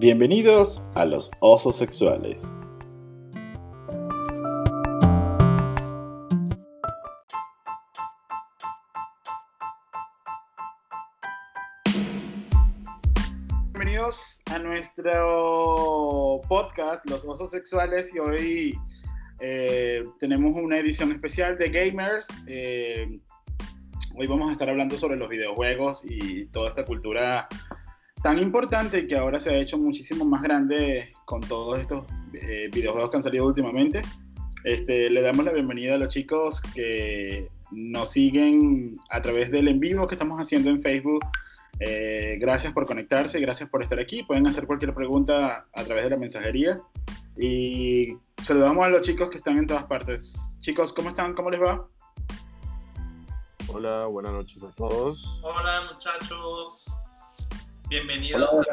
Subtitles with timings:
[0.00, 2.50] Bienvenidos a los osos sexuales.
[13.74, 18.78] Bienvenidos a nuestro podcast Los Osos Sexuales y hoy
[19.40, 22.26] eh, tenemos una edición especial de Gamers.
[22.46, 23.20] Eh,
[24.16, 27.46] hoy vamos a estar hablando sobre los videojuegos y toda esta cultura
[28.22, 33.10] tan importante que ahora se ha hecho muchísimo más grande con todos estos eh, videojuegos
[33.10, 34.02] que han salido últimamente.
[34.64, 39.80] Este, le damos la bienvenida a los chicos que nos siguen a través del en
[39.80, 41.24] vivo que estamos haciendo en Facebook.
[41.78, 44.22] Eh, gracias por conectarse, gracias por estar aquí.
[44.22, 46.78] Pueden hacer cualquier pregunta a través de la mensajería.
[47.36, 50.34] Y saludamos a los chicos que están en todas partes.
[50.60, 51.32] Chicos, ¿cómo están?
[51.34, 51.86] ¿Cómo les va?
[53.68, 55.40] Hola, buenas noches a todos.
[55.42, 56.92] Hola muchachos.
[57.90, 58.68] Bienvenidos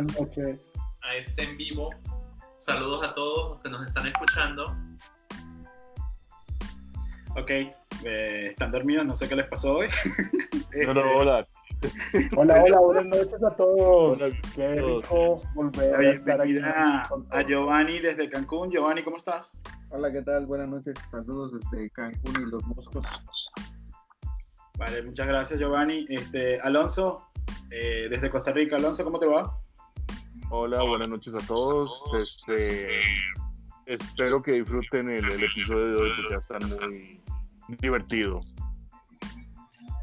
[1.02, 1.90] a, este en vivo.
[2.60, 4.78] Saludos a todos los que nos están escuchando.
[7.36, 9.88] Ok, eh, están dormidos, no sé qué les pasó hoy.
[10.86, 11.48] No, no, hola.
[12.36, 14.34] Hola, hola, buenas noches a todos.
[14.56, 16.60] Qué rico volver a estar aquí.
[17.32, 18.70] A Giovanni desde Cancún.
[18.70, 19.60] Giovanni, ¿cómo estás?
[19.90, 20.46] Hola, ¿qué tal?
[20.46, 23.04] Buenas noches, saludos desde Cancún y los Moscos.
[24.78, 26.06] Vale, muchas gracias, Giovanni.
[26.08, 27.30] Este, Alonso,
[27.72, 28.76] eh, desde Costa Rica.
[28.76, 29.60] Alonso, ¿cómo te va?
[30.50, 32.02] Hola, buenas noches a todos.
[32.20, 32.88] Este,
[33.86, 37.22] espero que disfruten el, episodio de hoy porque ya está muy
[37.80, 38.42] divertido.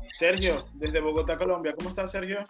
[0.06, 1.72] Sergio, desde Bogotá, Colombia.
[1.78, 2.40] ¿Cómo estás, Sergio?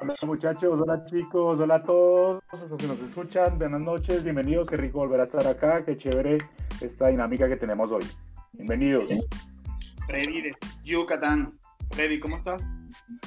[0.00, 4.76] Hola muchachos, hola chicos, hola a todos los que nos escuchan, buenas noches, bienvenidos, qué
[4.76, 6.38] rico volver a estar acá, qué chévere
[6.80, 8.04] esta dinámica que tenemos hoy.
[8.52, 9.04] Bienvenidos.
[10.06, 11.58] Freddy de Yucatán.
[11.90, 12.66] Freddy, ¿cómo estás?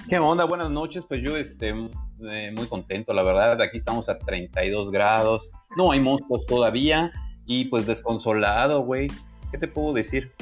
[0.09, 0.45] ¿Qué onda?
[0.45, 1.03] Buenas noches.
[1.07, 3.61] Pues yo este, eh, muy contento, la verdad.
[3.61, 5.51] Aquí estamos a 32 grados.
[5.77, 7.11] No hay monstruos todavía.
[7.45, 9.07] Y pues desconsolado, güey.
[9.51, 10.33] ¿Qué te puedo decir?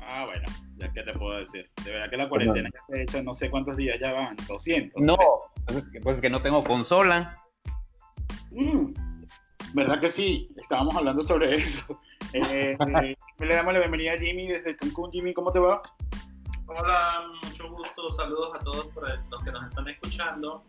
[0.00, 0.44] Ah, bueno,
[0.76, 1.68] ya qué te puedo decir.
[1.84, 4.36] De verdad que la cuarentena ya se ha hecho no sé cuántos días ya van,
[4.46, 5.02] 200.
[5.02, 5.16] No,
[5.66, 7.38] pues es que, pues es que no tengo consola.
[8.50, 8.92] Mm,
[9.74, 10.48] ¿Verdad que sí?
[10.56, 11.98] Estábamos hablando sobre eso.
[12.34, 15.10] Eh, eh, le damos la bienvenida a Jimmy desde Cancún.
[15.10, 15.82] Jimmy, ¿cómo te va?
[16.66, 18.08] Hola, mucho gusto.
[18.08, 20.64] Saludos a todos por los que nos están escuchando.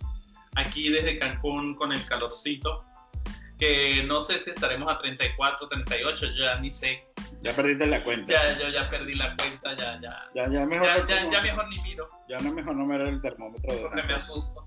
[0.56, 2.84] Aquí desde Cancún con el calorcito.
[3.58, 7.03] Que no sé si estaremos a 34, 38, ya ni sé.
[7.40, 8.34] Ya perdiste la cuenta.
[8.34, 10.30] Ya, yo ya perdí la cuenta, ya, ya.
[10.36, 12.08] Ya, ya mejor, ya, ya, mejor ni miro.
[12.28, 13.74] Ya no es mejor no mirar el termómetro.
[13.84, 14.62] Porque me asusto.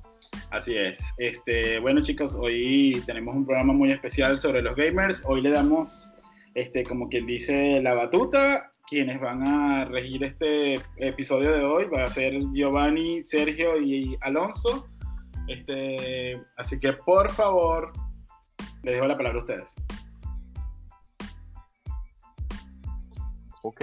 [0.51, 1.01] Así es.
[1.19, 5.23] Este, bueno chicos, hoy tenemos un programa muy especial sobre los gamers.
[5.27, 6.13] Hoy le damos,
[6.55, 12.05] este, como quien dice, la batuta quienes van a regir este episodio de hoy va
[12.05, 14.87] a ser Giovanni, Sergio y Alonso.
[15.49, 17.93] Este, así que por favor,
[18.83, 19.75] les dejo la palabra a ustedes.
[23.63, 23.83] Ok,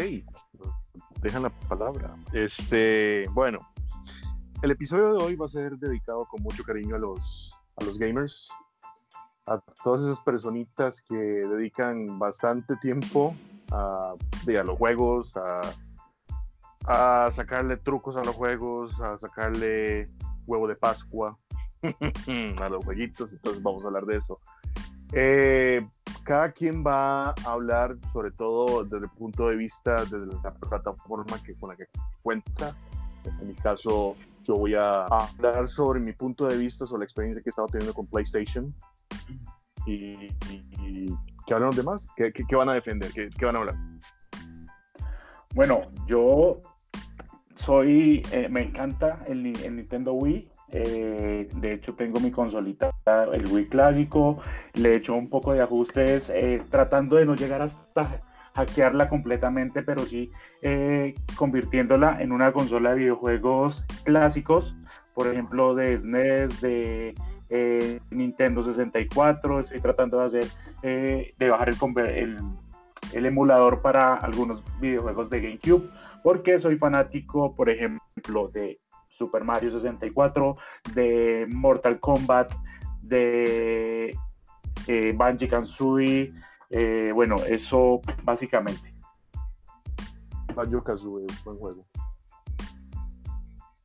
[1.21, 2.15] dejan la palabra.
[2.31, 3.67] Este, bueno,
[4.63, 7.99] el episodio de hoy va a ser dedicado con mucho cariño a los, a los
[7.99, 8.49] gamers,
[9.45, 13.35] a todas esas personitas que dedican bastante tiempo
[13.71, 14.15] a,
[14.45, 15.33] los juegos,
[16.85, 20.07] a, sacarle trucos a los juegos, a sacarle
[20.47, 21.37] huevo de Pascua
[22.61, 24.39] a los jueguitos, entonces vamos a hablar de eso.
[25.11, 25.85] Eh,
[26.23, 31.37] cada quien va a hablar sobre todo desde el punto de vista de la plataforma
[31.43, 31.83] que, con la que
[32.21, 32.73] cuenta.
[33.25, 37.41] En mi caso, yo voy a hablar sobre mi punto de vista, sobre la experiencia
[37.41, 38.73] que he estado teniendo con PlayStation.
[39.85, 40.29] y
[41.45, 42.07] ¿Qué hablan los demás?
[42.15, 43.11] ¿Qué, van a defender?
[43.11, 43.75] ¿Qué, ¿Qué, van a hablar?
[45.53, 46.61] Bueno, yo
[47.55, 50.49] soy, eh, me encanta el, Nintendo Wii.
[50.69, 52.91] Eh, de hecho, tengo mi consolita,
[53.33, 54.39] el Wii clásico.
[54.73, 58.21] Le he hecho un poco de ajustes, eh, tratando de no llegar hasta
[58.53, 60.31] hackearla completamente, pero sí
[61.35, 64.75] convirtiéndola en una consola de videojuegos clásicos,
[65.13, 67.15] por ejemplo, de SNES, de
[68.11, 69.59] Nintendo 64.
[69.59, 70.45] Estoy tratando de hacer
[70.85, 75.89] eh, de bajar el, emulador para algunos videojuegos de GameCube,
[76.23, 80.57] porque soy fanático, por ejemplo, de Super Mario 64,
[80.93, 82.51] de Mortal Kombat,
[83.01, 84.13] de
[84.87, 86.33] eh, Banji Kazooie,
[86.69, 88.93] eh, bueno, eso básicamente.
[90.55, 91.85] Banjo Kazooie, buen juego.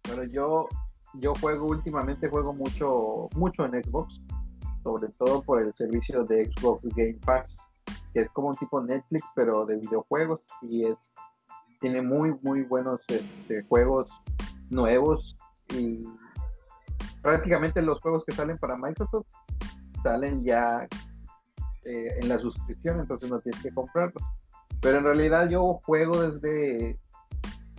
[0.07, 0.69] Bueno, yo,
[1.15, 4.21] yo juego últimamente, juego mucho, mucho en Xbox
[4.89, 7.71] sobre todo por el servicio de Xbox Game Pass,
[8.15, 10.97] que es como un tipo Netflix, pero de videojuegos, y es
[11.81, 14.11] tiene muy, muy buenos este, juegos
[14.69, 15.37] nuevos
[15.77, 16.05] y
[17.23, 19.27] prácticamente los juegos que salen para Microsoft
[20.03, 20.89] salen ya
[21.89, 24.23] eh, en la suscripción, entonces no tienes que comprarlos.
[24.81, 26.99] Pero en realidad yo juego desde,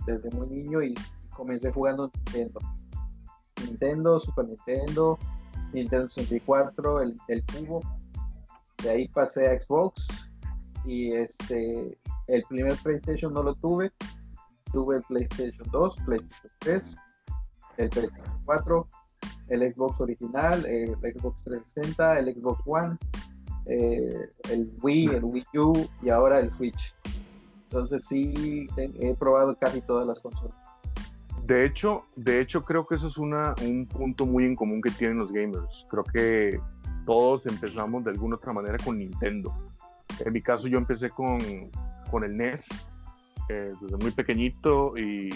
[0.04, 0.94] desde muy niño y
[1.30, 2.60] comencé jugando Nintendo.
[3.64, 5.16] Nintendo, Super Nintendo,
[5.72, 7.80] Nintendo 64, el, el cubo.
[8.82, 10.08] De ahí pasé a Xbox
[10.84, 11.96] y este
[12.26, 13.92] el primer PlayStation no lo tuve.
[14.72, 16.96] Tuve el PlayStation 2, PlayStation 3,
[17.76, 18.88] el PlayStation 4,
[19.48, 22.96] el Xbox original, el Xbox 360, el Xbox One,
[23.66, 26.94] eh, el Wii, el Wii U y ahora el Switch.
[27.64, 30.56] Entonces sí he probado casi todas las consolas.
[31.44, 34.90] De hecho, de hecho creo que eso es una, un punto muy en común que
[34.90, 35.86] tienen los gamers.
[35.88, 36.60] Creo que
[37.06, 39.52] todos empezamos de alguna otra manera con Nintendo.
[40.24, 41.38] En mi caso yo empecé con,
[42.10, 42.68] con el NES
[43.48, 45.30] eh, desde muy pequeñito y,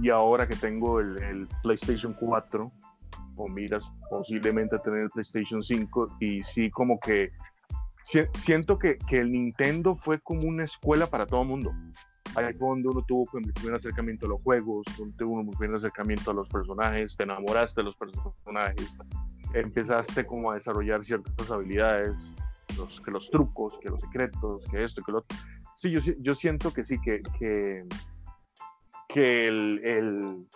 [0.00, 2.70] y ahora que tengo el, el, PlayStation 4
[3.44, 7.30] o miras posiblemente tener el PlayStation 5 y sí como que
[8.44, 11.72] siento que, que el Nintendo fue como una escuela para todo el mundo.
[12.36, 15.76] Ahí fue donde uno tuvo el primer acercamiento a los juegos, donde tuvo un primer
[15.76, 18.96] acercamiento a los personajes, te enamoraste de los personajes,
[19.52, 22.12] empezaste como a desarrollar ciertas habilidades,
[22.76, 25.36] los, que los trucos, que los secretos, que esto, que lo otro.
[25.76, 27.84] Sí, yo, yo siento que sí, que, que,
[29.08, 30.46] que el, el,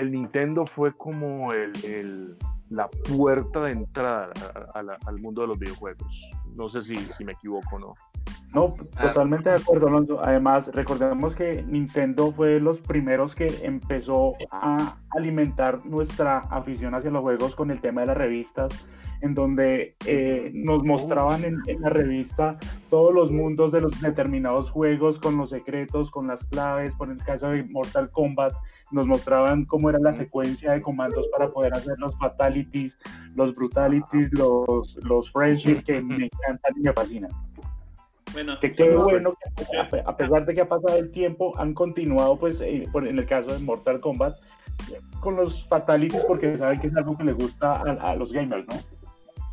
[0.00, 2.36] el, Nintendo fue como el, el,
[2.70, 4.30] la puerta de entrada
[4.74, 6.30] a, a la, al mundo de los videojuegos.
[6.54, 7.94] No sé si, si me equivoco o no.
[8.54, 10.20] No, totalmente de acuerdo, Alonso.
[10.22, 17.10] Además, recordemos que Nintendo fue de los primeros que empezó a alimentar nuestra afición hacia
[17.10, 18.86] los juegos con el tema de las revistas,
[19.22, 22.58] en donde eh, nos mostraban en, en, la revista
[22.90, 26.94] todos los mundos de los determinados juegos, con los secretos, con las claves.
[26.94, 28.52] Por el caso de Mortal Kombat,
[28.92, 32.98] nos mostraban cómo era la secuencia de comandos para poder hacer los fatalities,
[33.34, 37.30] los brutalities, los, los friendship, que me encantan y me fascinan.
[38.32, 42.38] Bueno, que qué bueno que a pesar de que ha pasado el tiempo, han continuado,
[42.38, 44.36] pues, eh, en el caso de Mortal Kombat,
[45.20, 48.66] con los fatalities porque saben que es algo que les gusta a, a, los gamers,
[48.66, 48.74] ¿no?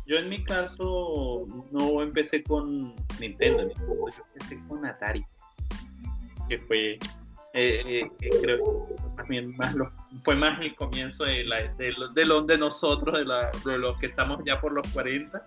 [0.06, 5.24] Yo en mi caso no empecé con Nintendo, yo empecé con Atari,
[6.48, 6.98] que fue,
[7.52, 9.90] eh, eh, creo más bien más lo,
[10.22, 13.98] fue más el comienzo de, la, de, de, lo, de nosotros, de, la, de los
[13.98, 15.42] que estamos ya por los 40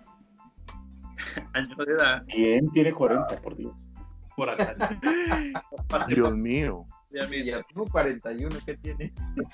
[1.54, 2.22] años de edad.
[2.28, 3.72] ¿Quién tiene 40, por Dios?
[4.36, 4.74] Por acá.
[6.08, 6.84] Dios mío.
[7.10, 9.12] Ya, ya tengo 41, ¿qué tiene?
[9.36, 9.44] No,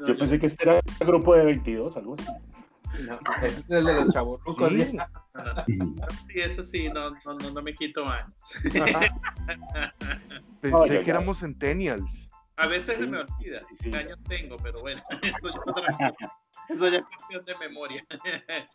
[0.00, 2.26] yo, yo, pensé que este era el grupo de 22, algo así.
[2.98, 4.40] No, es el de los chavos.
[4.68, 4.98] Sí.
[6.26, 8.32] sí, eso sí, no, no, no, no me quito años.
[10.60, 12.30] Pensé oh, que éramos centennials.
[12.56, 13.04] A veces sí.
[13.04, 16.14] se me olvida qué años tengo, pero bueno, eso ya,
[16.68, 18.04] eso ya es cuestión de memoria.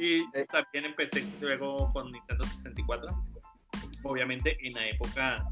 [0.00, 0.46] Y eh.
[0.52, 3.08] también empecé luego con Nintendo 64.
[4.04, 5.44] Obviamente en la época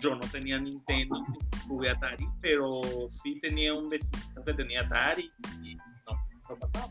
[0.00, 1.20] yo no tenía Nintendo,
[1.68, 5.30] tuve Atari, pero sí tenía un vecino que tenía Atari
[5.62, 6.18] y no,
[6.48, 6.88] no pasaba.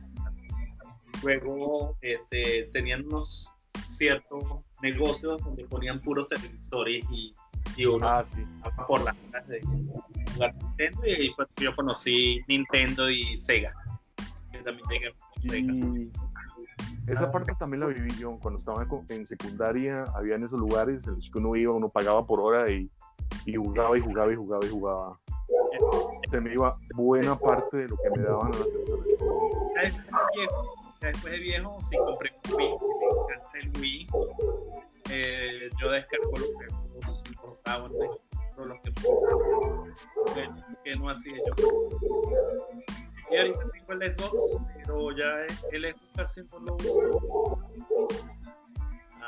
[1.24, 3.52] Luego este, tenían unos
[3.88, 4.44] ciertos
[4.82, 7.34] negocios donde ponían puros televisores y,
[7.78, 8.46] y uno ah, sí.
[8.88, 9.16] por las
[9.48, 9.62] de
[10.34, 13.74] jugar Nintendo y ahí que yo conocí Nintendo y Sega.
[14.52, 15.74] Que también llegué Sega.
[15.74, 16.12] Y
[17.08, 18.38] esa parte también la viví yo.
[18.42, 22.26] Cuando estaba en secundaria, había en esos lugares en los que uno iba, uno pagaba
[22.26, 22.90] por hora y,
[23.46, 25.20] y jugaba y jugaba y jugaba y jugaba.
[26.32, 28.68] Se me iba buena parte de lo que me daban a las
[31.06, 31.14] entradas.
[31.14, 34.08] Después de viejo, sí compré un Wii, me encanta el Wii.
[35.12, 38.08] Eh, yo descargo los juegos importados de
[38.66, 38.94] los que
[40.84, 41.54] que no hacía yo.
[43.32, 47.60] Y ahorita tengo el Xbox, pero ya el Xbox casi no lo uso.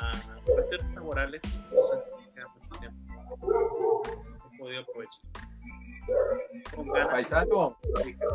[0.00, 0.12] Ah,
[0.46, 1.40] cuestiones laborales,
[1.72, 1.96] no sé,
[2.34, 2.98] queda mucho tiempo.
[3.40, 5.20] No he podido aprovechar.
[7.10, 7.76] Paisano,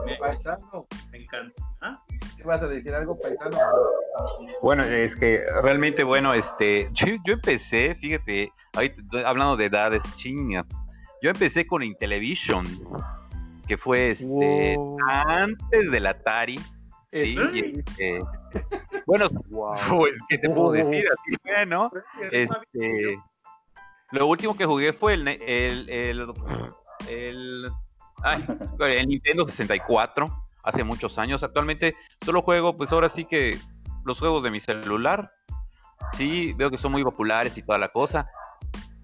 [0.05, 0.87] me, paisano.
[1.11, 1.63] Me encanta.
[1.81, 2.03] ¿Ah?
[2.37, 3.57] ¿Qué vas a decir algo, paisano?
[4.61, 10.65] Bueno, es que realmente, bueno, este, yo, yo empecé, fíjate, ahorita hablando de edades, chinga.
[11.21, 12.65] Yo empecé con Intellivision
[13.67, 14.97] que fue este, wow.
[15.07, 16.59] antes del Atari.
[17.11, 17.37] Sí,
[17.75, 18.19] este,
[19.05, 19.73] bueno, wow.
[19.97, 21.05] pues, ¿qué te puedo decir?
[21.11, 21.91] Así fue, ¿no?
[22.31, 23.19] Este,
[24.11, 26.33] lo último que jugué fue el, el, el,
[27.09, 27.71] el,
[28.23, 28.45] ay,
[28.79, 31.43] el Nintendo 64, hace muchos años.
[31.43, 33.57] Actualmente solo juego, pues ahora sí que
[34.05, 35.31] los juegos de mi celular.
[36.17, 38.27] Sí, veo que son muy populares y toda la cosa.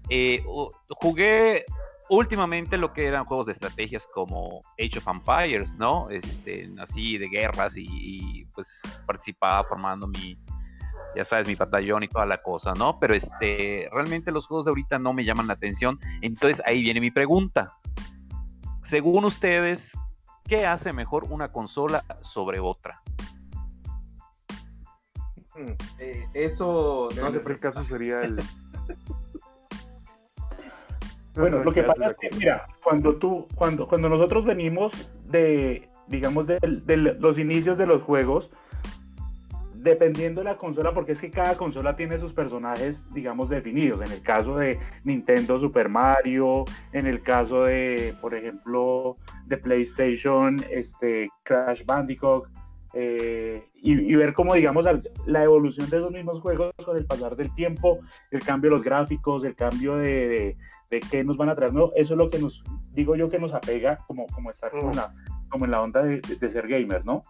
[0.08, 0.44] Eh,
[0.88, 1.64] jugué
[2.10, 6.10] últimamente lo que eran juegos de estrategias como Age of Empires, ¿no?
[6.10, 8.68] Este, así de guerras y, y, pues
[9.06, 10.36] participaba formando mi,
[11.14, 12.98] ya sabes, mi batallón y toda la cosa, ¿no?
[12.98, 15.98] Pero este, realmente los juegos de ahorita no me llaman la atención.
[16.20, 17.76] Entonces ahí viene mi pregunta.
[18.82, 19.92] Según ustedes,
[20.50, 23.00] ¿qué hace mejor una consola sobre otra?
[26.00, 28.38] Eh, eso no en este caso sería el
[31.34, 34.92] bueno lo que pasa es que mira cuando tú cuando cuando nosotros venimos
[35.26, 38.48] de digamos de, de los inicios de los juegos
[39.82, 44.00] dependiendo de la consola, porque es que cada consola tiene sus personajes, digamos, definidos.
[44.04, 50.56] En el caso de Nintendo Super Mario, en el caso de, por ejemplo, de PlayStation,
[50.70, 52.44] este, Crash Bandicoot,
[52.92, 54.84] eh, y, ver cómo, digamos,
[55.26, 58.84] la evolución de esos mismos juegos con el pasar del tiempo, el cambio de los
[58.84, 60.56] gráficos, el cambio de,
[60.90, 61.72] de, qué nos van a traer.
[61.72, 64.92] No, eso es lo que nos, digo yo, que nos apega como, como estar como,
[64.92, 65.14] la,
[65.48, 67.22] como en la onda de, de ser gamer, ¿no?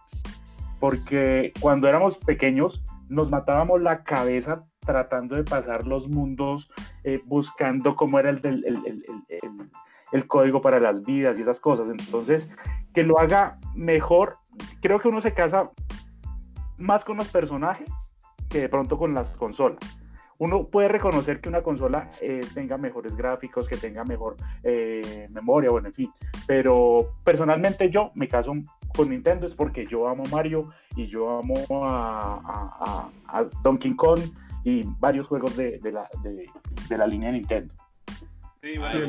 [0.81, 6.71] Porque cuando éramos pequeños nos matábamos la cabeza tratando de pasar los mundos,
[7.03, 8.65] eh, buscando cómo era el, el,
[10.11, 11.87] el, código para las vidas y esas cosas.
[11.87, 12.49] Entonces,
[12.95, 14.37] que lo haga mejor,
[14.81, 15.69] creo que uno se casa
[16.77, 17.89] más con los personajes
[18.49, 19.77] que de pronto con las consolas.
[20.39, 25.69] Uno puede reconocer que una consola eh, tenga mejores gráficos, que tenga mejor eh, memoria,
[25.69, 26.11] bueno, en fin.
[26.47, 28.53] Pero personalmente yo me caso
[28.95, 31.55] con Nintendo es porque yo amo Mario y yo amo
[31.85, 33.09] a,
[33.63, 34.19] Donkey Kong
[34.63, 37.73] y varios juegos de, la, de, la línea de Nintendo.
[38.61, 39.07] Sí, bueno,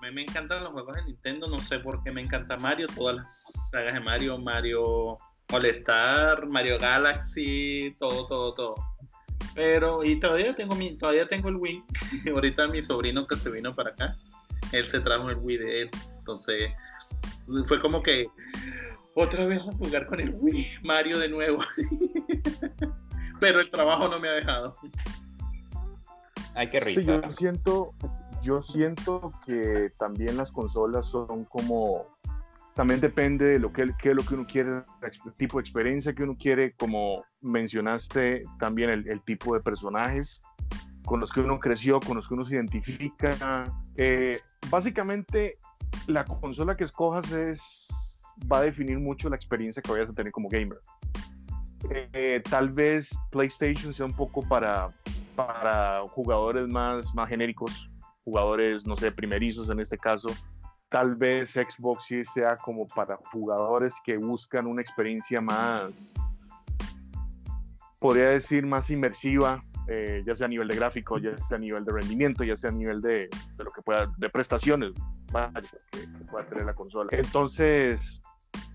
[0.00, 3.16] me, me encantan los juegos de Nintendo, no sé por qué me encanta Mario, todas
[3.16, 5.16] las sagas de Mario, Mario
[5.52, 8.74] All Star, Mario Galaxy, todo, todo, todo.
[9.54, 11.84] Pero, y todavía tengo mi, todavía tengo el Wii.
[12.34, 14.16] Ahorita mi sobrino que se vino para acá,
[14.72, 15.90] él se trajo el Wii de él.
[16.18, 16.70] Entonces,
[17.66, 18.26] fue como que
[19.14, 21.58] otra vez a jugar con el Wii Mario de nuevo.
[23.40, 24.74] Pero el trabajo no me ha dejado.
[26.54, 27.00] Hay que risa.
[27.22, 27.94] yo siento,
[28.42, 32.06] yo siento que también las consolas son como
[32.74, 34.70] también depende de lo que, qué es lo que uno quiere,
[35.02, 40.42] el tipo de experiencia que uno quiere, como mencionaste también el, tipo de personajes
[41.04, 43.64] con los que uno creció, con los que uno se identifica.
[43.96, 44.40] Eh,
[44.70, 45.58] básicamente
[46.06, 48.20] la consola que escojas es,
[48.50, 50.78] va a definir mucho la experiencia que vayas a tener como gamer.
[51.90, 54.90] Eh, tal vez PlayStation sea un poco para,
[55.34, 57.90] para jugadores más, más genéricos,
[58.24, 60.28] jugadores, no sé, primerizos en este caso.
[60.88, 66.12] Tal vez Xbox sea como para jugadores que buscan una experiencia más,
[68.00, 71.84] podría decir, más inmersiva, eh, ya sea a nivel de gráfico, ya sea a nivel
[71.84, 76.46] de rendimiento, ya sea a nivel de, de lo que pueda, de prestaciones que, pueda
[76.46, 77.10] tener la consola.
[77.10, 78.20] Entonces,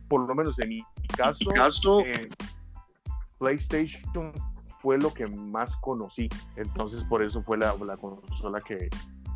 [0.10, 0.84] por lo menos en mi
[1.16, 2.30] caso, eh,
[3.40, 4.34] PlayStation
[4.80, 6.28] fue lo que más conocí.
[6.58, 8.90] Entonces, por eso fue la, la consola que,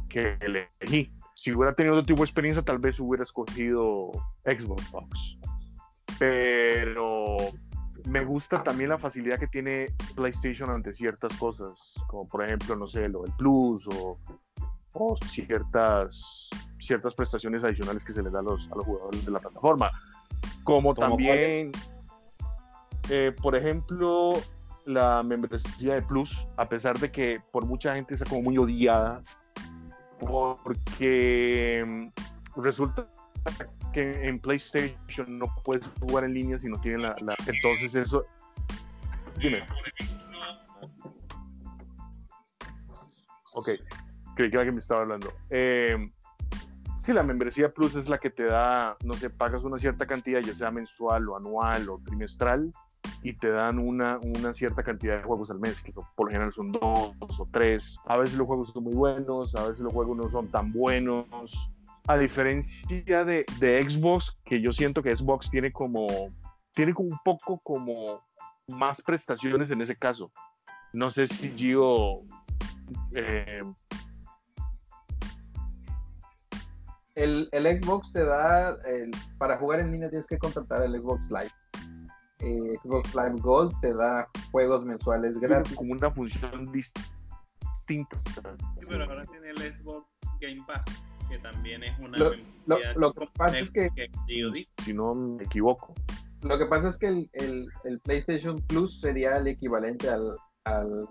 [0.09, 1.13] que elegí.
[1.33, 4.11] Si hubiera tenido otro tipo de experiencia, tal vez hubiera escogido
[4.43, 5.39] Xbox.
[6.19, 7.37] Pero
[8.09, 12.87] me gusta también la facilidad que tiene PlayStation ante ciertas cosas, como por ejemplo, no
[12.87, 14.17] sé, lo del Plus o,
[14.93, 16.49] o ciertas
[16.79, 19.91] ciertas prestaciones adicionales que se les da a los, a los jugadores de la plataforma.
[20.63, 21.71] Como también,
[23.09, 24.33] eh, por ejemplo,
[24.85, 29.21] la membresía de Plus, a pesar de que por mucha gente está como muy odiada,
[30.19, 33.07] porque mm, resulta
[33.91, 37.15] que en PlayStation no puedes jugar en línea si no tienen la.
[37.47, 38.25] Entonces eso...
[39.37, 39.63] Dime.
[43.53, 43.69] Ok,
[44.35, 45.33] creí que alguien me estaba hablando.
[45.49, 45.97] Eh,
[47.09, 50.41] Sí, la membresía Plus es la que te da, no sé, pagas una cierta cantidad,
[50.41, 52.71] ya sea mensual o anual o trimestral,
[53.23, 56.51] y te dan una, una cierta cantidad de juegos al mes, que por lo general
[56.51, 57.97] son dos o tres.
[58.05, 61.25] A veces los juegos son muy buenos, a veces los juegos no son tan buenos.
[62.07, 66.07] A diferencia de, de Xbox, que yo siento que Xbox tiene como,
[66.73, 68.23] tiene como un poco como
[68.67, 70.31] más prestaciones en ese caso.
[70.93, 72.23] No sé si Gio
[73.13, 73.61] eh,
[77.15, 81.29] el, el, Xbox te da, el, para jugar en línea tienes que contratar el Xbox
[81.29, 81.51] Live.
[82.39, 85.75] Eh, Xbox Live Gold te da juegos mensuales gratis.
[85.75, 88.17] Como una función distinta.
[88.17, 90.07] Sí, pero ahora tiene el Xbox
[90.39, 90.83] Game Pass,
[91.29, 92.17] que también es una...
[92.17, 93.89] Lo, lo, que pasa es que,
[94.83, 95.93] Si no me equivoco.
[96.41, 101.07] Lo que pasa es que el, el, el PlayStation Plus sería el equivalente al, al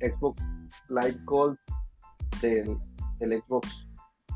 [0.00, 0.42] Xbox
[0.88, 1.58] Live Gold
[2.40, 2.76] del,
[3.18, 3.86] del Xbox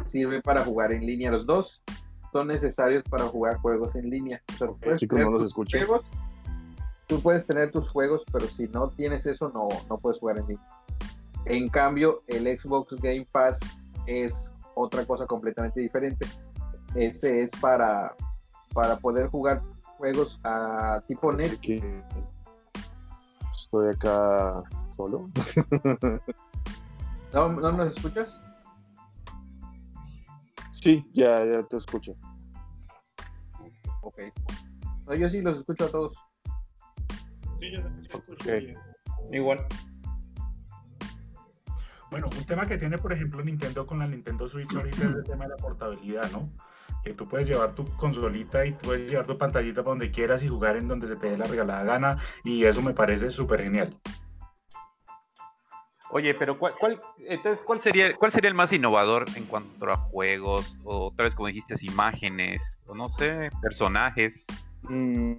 [0.07, 1.31] sirve para jugar en línea.
[1.31, 1.83] Los dos
[2.33, 4.43] son necesarios para jugar juegos en línea.
[4.55, 6.05] O sea, puedes Chicos, tener no los juegos,
[7.07, 10.49] tú puedes tener tus juegos, pero si no tienes eso, no, no puedes jugar en
[10.49, 10.69] línea.
[11.47, 13.59] En cambio, el Xbox Game Pass
[14.07, 16.27] es otra cosa completamente diferente.
[16.95, 18.15] Ese es para,
[18.73, 19.63] para poder jugar
[19.99, 21.59] juegos a tipo net.
[23.55, 25.31] Estoy acá solo.
[27.33, 28.41] ¿No, ¿No nos escuchas?
[30.73, 32.15] Sí, ya, ya te escucho.
[34.03, 34.21] Ok.
[35.07, 36.17] No, yo sí los escucho a todos.
[37.59, 38.45] Sí, yo también escucho Ok.
[38.45, 38.79] bien.
[39.33, 39.67] Igual.
[42.15, 45.25] Bueno, un tema que tiene, por ejemplo, Nintendo con la Nintendo Switch ahorita es el
[45.25, 46.49] tema de la portabilidad, ¿no?
[47.03, 50.47] Que tú puedes llevar tu consolita y puedes llevar tu pantallita para donde quieras y
[50.47, 53.99] jugar en donde se te dé la regalada gana y eso me parece súper genial.
[56.13, 59.97] Oye, pero ¿cuál, cuál, entonces, ¿cuál, sería, ¿cuál sería el más innovador en cuanto a
[59.97, 60.77] juegos?
[60.85, 64.47] O tal vez como dijiste, imágenes, o no sé, personajes.
[64.83, 65.33] Mm,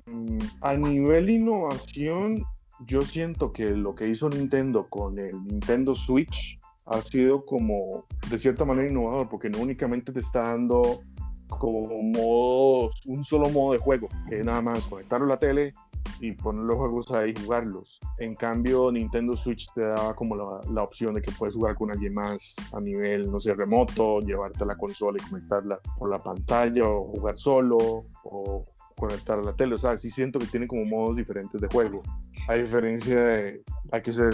[0.60, 2.44] a nivel innovación,
[2.80, 8.40] yo siento que lo que hizo Nintendo con el Nintendo Switch ha sido como de
[8.40, 11.02] cierta manera innovador, porque no únicamente te está dando
[11.48, 15.74] como modos, un solo modo de juego, que es nada más conectarlo a la tele
[16.20, 18.00] y poner los juegos ahí y jugarlos.
[18.20, 22.14] En cambio, Nintendo Switch te daba como la, opción de que puedes jugar con alguien
[22.14, 27.02] más a nivel, no sé, remoto, llevarte la consola y conectarla por la pantalla, o
[27.12, 28.66] jugar solo, o
[28.96, 29.76] conectar a la tele.
[29.76, 32.02] O sea, sí siento que tiene como modos diferentes de juego.
[32.48, 34.34] A diferencia de, hay que ser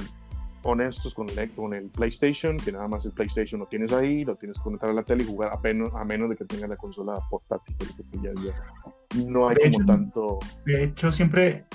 [0.63, 4.35] honestos con el, con el PlayStation, que nada más el PlayStation lo tienes ahí, lo
[4.35, 6.69] tienes que conectar a la tele y jugar a, menos, a menos de que tengas
[6.69, 7.75] la consola portátil.
[7.77, 10.39] porque ya, ya no hay De como hecho, tanto...
[10.65, 11.65] De hecho, siempre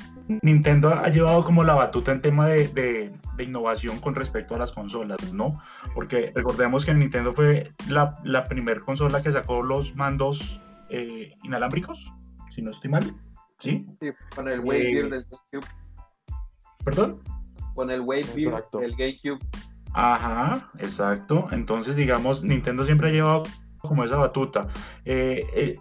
[0.43, 4.59] Nintendo ha llevado como la batuta en tema de, de- de innovación con respecto a
[4.59, 5.61] las consolas, ¿no?
[5.95, 12.11] Porque recordemos que Nintendo fue la, la primera consola que sacó los mandos eh, inalámbricos,
[12.49, 13.14] si no estoy mal,
[13.59, 13.87] ¿sí?
[14.00, 15.71] Sí, con el Wave Eh, Beer del GameCube.
[16.85, 17.20] ¿Perdón?
[17.77, 18.79] Con el Wave Beer Exacto.
[18.81, 19.39] del GameCube.
[19.93, 21.47] Ajá, exacto.
[21.53, 23.45] Entonces, digamos, Nintendo siempre ha llevado
[23.79, 24.67] como esa batuta.
[25.05, 25.79] Eh, eh,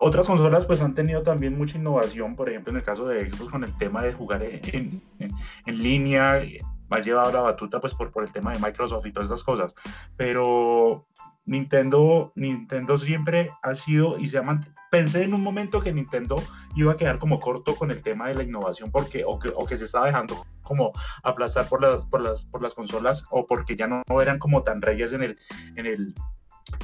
[0.00, 3.50] otras consolas pues han tenido también mucha innovación, por ejemplo, en el caso de Xbox
[3.52, 5.30] con el tema de jugar en, en-
[5.66, 6.42] en línea,
[6.90, 9.74] ha llevado la batuta pues por, por el tema de Microsoft y todas esas cosas.
[10.16, 11.06] Pero
[11.44, 16.36] Nintendo, Nintendo siempre ha sido y se ha mant- Pensé en un momento que Nintendo
[16.76, 19.64] iba a quedar como corto con el tema de la innovación porque o que, o
[19.64, 23.74] que se estaba dejando como aplastar por las, por las, por las consolas o porque
[23.74, 25.38] ya no, no eran como tan reyes en el,
[25.76, 26.14] en el,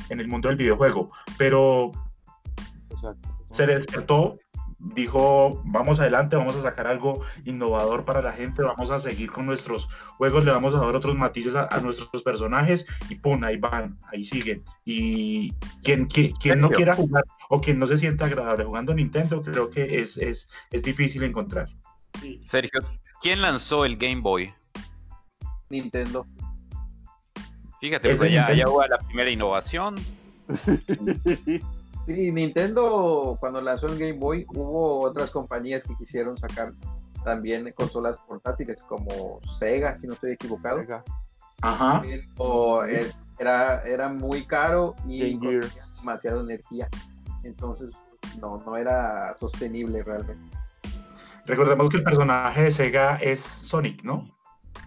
[0.09, 1.11] en el mundo del videojuego.
[1.37, 1.90] Pero
[2.88, 3.29] Exacto.
[3.53, 4.38] se despertó,
[4.79, 9.44] dijo, vamos adelante, vamos a sacar algo innovador para la gente, vamos a seguir con
[9.44, 13.59] nuestros juegos, le vamos a dar otros matices a, a nuestros personajes y pum, ahí
[13.59, 14.64] van, ahí siguen.
[14.87, 19.42] Y quien, quien, quien no quiera jugar o quien no se sienta agradable jugando Nintendo,
[19.42, 21.68] creo que es, es, es difícil encontrar.
[22.20, 22.40] Sí.
[22.44, 22.80] Sergio,
[23.20, 24.52] ¿quién lanzó el Game Boy?
[25.70, 26.26] Nintendo.
[27.80, 28.72] Fíjate, Es pues, ya, ya Nintendo.
[28.72, 29.96] hubo la primera innovación.
[32.06, 36.72] Sí, Nintendo cuando lanzó el Game Boy hubo otras compañías que quisieron sacar
[37.22, 40.80] también consolas portátiles como Sega, si no estoy equivocado.
[41.61, 42.02] Ajá.
[42.02, 45.38] Pero eh, era, era muy caro y
[45.98, 46.88] demasiada energía.
[47.44, 47.94] Entonces
[48.40, 50.57] no, no era sostenible realmente.
[51.46, 54.29] Recordemos que el personaje de Sega es Sonic, ¿no?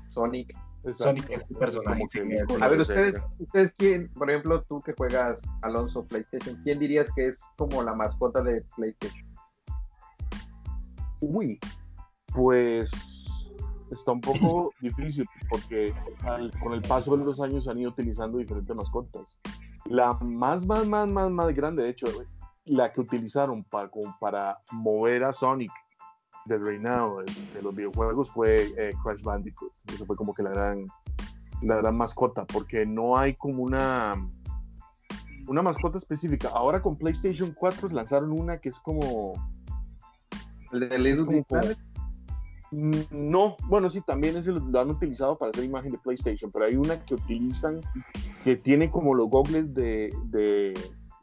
[0.08, 0.52] Sonic.
[0.84, 1.04] Exacto.
[1.04, 3.28] Sonic es el personaje, como que A ver, de ustedes, Sega.
[3.40, 7.94] ustedes quién, por ejemplo, tú que juegas Alonso PlayStation, ¿quién dirías que es como la
[7.94, 9.28] mascota de PlayStation?
[11.20, 11.60] Uy,
[12.34, 12.92] pues
[13.92, 18.38] está un poco difícil porque al- con el paso de los años han ido utilizando
[18.40, 19.40] diferentes mascotas.
[19.86, 22.08] La más, más, más, más, más grande, de hecho,
[22.66, 25.72] la que utilizaron para, como para mover a Sonic
[26.46, 29.72] del reinado de, de los videojuegos fue eh, Crash Bandicoot.
[29.94, 30.86] Eso fue como que la gran,
[31.62, 34.14] la gran mascota, porque no hay como una,
[35.48, 36.50] una mascota específica.
[36.54, 39.34] Ahora con PlayStation 4 lanzaron una que es como
[40.72, 41.78] ¿El de Little como- Big Planet?
[42.72, 46.50] Mm, No, bueno, sí, también ese lo, lo han utilizado para hacer imagen de PlayStation,
[46.52, 47.82] pero hay una que utilizan
[48.46, 50.10] que tiene como los goggles de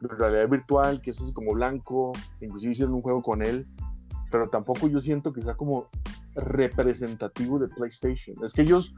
[0.01, 3.67] realidad virtual, que es como blanco, inclusive hicieron un juego con él,
[4.31, 5.87] pero tampoco yo siento que sea como
[6.35, 8.35] representativo de PlayStation.
[8.43, 8.93] Es que ellos,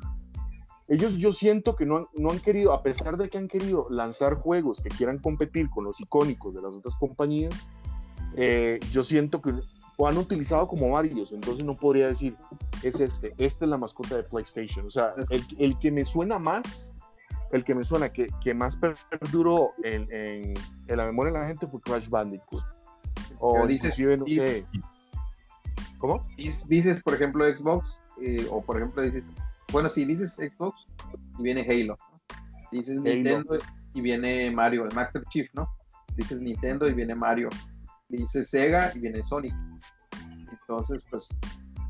[0.88, 3.88] ellos yo siento que no han, no han querido, a pesar de que han querido
[3.90, 7.54] lanzar juegos que quieran competir con los icónicos de las otras compañías,
[8.36, 9.54] eh, yo siento que
[9.98, 12.36] o han utilizado como varios, entonces no podría decir,
[12.82, 14.88] es este, esta es la mascota de PlayStation.
[14.88, 16.96] O sea, el, el que me suena más
[17.52, 20.54] el que me suena que, que más perduró en, en,
[20.88, 22.64] en la memoria de la gente fue Crash Bandicoot.
[23.40, 24.66] O dices- no sé.
[25.98, 26.26] ¿Cómo?
[26.68, 29.32] Dices, por ejemplo, Xbox, eh, o por ejemplo dices,
[29.72, 30.86] bueno, si dices Xbox
[31.38, 32.38] y viene Halo, ¿no?
[32.72, 33.58] dices Nintendo
[33.94, 35.68] y viene Mario, el Master Chief, ¿no?
[36.16, 37.50] Dices Nintendo y viene Mario,
[38.10, 39.54] dices Sega y viene Sonic.
[40.50, 41.28] Entonces, pues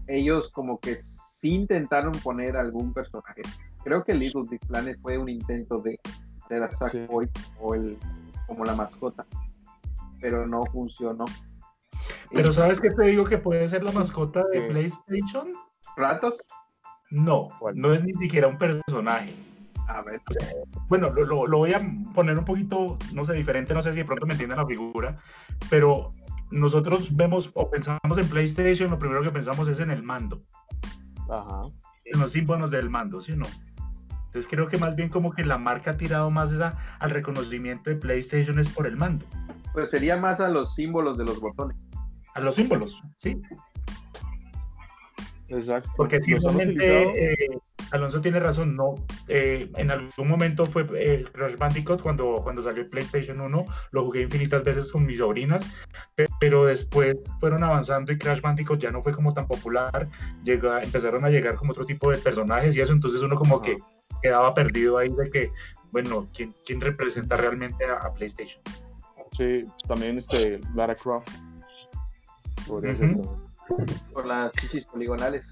[0.08, 3.42] ellos como que sí intentaron poner algún personaje.
[3.84, 6.00] Creo que Little Big Planet fue un intento de
[6.46, 7.98] hacer a Sackboy o el,
[8.48, 9.26] como la mascota,
[10.20, 11.26] pero no funcionó.
[12.32, 14.62] Pero Y ¿sabes qué te digo que puede ser la mascota de.
[14.64, 15.54] PlayStation?
[15.98, 16.38] ratos,
[17.10, 19.34] No, no es ni siquiera un personaje.
[19.88, 20.22] a ver,
[20.88, 21.82] Bueno, lo, lo- lo voy a
[22.14, 25.20] poner un poquito, no sé, diferente, no sé si de pronto me entienden la figura,
[25.70, 26.12] pero
[26.52, 30.42] nosotros vemos o pensamos en PlayStation, lo primero que pensamos es en el mando,
[31.30, 31.64] Ajá.
[32.06, 33.46] en los símbolos del mando, ¿sí o no?
[34.32, 37.90] Entonces creo que más bien como que la marca ha tirado más esa, al reconocimiento
[37.90, 39.26] de PlayStation es por el mando,
[39.74, 41.76] pues sería más a los símbolos de los botones.
[42.34, 43.42] a los símbolos, ¿sí?
[45.50, 45.90] Exacto.
[45.98, 47.36] Porque si eh,
[47.92, 48.96] Alonso tiene razón, no.
[49.28, 54.06] eh, en algún momento fue el Crash Bandicoot cuando, cuando salió el PlayStation 1, lo
[54.06, 55.66] jugué infinitas veces con mis sobrinas,
[56.16, 60.08] pe- pero después fueron avanzando y Crash Bandicoot ya no fue como tan popular,
[60.42, 63.66] llega, empezaron a llegar como otro tipo de personajes y eso, entonces uno como Ajá.
[63.66, 63.78] que
[64.22, 65.52] quedaba perdido ahí de que,
[65.92, 68.62] bueno, ¿quién, quién representa realmente a, a PlayStation?
[69.38, 71.30] Sí, también este, Lara Croft.
[72.68, 72.96] Podría.
[74.14, 75.50] Por las chichis poligonales.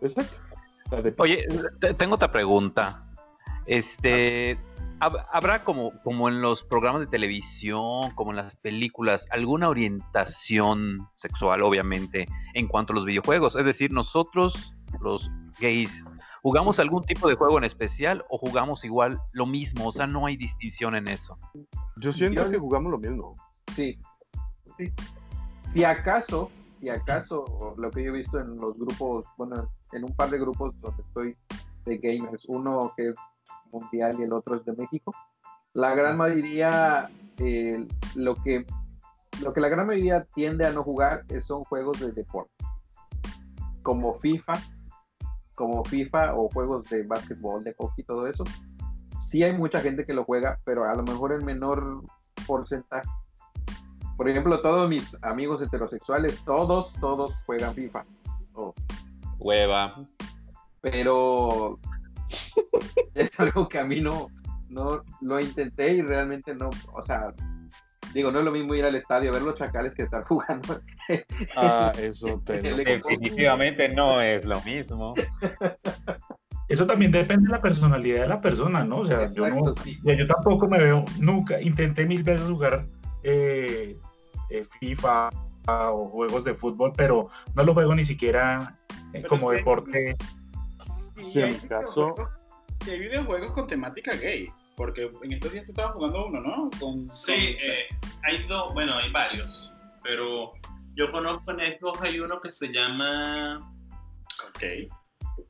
[0.00, 0.34] Exacto.
[1.18, 1.46] Oye,
[1.80, 3.04] te- tengo otra pregunta.
[3.66, 4.58] Este,
[5.00, 11.08] hab- ¿habrá como, como en los programas de televisión, como en las películas, alguna orientación
[11.14, 13.56] sexual, obviamente, en cuanto a los videojuegos?
[13.56, 16.04] Es decir, nosotros, los gays,
[16.42, 19.88] ¿jugamos algún tipo de juego en especial o jugamos igual lo mismo?
[19.88, 21.38] O sea, no hay distinción en eso.
[21.96, 23.34] Yo siento Yo- que jugamos lo mismo.
[23.74, 23.98] Sí.
[24.76, 24.92] sí.
[25.66, 26.50] Si acaso,
[26.80, 30.38] si acaso, lo que yo he visto en los grupos, bueno, en un par de
[30.38, 31.36] grupos donde estoy
[31.86, 33.14] de gamers, uno que es
[33.70, 35.14] mundial y el otro es de México,
[35.74, 38.66] la gran mayoría, eh, lo que
[39.42, 42.52] lo que la gran mayoría tiende a no jugar son juegos de deporte,
[43.82, 44.52] como FIFA,
[45.62, 48.42] como FIFA o juegos de básquetbol, de hockey, todo eso.
[49.20, 52.02] Sí hay mucha gente que lo juega, pero a lo mejor en menor
[52.48, 53.08] porcentaje.
[54.16, 58.04] Por ejemplo, todos mis amigos heterosexuales, todos, todos juegan FIFA.
[58.54, 58.74] Oh,
[59.38, 60.04] Hueva.
[60.80, 61.78] pero
[63.14, 64.30] es algo que a mí no,
[64.68, 67.32] no lo intenté y realmente no, o sea,
[68.14, 70.80] digo, no es lo mismo ir al estadio a ver los chacales que estar jugando.
[71.56, 72.60] Ah, eso te.
[72.60, 75.14] Definitivamente no es lo mismo.
[76.68, 78.98] Eso también depende de la personalidad de la persona, ¿no?
[79.00, 79.98] O sea, yo no, sí.
[80.04, 82.86] Yo tampoco me veo, nunca, intenté mil veces jugar
[83.22, 83.96] eh,
[84.48, 85.28] eh, FIFA
[85.66, 88.74] o juegos de fútbol, pero no lo juego ni siquiera
[89.12, 90.14] eh, como deporte.
[91.16, 92.30] Sí, Sí, en hay caso- videojuegos-
[92.90, 94.48] hay videojuegos con temática gay.
[94.76, 96.70] Porque en estos días tú estabas jugando uno, ¿no?
[96.80, 97.86] Con, Sí, con- eh,
[98.24, 100.50] hay dos, bueno, hay varios, pero
[100.94, 103.58] yo conozco en Xbox hay uno que se llama,
[104.48, 104.62] Ok.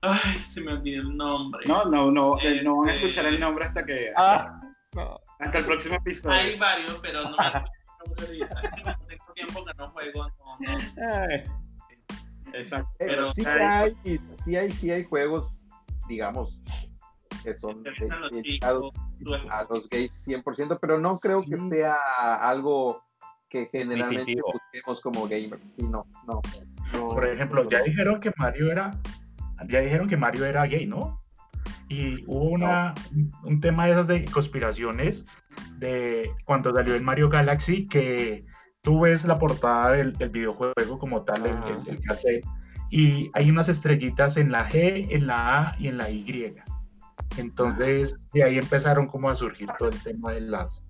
[0.02, 1.64] ay, se me olvidó el nombre.
[1.66, 4.08] No, no, no, eh, no van a Este- escuchar el nombre hasta que.
[4.16, 4.61] Ah,
[5.38, 6.35] hasta el próximo episodio.
[6.35, 7.64] Hay varios, pero no me acuerdo
[8.32, 8.98] el nombre ahorita.
[9.08, 10.78] Tengo tiempo que no juego, no, no.
[12.54, 12.90] Exacto.
[12.98, 13.96] Pero Pero sí hay,
[14.44, 15.62] sí hay, sí hay juegos,
[16.08, 16.61] digamos,
[17.42, 18.92] que son dedicados
[19.50, 21.96] a los gays 100%, pero no creo que sea
[22.40, 23.02] algo
[23.48, 25.74] que generalmente busquemos como gamers.
[25.76, 26.40] Sí, no, no.
[26.92, 27.09] no.
[27.09, 28.90] Por ejemplo, ya dijeron que Mario era,
[29.68, 31.20] ya dijeron que Mario era gay, ¿no?
[31.88, 32.94] Y hubo una,
[33.44, 35.26] un tema de esas de conspiraciones
[35.76, 38.46] de cuando salió el Mario Galaxy que
[38.81, 42.46] tú ves la portada del, del videojuego como tal, el, el, el cassette,
[42.92, 46.55] y hay unas estrellitas en la G, en la A y en la Y.
[47.37, 50.83] Entonces, de ahí empezaron como a surgir todo el tema de las,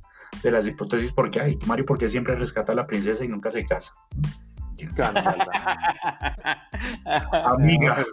[0.42, 3.64] de las hipótesis, porque hay Mario, porque siempre rescata a la princesa y nunca se
[3.64, 3.92] casa.
[7.44, 8.04] Amiga.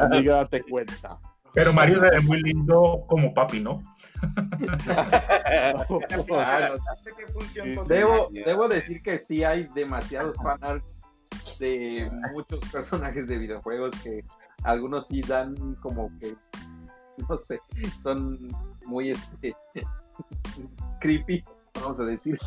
[0.00, 1.18] Amiga, date cuenta.
[1.52, 3.82] Pero Mario se ve muy lindo como papi, ¿no?
[4.86, 5.96] Ah, no,
[7.16, 11.00] ¿Qué función Sí, con- Debo, debo decir que sí hay demasiados fanarts
[11.58, 14.24] de muchos personajes de videojuegos que
[14.64, 16.36] algunos sí dan como que,
[17.28, 17.60] no sé,
[18.02, 18.36] son
[18.86, 19.54] muy este,
[21.00, 21.42] creepy,
[21.80, 22.38] vamos a decir.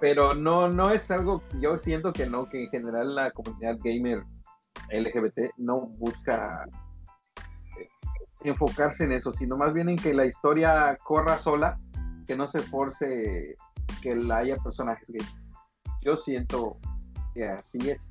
[0.00, 4.24] Pero no, no es algo, yo siento que no, que en general la comunidad gamer
[4.90, 6.64] LGBT no busca
[7.78, 7.88] eh,
[8.42, 11.78] enfocarse en eso, sino más bien en que la historia corra sola,
[12.26, 13.54] que no se force
[14.02, 15.26] que la haya personajes gay.
[16.02, 16.78] Yo siento
[17.34, 18.08] que así es.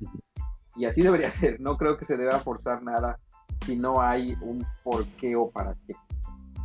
[0.76, 1.60] Y así debería ser.
[1.60, 3.18] No creo que se deba forzar nada
[3.66, 5.94] si no hay un por qué o para qué.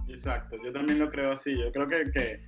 [0.08, 1.58] Exacto, yo también lo creo así.
[1.58, 2.40] Yo creo que, que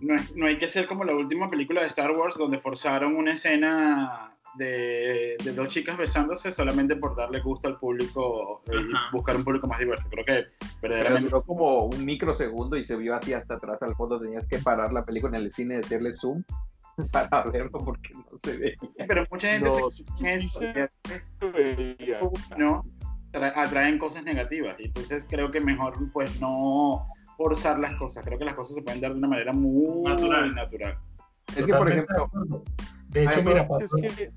[0.00, 3.32] no, no, hay que ser como la última película de Star Wars donde forzaron una
[3.32, 9.36] escena de, de, dos chicas besándose solamente por darle gusto al público eh, y buscar
[9.36, 10.08] un público más diverso.
[10.08, 10.46] Creo que
[10.80, 11.28] verdaderamente...
[11.28, 14.18] Pero duró como un microsegundo y se vio así hasta atrás al fondo.
[14.18, 16.42] Tenías que parar la película en el cine y hacerle zoom
[17.12, 18.76] para verlo porque no se veía.
[19.06, 20.04] Pero mucha gente No, se...
[20.40, 22.12] sí, sí,
[22.56, 22.84] ¿no?
[23.32, 24.76] Tra- atraen cosas negativas.
[24.78, 27.06] Y entonces creo que mejor pues no
[27.36, 28.24] forzar las cosas.
[28.24, 30.54] Creo que las cosas se pueden dar de una manera muy Natural.
[30.54, 30.98] natural.
[31.54, 32.30] Es que, por ejemplo,
[33.08, 34.32] de hecho, mira, pasó, Es que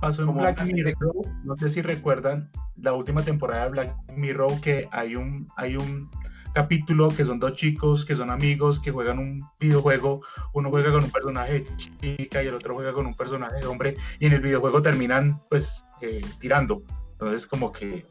[0.00, 0.96] pasó en Black Mirror,
[1.44, 6.10] no sé si recuerdan la última temporada de Black Mirror que hay un, hay un
[6.54, 10.22] capítulo que son dos chicos que son amigos que juegan un videojuego,
[10.54, 13.96] uno juega con un personaje chica y el otro juega con un personaje de hombre
[14.20, 16.82] y en el videojuego terminan pues eh, tirando.
[17.12, 18.06] Entonces como que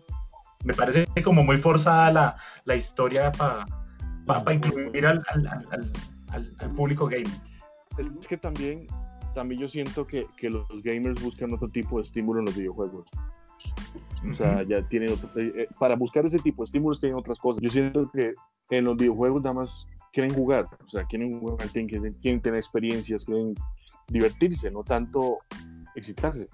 [0.64, 5.92] me parece como muy forzada la, la historia para incluir al, al-
[6.30, 7.32] al- público gaming.
[7.98, 8.88] Es que también,
[9.36, 13.06] también yo siento que, que los gamers buscan otro tipo de estímulo en los videojuegos.
[14.32, 17.62] O sea, ya tienen otro, eh, para buscar ese tipo de estímulos tienen otras cosas.
[17.62, 18.34] Yo siento que
[18.70, 22.58] en los videojuegos nada más quieren jugar, o sea, quieren jugar, quieren, quieren- quieren tener
[22.60, 23.54] experiencias, quieren
[24.08, 25.38] divertirse, no tanto
[25.96, 26.48] excitarse.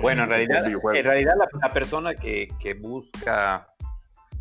[0.00, 0.64] Bueno, en realidad,
[0.98, 3.68] en realidad la, la persona que, que busca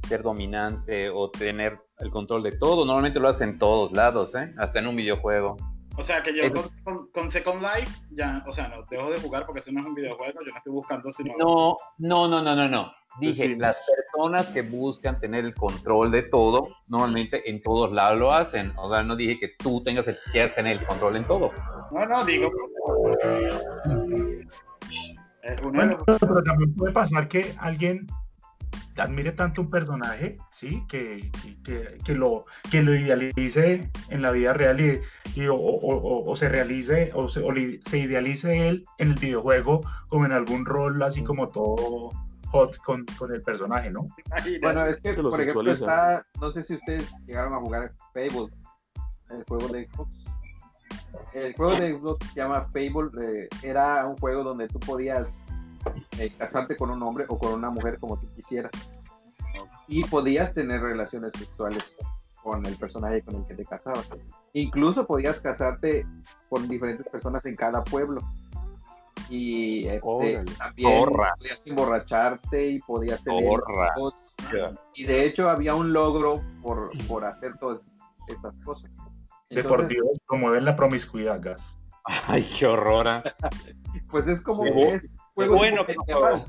[0.07, 4.53] ser dominante o tener el control de todo, normalmente lo hace en todos lados, ¿eh?
[4.57, 5.57] hasta en un videojuego.
[5.97, 9.11] O sea, que yo Es- con, con- con Second Life ya, o sea, no, dejo
[9.11, 11.33] de jugar porque eso no es un videojuego, yo no estoy buscando sino...
[11.37, 12.91] No, no, no, no, no, no.
[13.19, 13.55] Dije, Sí.
[13.57, 18.73] las personas que buscan tener el control de todo, normalmente en todos lados lo hacen.
[18.75, 21.51] O sea, no dije que tú tengas el, quieras tener el control en todo.
[21.91, 22.49] No, no, digo...
[22.87, 23.15] uno
[25.41, 28.07] de Bueno, los- pero también puede pasar que alguien
[28.97, 30.83] admire tanto un personaje, ¿sí?
[30.87, 31.31] Que,
[31.63, 35.01] que, que- lo, que lo idealice en la vida real y,
[35.39, 39.09] y o, o- o- o se realice o, se, o li- se idealice él en
[39.11, 42.11] el videojuego como en algún rol así como todo
[42.51, 44.05] hot con, con el personaje, ¿no?
[44.61, 48.53] Bueno, es que, por ejemplo, está, no sé si ustedes llegaron a jugar Fable,
[49.31, 50.25] el juego de Xbox.
[51.33, 55.43] El juego de Xbox se llama Fable, eh, era un juego donde tú podías
[56.19, 58.71] eh, casarte con un hombre o con una mujer como tú quisieras.
[59.87, 61.95] Y podías tener relaciones sexuales
[62.41, 64.09] con el personaje con el que te casabas.
[64.53, 66.05] Incluso podías casarte
[66.49, 68.21] con diferentes personas en cada pueblo.
[69.29, 70.43] Y este, Órale.
[70.57, 71.05] también
[71.37, 74.35] podías emborracharte y podías tener hijos.
[74.93, 77.81] Y de hecho había un logro por, por hacer todas
[78.27, 78.91] estas cosas.
[79.49, 81.77] De por Entonces, Dios, promueven la promiscuidad, gas.
[82.27, 83.07] Ay, qué horror.
[83.07, 83.23] ah.
[84.09, 84.71] Pues es como Sí.
[84.81, 86.45] es juego bueno que medieval.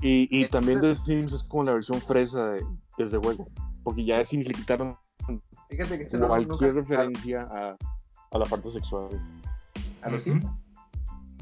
[0.00, 2.64] Y, y Entonces- también The Sims es como la versión fresa de,
[2.98, 3.48] de ese juego,
[3.84, 4.96] porque ya de Sims le quitaron
[5.70, 7.76] Fíjate que cualquier nunca- referencia a,
[8.32, 9.08] a la parte sexual.
[10.02, 10.22] a los.
[10.24, 10.44] Sims.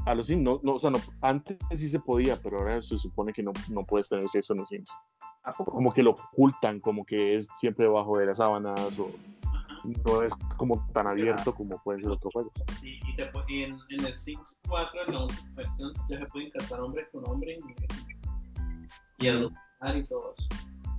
[0.06, 2.98] A los Sims, no, no, o sea, no, antes sí se podía, pero ahora se
[2.98, 4.90] supone que no, no puedes tener sexo en los Sims.
[5.42, 5.72] ¿A poco?
[5.72, 9.10] Como que lo ocultan, como que es siempre debajo de las sábanas, o
[9.84, 12.52] no es como tan abierto como pueden ser otros juegos.
[12.82, 16.26] Y, y te y en, en el Sims 4, en la última versión, ya se
[16.26, 17.58] pueden casar hombres con hombres
[19.18, 20.48] y, y adoptar y todo eso.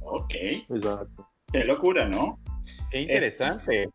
[0.04, 1.28] Ok, Exacto.
[1.52, 2.40] qué locura, ¿no?
[2.92, 3.90] Qué interesante.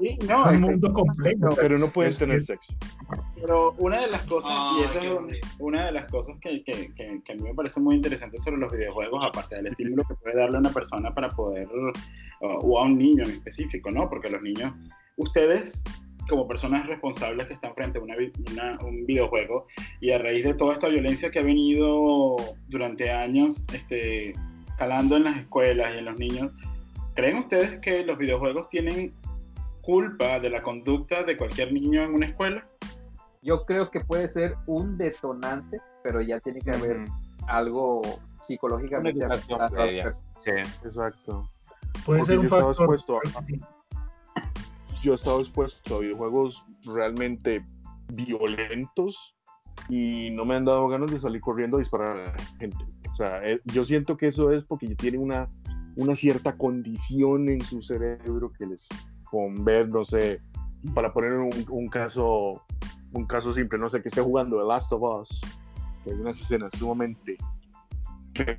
[0.00, 1.48] Sí, no, Es un mundo complejo.
[1.60, 2.74] Pero no pueden Es- tener es- sexo.
[3.34, 5.40] Pero una de las cosas, y Ay, esa es horrible.
[5.58, 8.58] una de las cosas que, que, que, que a mí me parece muy interesante sobre
[8.58, 11.68] los videojuegos, aparte del estímulo que puede darle a una persona para poder,
[12.40, 14.08] o a un niño en específico, ¿no?
[14.08, 14.72] Porque los niños,
[15.16, 15.82] ustedes
[16.28, 18.14] como personas responsables que están frente a una
[18.52, 19.66] una- un videojuego
[20.00, 22.36] y a raíz de toda esta violencia que ha venido
[22.68, 24.34] durante años este,
[24.76, 26.52] calando en las escuelas y en los niños,
[27.14, 29.14] ¿creen ustedes que los videojuegos tienen
[29.88, 32.62] culpa de la conducta de cualquier niño en una escuela?
[33.40, 37.06] Yo creo que puede ser un detonante, pero ya tiene que haber
[37.46, 38.02] algo
[38.42, 39.26] psicológicamente.
[40.44, 40.50] Sí.
[40.84, 41.50] Exacto.
[42.04, 42.70] Puede Porque ser un factor.
[42.70, 44.42] expuesto a-
[45.02, 47.64] Yo he estado expuesto a videojuegos realmente
[48.12, 49.34] violentos
[49.88, 52.76] y no me han dado ganas de salir corriendo a disparar a la gente.
[53.10, 55.48] O sea, eh, yo siento que eso es porque tienen una,
[55.96, 58.86] una cierta condición en su cerebro que les
[59.30, 60.40] con ver, no sé,
[60.94, 62.62] para poner un, un caso
[63.12, 65.40] un caso simple, no sé, que esté jugando The Last of Us,
[66.04, 67.36] que hay unas escenas sumamente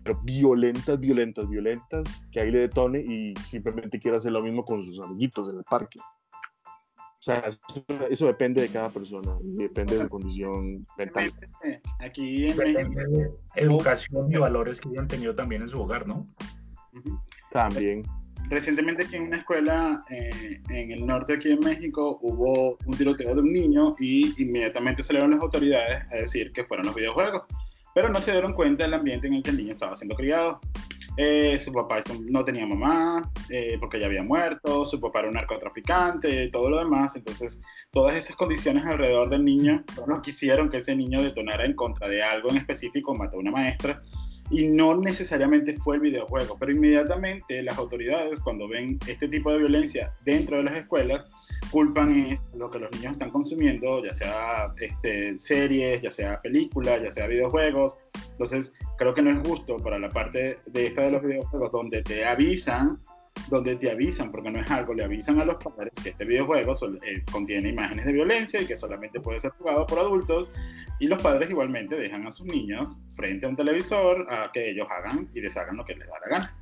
[0.04, 4.84] pero violentas, violentas, violentas, que ahí le detone y simplemente quiera hacer lo mismo con
[4.84, 6.00] sus amiguitos en el parque.
[6.02, 7.60] O sea, eso,
[8.10, 11.32] eso depende de cada persona, depende de la condición mental.
[12.00, 12.80] Aquí en México.
[12.80, 16.26] Depende de educación y valores que hayan tenido también en su hogar, ¿no?
[17.52, 18.04] También.
[18.50, 23.36] Recientemente aquí en una escuela eh, en el norte aquí en México hubo un tiroteo
[23.36, 27.46] de un niño y inmediatamente salieron las autoridades a decir que fueron los videojuegos,
[27.94, 30.60] pero no se dieron cuenta del ambiente en el que el niño estaba siendo criado.
[31.18, 35.34] Eh, su papá no tenía mamá eh, porque ya había muerto, su papá era un
[35.34, 37.60] narcotraficante, todo lo demás, entonces
[37.92, 42.24] todas esas condiciones alrededor del niño no quisieron que ese niño detonara en contra de
[42.24, 44.02] algo en específico, mató a una maestra
[44.52, 49.60] y no necesariamente fue el videojuego, pero inmediatamente las autoridades cuando ven este tipo de
[49.60, 51.26] violencia dentro de las escuelas,
[51.72, 57.02] culpan es lo que los niños están consumiendo, ya sea este, series, ya sea películas,
[57.04, 58.00] ya sea videojuegos.
[58.32, 62.02] Entonces, creo que no es justo para la parte de esta de los videojuegos donde
[62.02, 63.00] te avisan,
[63.50, 66.76] donde te avisan, porque no es algo, le avisan a los padres que este videojuego
[66.76, 70.52] sol- eh, contiene imágenes de violencia y que solamente puede ser jugado por adultos
[71.00, 74.88] y los padres igualmente dejan a sus niños frente a un televisor a que ellos
[74.90, 76.56] hagan y deshagan lo que les da la gana.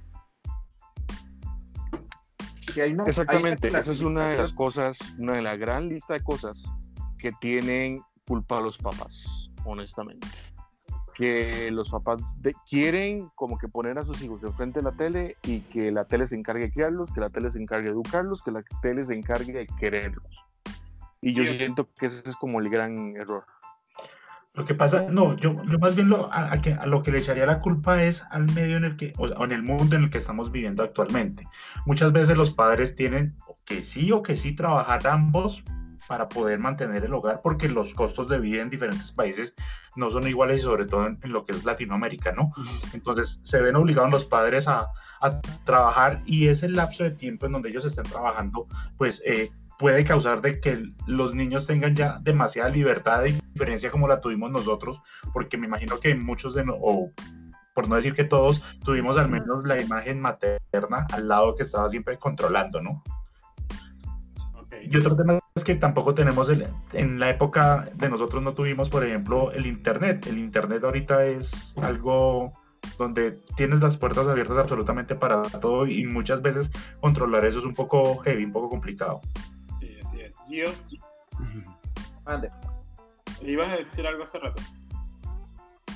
[2.73, 5.56] Que hay una- hay Exactamente, una esa es una de las cosas, una de la
[5.56, 6.63] gran lista de cosas
[7.17, 10.28] que tienen culpa los papás, honestamente.
[11.18, 15.36] Que los papás de- quieren como que poner a sus hijos enfrente de la tele
[15.44, 18.44] y que la tele se encargue de criarlos, que la tele se encargue de educarlos,
[18.44, 20.32] que la tele se encargue de quererlos.
[21.20, 21.58] Y yo Sí.
[21.58, 23.44] siento que ese es como el gran error.
[24.54, 27.12] Lo que pasa, no, yo, yo más bien lo, a, a que, a lo que
[27.12, 29.96] le echaría la culpa es al medio en el que, o sea, en el mundo
[29.96, 31.48] en el que estamos viviendo actualmente.
[31.86, 35.64] Muchas veces los padres tienen que sí o que sí trabajar ambos
[36.08, 39.54] para poder mantener el hogar, porque los costos de vida en diferentes países
[39.96, 42.52] no son iguales y sobre todo en, en lo que es Latinoamérica, ¿no?
[42.93, 44.88] Entonces se ven obligados los padres a,
[45.22, 48.67] a trabajar y ese lapso de tiempo en donde ellos estén trabajando,
[48.98, 54.08] pues eh, puede causar de que los niños tengan ya demasiada libertad de diferencia como
[54.08, 55.00] la tuvimos nosotros,
[55.34, 57.12] porque me imagino que muchos de no- o
[57.76, 61.88] por no decir que todos, tuvimos al menos la imagen materna al lado que estaba
[61.89, 63.04] siempre controlando, ¿no?
[64.82, 68.89] Y otro tema es que tampoco tenemos, el, en la época de nosotros no tuvimos,
[68.89, 70.26] por ejemplo, el Internet.
[70.28, 72.52] El Internet ahorita es algo
[72.98, 77.74] donde tienes las puertas abiertas absolutamente para todo y muchas veces controlar eso es un
[77.74, 79.22] poco heavy, un poco complicado.
[79.80, 80.34] Sí, así es.
[80.48, 80.65] Gio,
[83.41, 84.62] ibas a decir algo hace rato.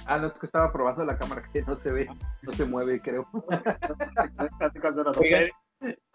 [0.06, 2.10] Ah, no, es que estaba probando la cámara que no se ve,
[2.42, 3.28] no se mueve, creo.
[4.38, 5.20] Hace rato.
[5.20, 5.50] Oigan.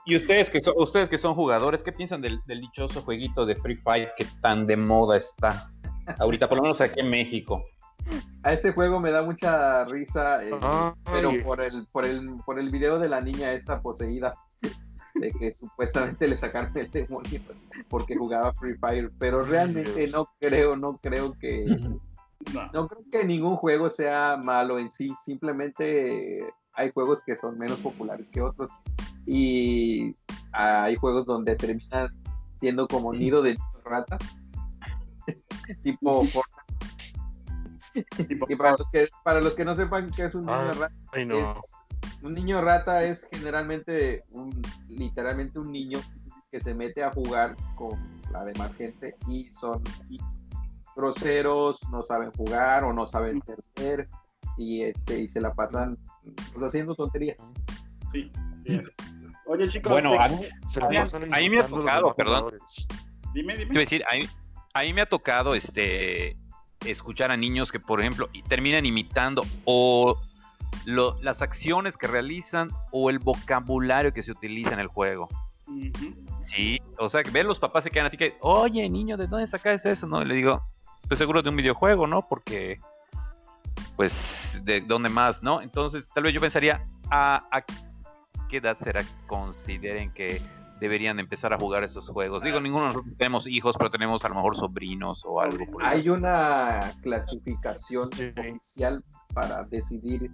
[0.07, 3.57] Y ustedes que son, ustedes que son jugadores, ¿qué piensan del, del dichoso jueguito de
[3.57, 5.73] Free Fire que tan de moda está?
[6.21, 7.65] Ahorita, por lo menos aquí en México.
[8.45, 10.51] A ese juego me da mucha risa, eh,
[11.05, 14.33] pero por el, por el, por el video de la niña esta poseída,
[15.15, 17.41] de que supuestamente le sacaron el demonio
[17.89, 22.01] porque jugaba Free Fire, pero realmente no creo, no creo que, No.
[22.73, 27.79] no creo que ningún juego sea malo en sí, simplemente hay juegos que son menos
[27.81, 28.71] populares que otros
[29.27, 30.15] y
[30.53, 32.09] hay juegos donde terminan
[32.61, 34.19] siendo como nido de rata,
[35.83, 36.23] tipo
[38.49, 40.95] Y para los que para los que no sepan qué es un niño Ah, rata,
[41.13, 41.37] Ay, no.
[41.37, 41.57] es-
[42.23, 44.51] un niño rata es generalmente un
[44.89, 45.99] literalmente un niño
[46.51, 47.99] que se mete a jugar con
[48.33, 49.83] la demás gente y son
[50.95, 54.09] groseros, no saben jugar o no saben perder
[54.57, 55.99] y este y se la pasan
[56.53, 57.37] pues, haciendo tonterías.
[58.13, 58.31] sí,
[58.65, 58.91] sí es.
[59.49, 60.29] Oye, chicos, Bueno, te- a,
[60.69, 62.35] Se la Mira, pasan ahí me ha tocado, perdón.
[62.37, 62.63] jugadores.
[63.33, 63.81] dime, te iba a dime.
[63.81, 64.29] decir, ahí,
[64.75, 66.37] ahí me ha tocado este
[66.85, 70.21] escuchar a niños que, por ejemplo, y- terminan imitando o
[70.85, 75.29] lo- las acciones que realizan o el vocabulario que se utiliza en el juego.
[76.43, 79.47] Sí, o sea, que ven los papás se quedan así que, oye, niño, ¿de dónde
[79.49, 80.07] sacas eso?
[80.07, 80.63] No, y le digo,
[81.09, 82.27] pues seguro de un videojuego, ¿no?
[82.29, 82.79] Porque,
[83.97, 85.61] pues, ¿de dónde más, no?
[85.63, 87.65] Entonces, tal vez yo pensaría, ¿a, a
[88.49, 90.41] qué edad será que consideren que
[90.81, 92.43] deberían empezar a jugar esos juegos?
[92.43, 95.85] Digo, ninguno de nosotros tenemos hijos, pero tenemos a lo mejor sobrinos o algo por
[95.85, 98.33] Hay una clasificación Sí.
[98.39, 99.03] oficial
[99.33, 100.31] para decidir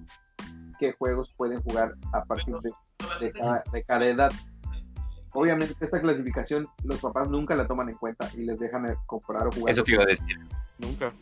[0.78, 2.70] qué juegos pueden jugar a partir de,
[3.20, 4.32] de cada, de cada edad.
[5.34, 9.50] Obviamente esta clasificación los papás nunca la toman en cuenta y les dejan comprar o
[9.52, 9.72] jugar.
[9.72, 10.38] Eso te iba a decir.
[10.78, 11.12] Nunca.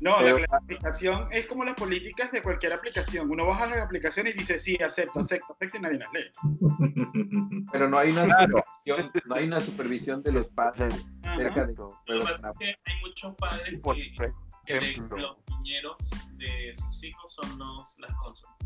[0.00, 3.30] No, Pero- la clasificación es como las políticas de cualquier aplicación.
[3.30, 6.30] Uno baja la aplicación y dice, sí, acepto, acepto, acepto y nadie las lee.
[7.72, 8.64] Pero no hay una Claro.
[8.84, 11.34] supervisión, no hay una supervisión de los padres Ajá.
[11.34, 14.32] acerca de Lo que pasa es que hay muchos padres Por que,
[14.66, 15.96] que de- los niñeros
[16.34, 18.56] de sus hijos son los, las consolas.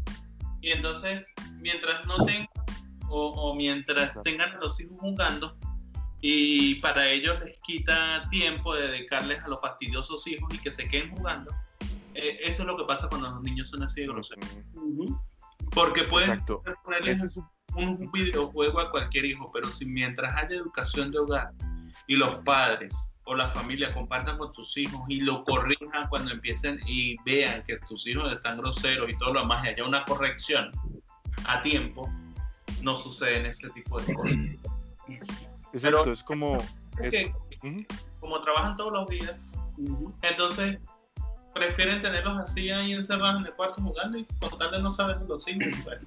[0.60, 1.24] Y entonces,
[1.54, 2.48] mientras no tengan
[3.08, 5.56] o, o mientras tengan a los hijos jugando,
[6.20, 10.86] y para ellos les quita tiempo de dedicarles a los fastidiosos hijos y que se
[10.88, 11.50] queden jugando.
[12.14, 14.44] Eh, eso es lo que pasa cuando los niños son así de groseros.
[15.72, 16.30] Porque pueden
[16.84, 21.52] ponerles es un- un videojuego a cualquier hijo, pero si mientras haya educación de hogar
[22.06, 22.94] y los padres
[23.24, 27.78] o la familia compartan con tus hijos y lo corrijan cuando empiecen y vean que
[27.88, 30.70] tus hijos están groseros y todo lo demás y haya una corrección
[31.46, 32.10] a tiempo,
[32.82, 34.36] no suceden ese tipo de cosas.
[35.72, 36.56] Exacto, es como...
[37.02, 37.34] es- que
[38.20, 39.52] como trabajan todos los días,
[40.22, 40.78] entonces
[41.54, 45.18] prefieren tenerlos así ahí encerrados en el cuarto jugando y con tal de no saber
[45.18, 45.66] de los hijos.
[45.84, 46.06] pues.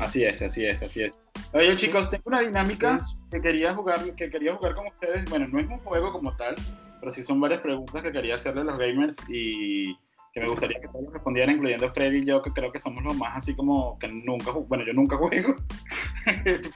[0.00, 1.14] Así es, así es, así es.
[1.54, 5.28] Oye chicos, tengo una dinámica que quería jugar, que quería jugar con ustedes.
[5.30, 6.54] Bueno, no es un juego como tal,
[7.00, 9.96] pero sí son varias preguntas que quería hacerle a los gamers y
[10.32, 13.14] que me gustaría que todos respondieran, incluyendo Freddy y yo, que creo que somos los
[13.16, 15.54] más así como que nunca, bueno, yo nunca juego,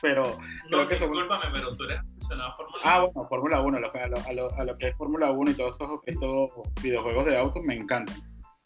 [0.03, 0.23] pero
[0.71, 3.77] No, creo que somos- discúlpame, pero tú eres aficionado a Fórmula Ah, bueno, Fórmula 1,
[3.77, 6.01] a lo, a, lo, a, lo, a lo que es Fórmula 1 y todos estos,
[6.07, 6.51] estos
[6.83, 8.17] videojuegos de autos me encantan.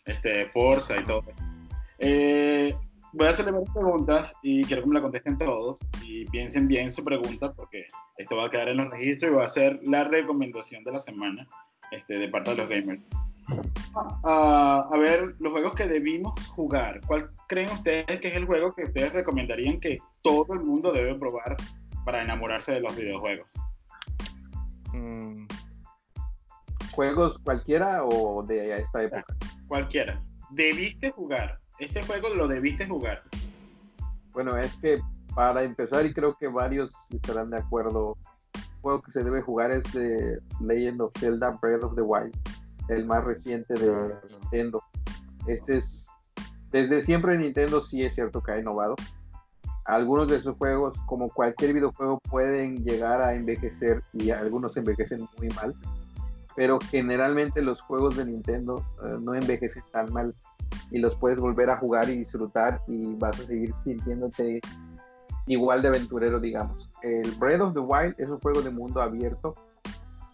[0.04, 1.22] Este, Forza y todo.
[1.98, 2.74] Eh,
[3.12, 6.90] voy a hacerle varias preguntas y quiero que me la contesten todos y piensen bien
[6.90, 7.86] su pregunta porque
[8.16, 11.00] esto va a quedar en los registros y va a ser la recomendación de la
[11.00, 11.46] semana
[11.92, 13.04] este, de parte de los gamers.
[14.24, 17.00] Ah, a ver, los juegos que debimos jugar.
[17.06, 21.14] ¿Cuál creen ustedes que es el juego que ustedes recomendarían que todo el mundo debe
[21.16, 21.56] probar
[22.04, 23.52] para enamorarse de los videojuegos?
[24.92, 25.46] Mm,
[26.92, 29.24] ¿Juegos cualquiera o de esta época?
[29.68, 30.22] Cualquiera.
[30.50, 31.58] Debiste jugar.
[31.78, 33.22] Este juego lo debiste jugar.
[34.32, 35.00] Bueno, es que
[35.34, 38.16] para empezar, y creo que varios estarán de acuerdo,
[38.54, 42.34] el juego que se debe jugar es de Legend of Zelda Breath of the Wild,
[42.90, 44.82] el más reciente de Nintendo.
[45.46, 46.08] Este es,
[46.70, 48.96] desde siempre Nintendo sí es cierto que ha innovado.
[49.84, 55.48] Algunos de sus juegos, como cualquier videojuego, pueden llegar a envejecer y algunos envejecen muy
[55.50, 55.74] mal.
[56.54, 60.34] Pero generalmente los juegos de Nintendo eh, no envejecen tan mal
[60.90, 64.60] y los puedes volver a jugar y disfrutar y vas a seguir sintiéndote
[65.46, 66.90] igual de aventurero, digamos.
[67.02, 69.54] El Breath of the Wild es un juego de mundo abierto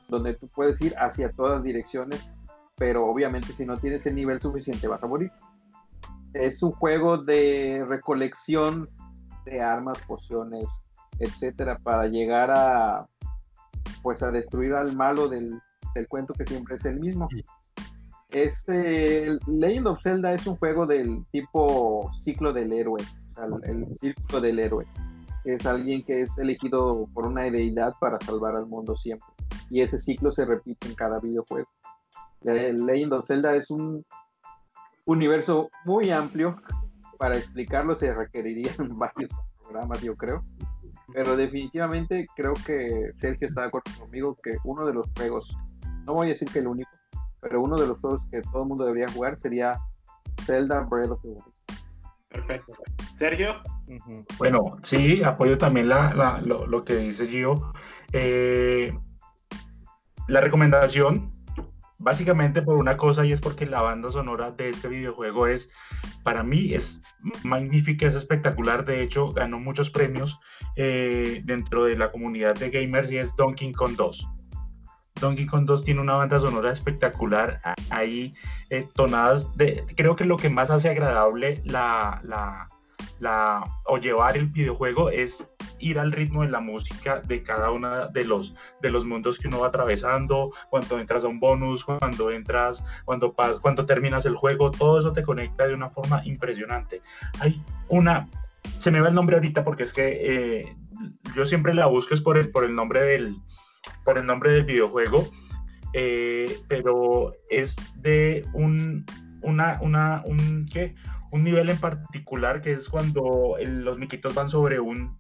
[0.09, 2.35] donde tú puedes ir hacia todas direcciones,
[2.77, 5.33] pero obviamente si no tienes el nivel suficiente vas a morir.
[6.35, 8.89] Es un juego de recolección
[9.45, 10.64] de armas, pociones,
[11.18, 13.07] etcétera, para llegar a
[14.03, 15.59] pues a destruir al malo del,
[15.95, 17.29] del cuento que siempre es el mismo.
[18.31, 23.83] Este Legend of Zelda es un juego del tipo ciclo del héroe, o sea, el,
[23.83, 24.87] el círculo del héroe.
[25.45, 29.29] Es alguien que es elegido por una deidad para salvar al mundo siempre.
[29.70, 31.68] Y ese ciclo se repite en cada videojuego.
[32.43, 34.05] El Legend of Zelda es un
[35.05, 36.57] universo muy amplio.
[37.18, 39.30] Para explicarlo se requerirían varios
[39.62, 40.43] programas, yo creo.
[41.12, 45.49] Pero definitivamente creo que Sergio está de acuerdo conmigo que uno de los juegos,
[46.05, 46.91] no voy a decir que el único,
[47.41, 49.72] pero uno de los juegos que todo el mundo debería jugar sería
[50.43, 51.45] Zelda Breath of the Wild.
[52.28, 52.72] Perfecto.
[53.16, 53.55] Sergio.
[54.37, 57.72] Bueno, sí, apoyo también la, la- lo, lo que dice Gio.
[58.12, 58.93] Eh,
[60.26, 61.30] la recomendación,
[61.99, 65.68] básicamente por una cosa, y es porque la banda sonora de este videojuego es,
[66.22, 67.01] para mí, es
[67.44, 68.84] magnífica, es espectacular.
[68.84, 70.38] De hecho, ganó muchos premios
[70.76, 74.26] eh, dentro de la comunidad de gamers y es Donkey Kong 2.
[75.20, 77.61] Donkey Kong 2 tiene una banda sonora espectacular.
[77.90, 78.34] Hay
[78.70, 79.84] eh, tonadas de.
[79.97, 82.68] Creo que lo que más hace agradable la,
[83.21, 85.45] la, o llevar el videojuego es
[85.79, 89.49] ir al ritmo de la música de cada uno de los, de los mundos que
[89.49, 94.71] uno va atravesando, cuando entras a un bonus, cuando entras, cuando, cuando terminas el juego,
[94.71, 97.03] todo eso te conecta de una forma impresionante.
[97.41, 98.29] Hay una,
[98.79, 100.77] se me va el nombre ahorita porque es que eh,
[101.35, 103.37] yo siempre la busco es por el, por el nombre del,
[104.05, 105.31] por el nombre del videojuego,
[105.93, 109.05] eh, pero es de un,
[109.43, 110.95] una, una, un, ¿qué?
[111.37, 115.18] Un nivel en particular que es cuando el- los miquitos van sobre un,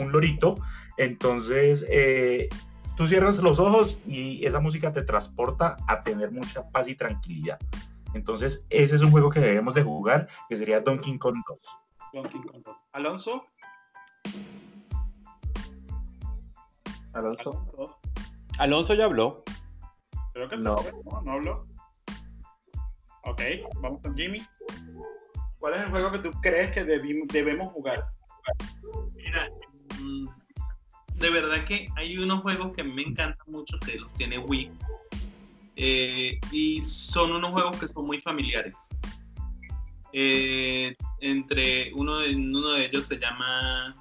[0.00, 0.54] un lorito,
[0.96, 2.48] entonces eh,
[2.96, 7.58] tú cierras los ojos y esa música te transporta a tener mucha paz y tranquilidad.
[8.14, 11.58] Entonces ese es un juego que debemos de jugar, que sería Donkey Kong 2.
[12.14, 12.76] Donkey Kong 2.
[12.92, 13.44] Alonso.
[17.12, 17.50] Alonso.
[17.50, 17.98] Alonso.
[18.58, 19.42] Alonso ya habló.
[20.32, 20.76] Creo que No.
[20.78, 21.66] se fue, no, no habló.
[23.24, 23.40] Ok,
[23.80, 24.40] vamos con Jimmy.
[25.58, 28.04] ¿Cuál es el juego que tú crees que debemos jugar?
[29.14, 29.48] Mira,
[30.00, 30.28] mm,
[31.18, 34.70] de verdad que hay unos juegos que me encantan mucho que los tiene Wii.
[35.76, 38.74] Eh, y son unos juegos que son muy familiares.
[40.12, 43.94] Eh, entre uno de, uno de ellos se llama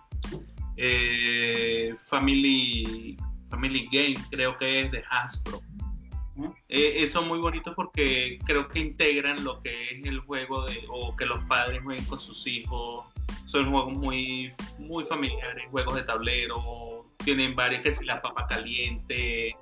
[0.78, 3.18] eh, Family,
[3.50, 5.60] Family Game, creo que es de Hasbro.
[6.68, 10.86] Eh, eh, son muy bonitos porque creo que integran lo que es el juego de,
[10.90, 13.06] o que los padres jueguen con sus hijos.
[13.46, 19.56] Son juegos muy, muy familiares, juegos de tablero, tienen varios que si la papa caliente.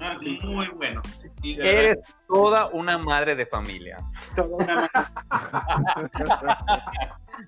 [0.00, 0.38] Ah, sí.
[0.44, 1.02] Muy bueno.
[1.42, 3.98] De Eres verdad, toda una madre de familia.
[4.36, 4.90] Toda una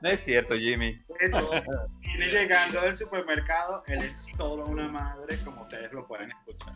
[0.03, 1.03] No es cierto, Jimmy.
[2.01, 6.75] Viene llegando del supermercado, él es solo una madre, como ustedes lo pueden escuchar.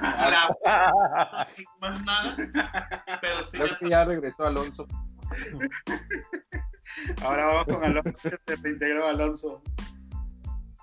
[0.00, 1.48] la-
[1.80, 2.36] más nada.
[3.20, 4.86] Pero sí, Creo ya que ya regresó Alonso.
[7.22, 8.12] Ahora vamos con Alonso,
[8.46, 9.62] se reintegró Alonso.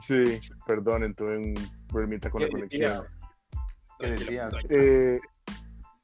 [0.02, 1.54] Sí, perdonen, tuve un
[1.88, 3.06] problemita con la ¿Qué conexión.
[4.02, 4.54] ¿Qué decías?
[4.70, 5.20] Eh,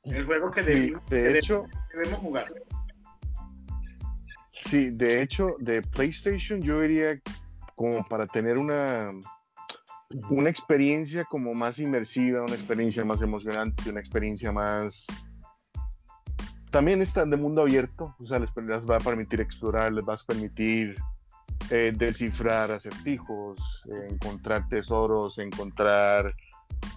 [0.04, 2.54] El juego que sí, debimos, que de hecho, debemos jugar.
[4.62, 7.20] sí, de hecho, de PlayStation yo diría
[7.76, 9.12] como para tener una,
[10.30, 15.06] una experiencia como más inmersiva, una experiencia más emocionante, una experiencia más...
[16.72, 20.16] También está de mundo abierto, o sea, les, les va a permitir explorar, les va
[20.16, 20.96] a permitir
[21.70, 26.34] eh, descifrar acertijos, eh, encontrar tesoros, encontrar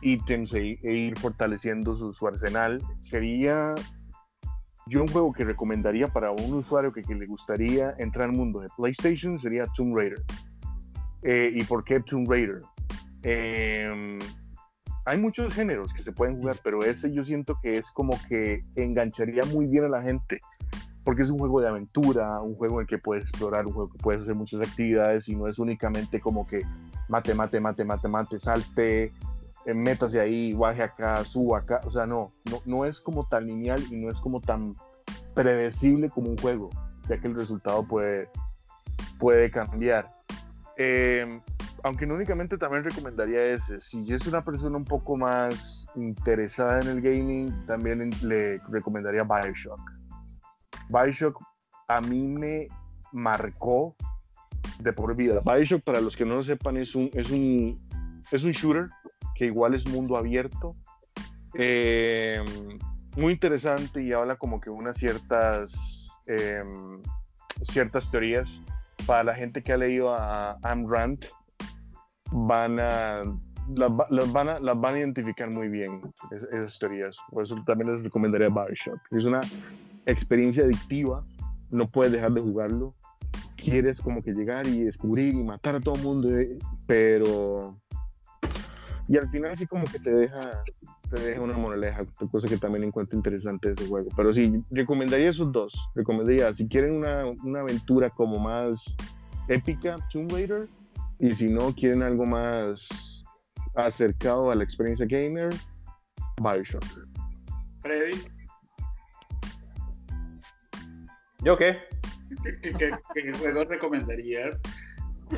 [0.03, 2.81] ítems e, e ir fortaleciendo su, arsenal.
[3.01, 3.75] Sería
[4.87, 8.61] yo un juego que recomendaría para un usuario que, que le gustaría entrar al mundo
[8.61, 10.23] de PlayStation sería Tomb Raider.
[11.23, 12.63] Eh, ¿Y por qué Tomb Raider?
[13.23, 14.19] Eh,
[15.05, 18.63] hay muchos géneros que se pueden jugar, pero ese yo siento que es como que
[18.77, 20.41] engancharía muy bien a la gente,
[21.05, 23.91] porque es un juego de aventura, un juego en el que puedes explorar, un juego
[23.91, 26.63] que puedes hacer muchas actividades y no es únicamente como que
[27.09, 29.13] mate, mate, mate, mate, mate, salte,
[29.67, 33.83] métase ahí, baje acá, suba acá, o sea, no, no, no es como tan lineal
[33.91, 34.75] y no es como tan
[35.35, 36.71] predecible como un juego,
[37.09, 38.29] ya que el resultado puede,
[39.19, 40.13] puede cambiar.
[40.77, 41.41] Eh,
[41.83, 46.89] aunque no únicamente también recomendaría ese, si es una persona un poco más interesada en
[46.89, 49.81] el gaming, también le recomendaría Bioshock.
[50.89, 51.39] Bioshock
[51.89, 52.69] a mí me
[53.13, 53.95] marcó
[54.79, 55.41] de por vida.
[55.45, 57.77] Bioshock, para los que no lo sepan, es un, es un,
[58.31, 58.91] es un shooter
[59.41, 60.77] que igual es mundo abierto.
[61.55, 62.45] Eh,
[63.17, 66.63] muy interesante y habla como que unas ciertas, eh,
[67.63, 68.61] ciertas teorías.
[69.07, 71.25] Para la gente que ha leído a Am Rand,
[72.33, 73.23] van a
[73.75, 77.17] las, las van a las van a identificar muy bien es- esas teorías.
[77.31, 79.01] Por eso también les recomendaría Bioshock.
[79.11, 79.41] Es una
[80.05, 81.23] experiencia adictiva,
[81.71, 82.95] no puedes dejar de jugarlo.
[83.57, 87.81] Quieres como que llegar y descubrir y matar a todo el mundo, eh, pero
[89.11, 90.63] y al final sí como que te deja
[91.11, 94.09] te deja una moraleja, cosa que también encuentro interesante de ese juego.
[94.17, 95.75] Pero sí, recomendaría esos dos.
[95.97, 98.85] Recomendaría, si quieren una, una aventura como más
[99.49, 100.69] épica, Tomb Raider,
[101.19, 103.25] y si no quieren algo más
[103.75, 105.53] acercado a la experiencia gamer,
[106.41, 106.85] Bioshock.
[107.81, 108.17] Freddy,
[111.43, 111.79] ¿Yo qué?
[112.45, 114.61] ¿qué, qué- qué juego recomendarías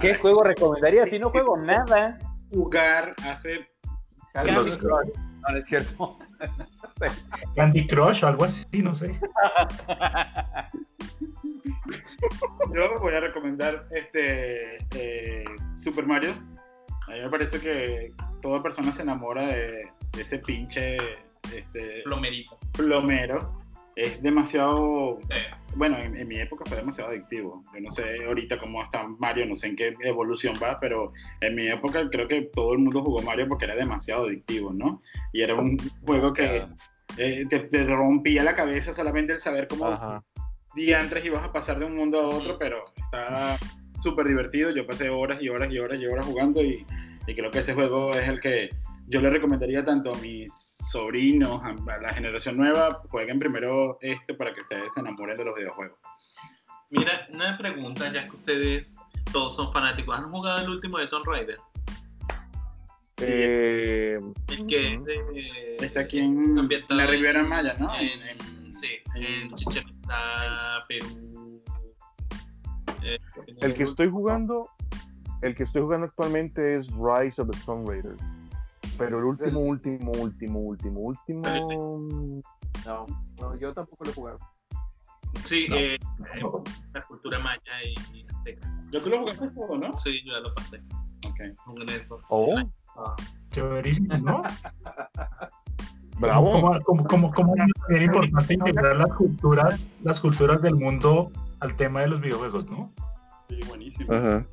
[0.03, 1.07] ¿Qué juego recomendaría?
[1.07, 2.19] Si no juego nada.
[2.53, 3.69] Jugar hace
[4.33, 5.09] Carlos, Candy Crush.
[5.41, 6.19] No, no es cierto.
[7.57, 9.19] Candy Crush o algo así, no sé.
[12.75, 15.45] Yo voy a recomendar este eh,
[15.77, 16.33] Super Mario.
[17.09, 20.97] A mí me parece que toda persona se enamora de, de ese pinche
[21.55, 22.59] este, plomerito.
[22.73, 23.61] plomero.
[23.97, 25.19] Es demasiado.
[25.23, 25.41] Sí.
[25.75, 27.63] Bueno, en, en mi época fue demasiado adictivo.
[27.75, 31.55] Yo no sé ahorita cómo está Mario, no sé en qué evolución va, pero en
[31.55, 35.01] mi época creo que todo el mundo jugó Mario porque era demasiado adictivo, ¿no?
[35.33, 36.67] Y era un juego que
[37.17, 40.23] eh, te, te rompía la cabeza solamente el saber cómo Ajá.
[40.75, 43.59] diantres ibas a pasar de un mundo a otro, pero está
[44.03, 44.71] súper divertido.
[44.71, 46.87] Yo pasé horas y horas y horas y horas jugando y,
[47.27, 48.71] y creo que ese juego es el que
[49.07, 50.53] yo le recomendaría tanto a mis
[50.93, 55.45] sobrinos, a, a la generación nueva, jueguen primero este para que ustedes se enamoren de
[55.45, 55.99] los videojuegos.
[56.91, 58.95] Mira, una pregunta, ya que ustedes
[59.33, 60.17] todos son fanáticos.
[60.19, 61.57] ¿Han jugado el último de Tomb Raider?
[63.19, 64.19] Eh,
[64.49, 65.77] El que es de...
[65.81, 67.95] Está aquí en, la Riviera Maya, ¿no?
[67.95, 71.63] en, En- sí, en- en Chichen Itzá, Perú.
[73.03, 73.19] eh,
[73.61, 74.69] el que estoy jugando,
[75.43, 78.17] el que estoy jugando actualmente es Rise of the Tomb Raider.
[78.99, 81.43] Pero el último, último, último, último, último.
[82.87, 83.07] no,
[83.41, 84.39] no, yo tampoco lo he jugado.
[85.45, 85.77] Sí, No.
[85.77, 85.99] eh,
[86.93, 88.69] la cultura maya y, y azteca.
[88.93, 89.97] ¿Ya tú lo jugaste el juego, no?
[89.97, 90.83] Sí, yo ya lo pasé.
[91.27, 91.41] Ok.
[91.65, 92.25] Con el Xbox.
[92.29, 92.63] Oh,
[93.51, 94.43] Chéverísimo, ¿no?
[96.21, 96.53] bravo.
[96.53, 101.31] Como, como, como, como es bien importante integrar las culturas, las culturas del mundo
[101.61, 102.93] al tema de los videojuegos, ¿no?
[103.49, 104.13] Sí, buenísimo.
[104.13, 104.47] Ajá.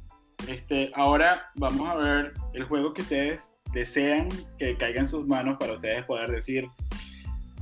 [0.48, 5.57] Este, ahora vamos a ver el juego que ustedes desean que caiga en sus manos
[5.59, 6.67] para ustedes poder decir,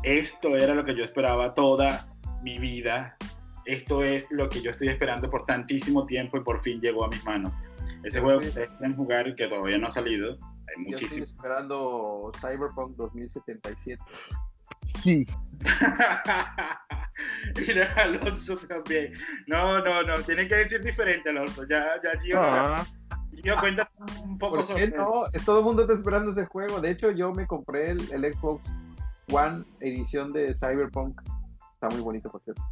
[0.03, 2.05] esto era lo que yo esperaba toda
[2.43, 3.17] mi vida,
[3.65, 7.09] esto es lo que yo estoy esperando por tantísimo tiempo y por fin llegó a
[7.09, 7.55] mis manos.
[8.03, 10.37] Ese juego que ustedes quieren jugar y que todavía no ha salido, hay
[10.91, 11.25] Yo estoy muchísimo.
[11.25, 14.01] esperando Cyberpunk 2077.
[15.01, 15.25] Sí.
[17.67, 19.11] Mira, Alonso también.
[19.47, 21.67] No, no, no, tienen que decir diferente, Alonso.
[21.67, 22.85] Ya, ya, Gio, Ah,
[23.41, 23.89] Gio, cuenta
[24.23, 25.23] un poco ¿Por sobre qué no?
[25.45, 26.81] Todo el mundo está esperando ese juego.
[26.81, 28.61] De hecho, yo me compré el, el Xbox
[29.31, 31.21] One edición de Cyberpunk.
[31.73, 32.63] Está muy bonito, por cierto.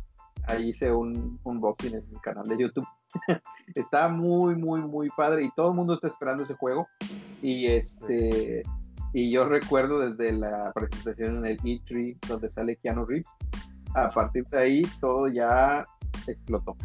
[0.47, 2.88] Ahí hice un unboxing en mi canal de YouTube.
[3.76, 6.88] está muy, muy, muy padre y todo el mundo está esperando ese juego.
[7.41, 8.63] Y este
[9.13, 13.28] y yo recuerdo desde la presentación en el E3 donde sale Keanu Reeves.
[13.93, 15.86] A partir de ahí todo ya
[16.28, 16.76] explotó.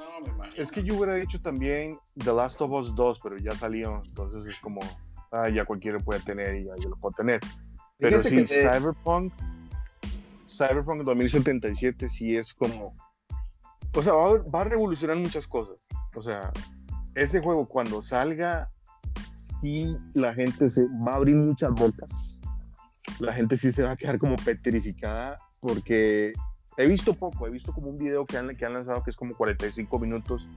[0.00, 0.62] No, me imagino.
[0.62, 4.46] es que yo hubiera dicho también The Last of Us 2, pero ya salió, entonces
[4.46, 4.80] es como,
[5.30, 7.40] ah, ya cualquiera puede tener y ya yo lo puedo tener.
[7.98, 9.32] Pero Fíjate sí, que Cyberpunk,
[10.48, 12.96] Cyberpunk 2077 sí es como,
[13.94, 15.86] o sea, va, a- va a revolucionar muchas cosas.
[16.16, 16.50] O sea,
[17.14, 18.70] ese juego cuando salga,
[19.60, 22.40] sí la gente se va a abrir muchas bocas.
[23.18, 26.32] La gente sí se va a quedar como petrificada porque
[26.80, 29.16] he visto poco, he visto como un video que han, que han lanzado que es
[29.16, 30.48] como 45 minutos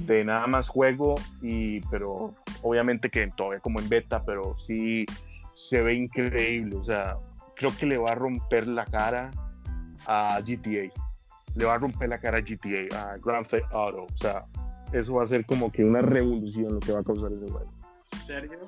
[0.00, 5.06] de nada más juego y pero obviamente que todavía como en beta, pero sí
[5.54, 7.18] se ve increíble, o sea,
[7.54, 9.30] creo que le va a romper la cara
[10.06, 10.92] a GTA.
[11.54, 14.44] Le va a romper la cara a GTA, a Grand Theft Auto, o sea,
[14.92, 17.72] eso va a ser como que una revolución lo que va a causar ese juego.
[18.26, 18.58] Sergio.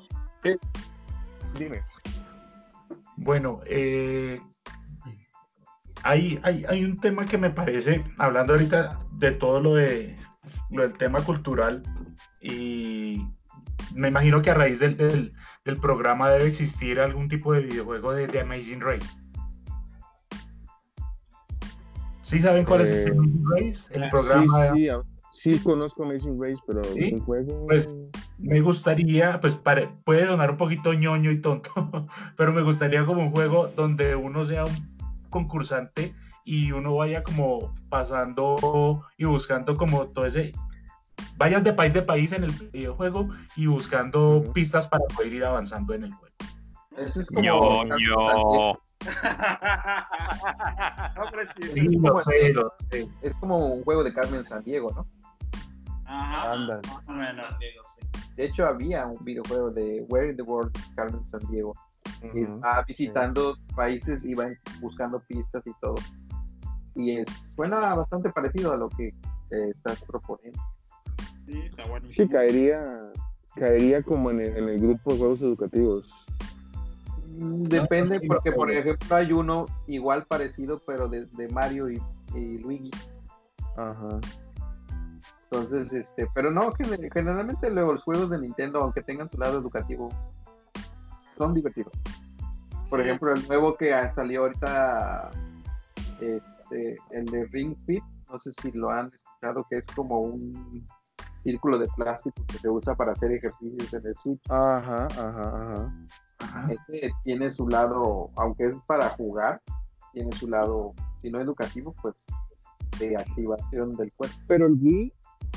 [1.59, 1.82] Dime.
[3.16, 4.40] Bueno, eh,
[6.09, 10.16] hay, hay, hay un tema que me parece, hablando ahorita de todo lo, de,
[10.70, 11.82] lo del tema cultural,
[12.40, 13.22] y
[13.94, 15.32] me imagino que a raíz del, del,
[15.64, 19.06] del programa debe existir algún tipo de videojuego de, de Amazing Race.
[22.22, 23.94] ¿Sí saben cuál es Eh, el Amazing Race?
[23.94, 24.72] El sí, programa
[25.30, 27.12] Sí, sí, conozco Amazing Race, pero ¿Sí?
[27.14, 27.66] un juego...
[27.66, 27.88] Pues,
[28.38, 31.70] me gustaría, pues pare- puede sonar un poquito ñoño y tonto,
[32.36, 34.97] pero me gustaría como un juego donde uno sea un
[35.30, 36.14] concursante
[36.44, 40.52] y uno vaya como pasando y buscando como todo ese,
[41.36, 45.94] vayas de país de país en el videojuego y buscando pistas para poder ir avanzando
[45.94, 46.34] en el juego.
[46.96, 48.80] Es como ñoño.
[51.16, 52.00] no, pero sí, Sí, sí.
[52.00, 53.08] como- sé, lo sé.
[53.22, 55.06] es como un juego de Carmen San Diego, ¿no?
[56.06, 56.80] Ajá, Ándale.
[56.88, 57.50] más o menos.
[57.50, 58.00] San Diego, sí.
[58.36, 61.72] De hecho, había un videojuego de Where in the World is Carmen San Diego.
[62.22, 64.46] Y va visitando países y va
[64.80, 65.94] buscando pistas y todo.
[66.94, 70.60] Y es, suena bastante parecido a lo que eh, estás proponiendo.
[71.46, 72.26] Sí, está buenísimo.
[72.26, 73.12] Sí, caería,
[73.54, 76.10] caería como en el, en el grupo de juegos educativos.
[77.38, 82.02] Mm, Depende, sí, porque por ejemplo hay uno igual parecido, pero de, de Mario y,
[82.34, 82.90] y Luigi.
[83.76, 84.18] Ajá.
[85.50, 90.10] Entonces, este, pero no, gen- generalmente los juegos de Nintendo, aunque tengan su lado educativo,
[91.39, 91.93] son divertidos.
[92.91, 93.07] Por Sí.
[93.07, 95.30] ejemplo, el nuevo que ha- salió ahorita,
[96.20, 100.86] este, el de Ring Fit, no sé si lo han escuchado, que es como un
[101.45, 104.41] círculo de plástico que se usa para hacer ejercicios en el Switch.
[104.51, 105.95] Ajá, ajá, ajá.
[106.41, 106.68] Ajá.
[106.72, 109.61] Este tiene su lado, aunque es para jugar,
[110.12, 112.14] tiene su lado, si no educativo, pues
[112.99, 114.36] de activación del cuerpo.
[114.47, 115.12] Pero el Wii,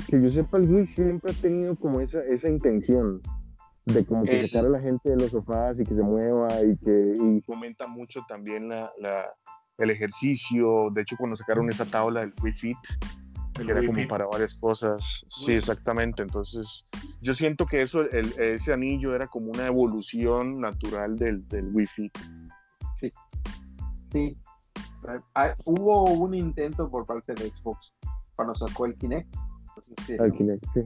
[0.08, 3.20] que yo sepa, el Wii siempre ha tenido como esa, esa intención
[3.86, 6.48] de como que El- sacar a la gente de los sofás y que se mueva
[6.62, 9.30] y que y fomenta mucho también la, la-
[9.78, 10.90] el ejercicio.
[10.92, 12.76] De hecho, cuando sacaron esa tabla del Wii Fit,
[13.58, 15.24] El que era como para varias cosas.
[15.28, 16.22] Sí, exactamente.
[16.22, 16.86] Entonces,
[17.20, 21.86] yo siento que eso, el- ese anillo era como una evolución natural del, del Wii
[21.86, 22.18] Fit.
[24.12, 24.36] Sí.
[25.34, 27.92] Ah, hubo un intento por parte de Xbox
[28.36, 29.34] cuando sacó el Kinect.
[29.82, 30.80] Sé si- Al Kinect, sí.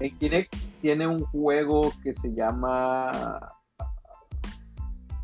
[0.00, 3.52] En Kinect tiene un juego que se llama.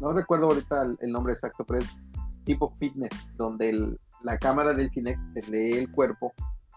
[0.00, 1.96] No recuerdo ahorita el, el nombre exacto, pero es
[2.44, 6.32] tipo fitness, donde el- la cámara del Kinect te lee el cuerpo,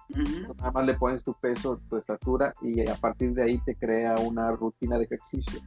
[0.10, 0.54] Ujú.
[0.56, 4.16] nada más le pones tu peso, tu estatura y a partir de ahí te crea
[4.16, 5.60] una rutina de ejercicio.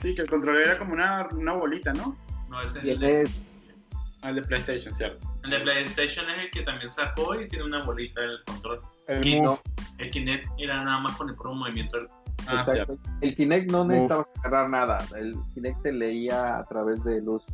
[0.00, 2.16] Sí, que el control era como una, una bolita, ¿no?
[2.50, 3.04] No, ese es el.
[3.04, 3.28] Ah,
[4.22, 5.26] el de PlayStation, ¿cierto?
[5.44, 8.80] el de PlayStation es el que también sacó y tiene una bolita en el control.
[9.08, 11.96] El Kinect era nada más con el puro movimiento.
[11.98, 12.08] del-
[12.48, 12.98] Ah, exacto.
[13.20, 14.98] El Kinect no necesitaba agarrar nada.
[15.16, 17.44] El Kinect te leía a través de luz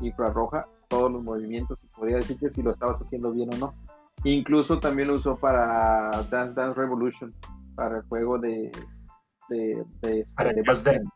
[0.00, 3.74] infrarroja todos los movimientos y podía decirte si lo estabas haciendo bien o no.
[4.24, 7.32] Incluso también lo usó para Dance Dance Revolution,
[7.76, 8.70] para el juego de.
[9.48, 11.10] de, de, este, Para de Just Dance.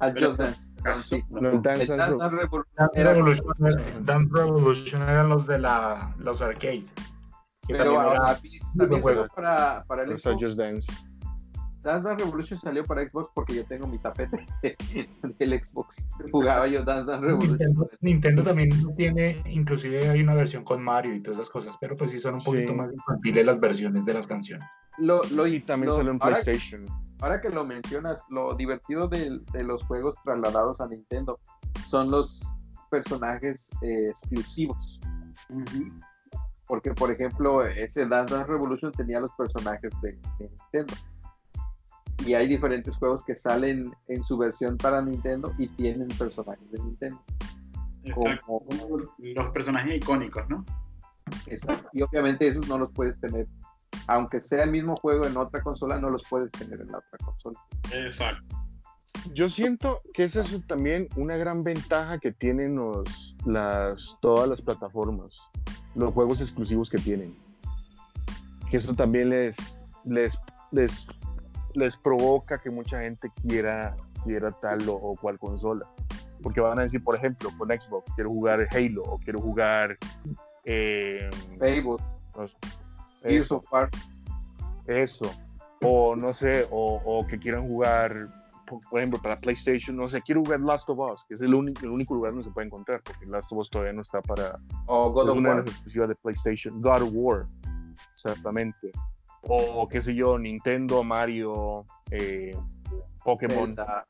[0.00, 0.70] Ah, Just Dance.
[0.84, 6.84] Dance El Dance Dance Re- Dance Revolution eran los de la, los arcade.
[7.68, 8.36] Pero a-
[8.76, 10.36] salió para, para el Xbox.
[10.42, 10.86] Just Dance.
[11.82, 14.46] Dance Dance Revolution salió para Xbox porque yo tengo mi tapete
[15.38, 16.06] del Xbox.
[16.30, 17.58] Jugaba yo Dance Dance Revolution.
[17.58, 21.96] Nintendo, Nintendo también tiene, inclusive hay una versión con Mario y todas esas cosas, pero
[21.96, 22.74] pues sí son un poquito Sí.
[22.74, 24.66] más infantiles las versiones de las canciones.
[24.98, 26.86] Lo, lo, Y también lo- salió en PlayStation.
[27.20, 31.38] ahora que lo mencionas, lo divertido de, de los juegos trasladados a Nintendo
[31.88, 32.42] son los
[32.90, 35.00] personajes eh, exclusivos.
[36.66, 40.94] Porque, por ejemplo, ese Dance Dance Revolution tenía los personajes de, de Nintendo.
[42.24, 46.78] Y hay diferentes juegos que salen en su versión para Nintendo y tienen personajes de
[46.80, 47.20] Nintendo.
[48.04, 48.46] Exacto.
[48.46, 50.64] Como- Los personajes icónicos, ¿no?
[51.46, 51.88] Exacto.
[51.92, 53.46] Y obviamente esos no los puedes tener.
[54.06, 57.18] Aunque sea el mismo juego en otra consola, no los puedes tener en la otra
[57.24, 57.58] consola.
[57.92, 58.56] Exacto.
[59.32, 64.60] Yo siento que esa es también una gran ventaja que tienen los, las, todas las
[64.60, 65.38] plataformas,
[65.94, 67.36] los juegos exclusivos que tienen.
[68.68, 69.54] Que eso también les,
[70.04, 70.36] les,
[70.72, 71.06] les,
[71.74, 75.86] les provoca que mucha gente quiera, quiera tal o, o cual consola.
[76.42, 79.96] Porque van a decir, por ejemplo, con Xbox, quiero jugar Halo o quiero jugar...
[80.64, 81.96] eh, Fable,
[82.36, 82.56] no sé,
[83.22, 83.90] Gears eso, of War,
[84.86, 85.30] eso.
[85.80, 88.28] O no sé, o, o que quieran jugar,
[88.66, 91.84] por, ejemplo, para PlayStation, no sé, quiero jugar Last of Us, que es el, único
[91.84, 94.58] el único lugar donde se puede encontrar, porque Last of Us todavía no está para.
[94.86, 95.56] o God es of War.
[95.56, 96.80] las exclusivas de PlayStation.
[96.80, 97.46] God of War,
[98.14, 98.92] exactamente.
[99.48, 102.56] O qué sé yo, Nintendo, Mario, eh,
[103.24, 104.06] Pokémon, Zelda,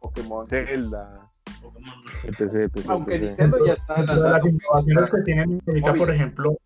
[0.00, 0.46] Pokémon.
[0.46, 1.28] Zelda,
[1.60, 1.92] Pokémon.
[2.22, 2.40] etc.
[2.76, 3.22] etc, Aunque etc.
[3.24, 6.56] Nintendo ya está de las innovaciones que tienen ahorita, por ejemplo,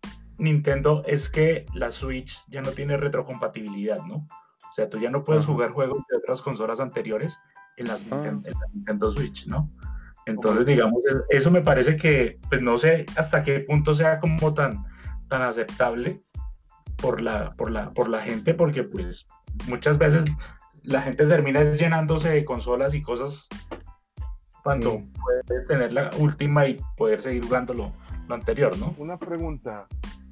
[0.43, 4.15] Nintendo es que la Switch ya no tiene retrocompatibilidad, ¿no?
[4.17, 5.51] O sea, tú ya no puedes Ajá.
[5.53, 7.37] jugar juegos de otras consolas anteriores
[7.77, 8.23] en, las Ah.
[8.25, 9.67] En la Nintendo Switch, ¿no?
[10.25, 14.53] Entonces, digamos, es- eso me parece que, pues no sé hasta qué punto sea como
[14.53, 14.85] tan,
[15.27, 16.21] tan aceptable
[16.97, 19.25] por la, por la, por la gente, porque pues
[19.67, 20.23] muchas veces
[20.83, 23.47] la gente termina llenándose de consolas y cosas
[24.63, 25.11] cuando Mm.
[25.13, 27.91] puede tener la última y poder seguir jugando lo,
[28.29, 28.95] lo anterior, ¿no?
[28.97, 29.87] Una pregunta,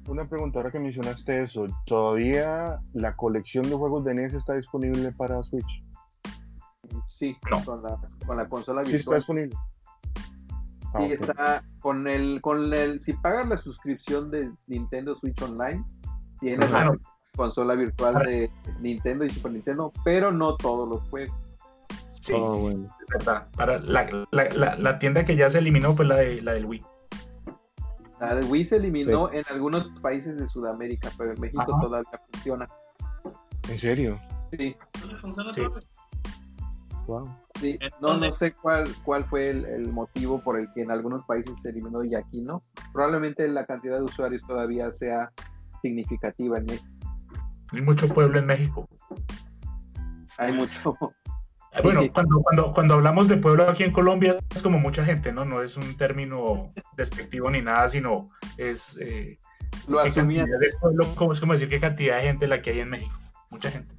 [0.08, 5.12] una pregunta, ahora que mencionaste eso, ¿todavía la colección de juegos de NES está disponible
[5.12, 5.84] para Switch?
[7.06, 7.64] Sí, No.
[7.64, 9.18] con, la, con la consola Sí está virtual.
[9.18, 9.56] disponible.
[10.94, 15.82] Ah, Sí, está con el, con el, si pagas la suscripción de Nintendo Switch Online,
[16.40, 16.94] tienes la
[17.34, 18.50] consola virtual de
[18.80, 21.34] Nintendo y Super Nintendo, pero no todos los juegos.
[22.20, 22.88] Sí, Ah, sí, bueno.
[23.00, 23.48] es verdad.
[23.56, 26.66] Para la, la, la, la tienda que ya se eliminó fue la, de, la del
[26.66, 26.82] Wii.
[28.22, 31.80] La de Wii se eliminó en algunos países de Sudamérica, pero en México Ajá.
[31.80, 32.68] todavía funciona.
[33.68, 34.20] ¿En serio?
[34.56, 34.76] Sí,
[35.20, 35.62] Funciona Sí.
[35.62, 35.80] todo.
[37.08, 37.36] Wow.
[37.60, 37.76] sí.
[37.80, 41.24] ¿En No, no sé cuál, cuál fue el, el motivo por el que en algunos
[41.24, 42.62] países se eliminó y aquí no.
[42.92, 45.32] Probablemente la cantidad de usuarios todavía sea
[45.82, 46.86] significativa en México.
[47.72, 48.88] Hay mucho pueblo en México.
[50.38, 50.96] Hay mucho.
[51.74, 52.10] Eh, Bueno, Sí.
[52.10, 55.44] cuando, cuando, cuando hablamos de pueblo aquí en Colombia es como mucha gente, ¿no?
[55.44, 58.96] No es un término despectivo ni nada, sino es...
[59.00, 59.38] Eh,
[59.88, 60.44] Lo asumía.
[60.80, 63.18] pueblo, como, es como decir qué cantidad de gente la que hay en México.
[63.50, 63.94] Mucha gente.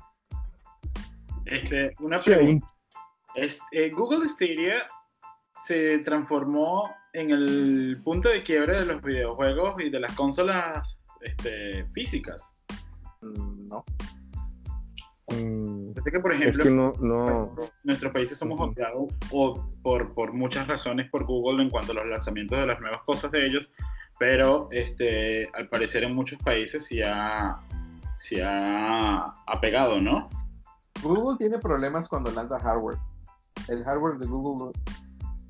[1.45, 2.67] Este, una Sí, pregunta.
[3.36, 4.84] Es- eh, Google Stadia
[5.65, 11.86] se transformó en el punto de quiebre de los videojuegos y de las consolas este,
[11.93, 12.41] físicas.
[13.21, 13.84] Mm, No.
[15.30, 17.55] Mm, Desde que, por es ejemplo, que no, no.
[17.84, 22.05] nuestros países somos golpeados o por, por muchas razones por Google en cuanto a los
[22.07, 23.71] lanzamientos de las nuevas cosas de ellos,
[24.19, 27.55] pero este, al parecer en muchos países sí ha,
[28.17, 30.28] sí ha, ha pegado, ¿no?
[31.01, 32.97] Google tiene problemas cuando lanza hardware.
[33.69, 34.71] El hardware de Google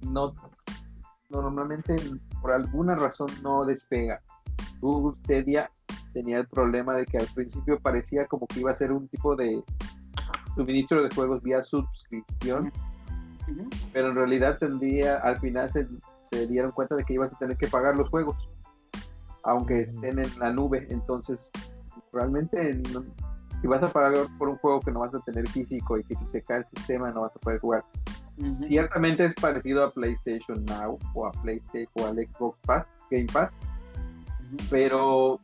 [0.01, 1.95] no, no- normalmente
[2.41, 4.21] por alguna razón no despega.
[4.79, 5.71] Google Stadia
[6.13, 9.35] tenía el problema de que al principio parecía como que iba a ser un tipo
[9.35, 9.63] de
[10.55, 12.71] suministro de juegos vía suscripción,
[13.91, 15.87] pero en realidad tendría, al final se,
[16.31, 18.37] se dieron cuenta de que ibas a tener que pagar los juegos,
[19.43, 20.87] aunque estén en la nube.
[20.89, 21.51] Entonces,
[22.11, 23.03] realmente, no-
[23.61, 26.15] si vas a pagar por un juego que no vas a tener físico y que
[26.15, 27.85] si se cae el sistema no vas a poder jugar,
[28.67, 33.51] ciertamente es parecido a PlayStation Now o a PlayStation o al Xbox Pass, Game Pass,
[34.69, 35.39] pero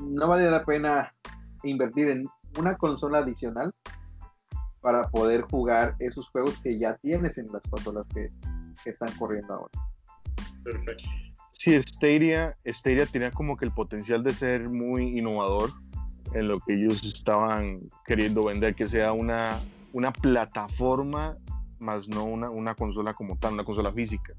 [0.00, 1.10] no vale la pena
[1.62, 2.24] invertir en
[2.58, 3.72] una consola adicional
[4.80, 8.26] para poder jugar esos juegos que ya tienes en las consolas que,
[8.82, 9.70] que están corriendo ahora.
[10.62, 11.04] Perfecto.
[11.52, 15.70] Sí, Stadia, Stadia tenía como que el potencial de ser muy innovador
[16.32, 19.58] en lo que ellos estaban queriendo vender, que sea una,
[19.92, 21.36] una plataforma,
[21.80, 24.34] más no una, una consola como tal, una consola física.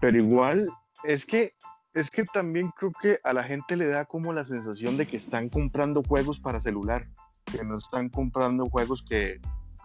[0.00, 0.68] Pero igual,
[1.04, 1.54] es que,
[1.94, 5.16] es que también creo que a la gente le da como la sensación de que
[5.16, 7.08] están comprando juegos para celular,
[7.44, 9.40] que no están comprando juegos que,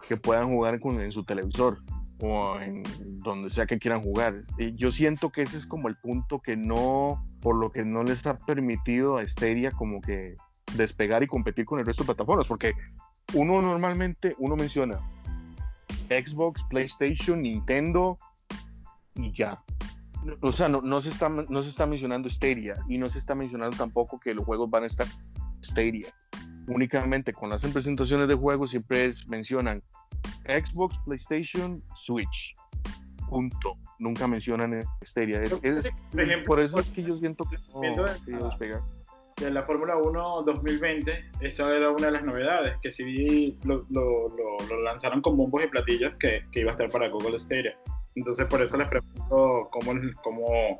[0.06, 1.82] que puedan jugar con, en su televisor
[2.20, 2.82] o en
[3.22, 4.42] donde sea que quieran jugar.
[4.58, 8.02] Y yo siento que ese es como el punto que no, por lo que no
[8.04, 10.34] les ha permitido a Stadia como que
[10.76, 12.72] despegar y competir con el resto de plataformas, porque
[13.34, 15.00] uno normalmente, uno menciona
[16.08, 18.16] Xbox, PlayStation, Nintendo
[19.16, 19.62] y ya.
[20.40, 23.34] O sea, no, no, se está, no se está mencionando Stadia y no se está
[23.34, 25.06] mencionando tampoco que los juegos van a estar
[25.62, 26.08] Stadia.
[26.68, 29.82] Únicamente con las presentaciones de juegos siempre mencionan
[30.44, 32.54] Xbox, PlayStation, Switch.
[33.28, 33.74] Punto.
[33.98, 35.42] Nunca mencionan Stadia.
[35.42, 38.04] Es, es, Por ejemplo, por eso es que yo siento que no
[38.48, 38.82] despegar.
[39.36, 44.28] de la Fórmula 1 2020, esa era una de las novedades, que sí lo, lo,
[44.28, 47.76] lo, lo lanzaron con bombos y platillos que, que, iba a estar para Google Stadia.
[48.16, 49.92] Entonces por eso les pregunto cómo,
[50.22, 50.78] cómo,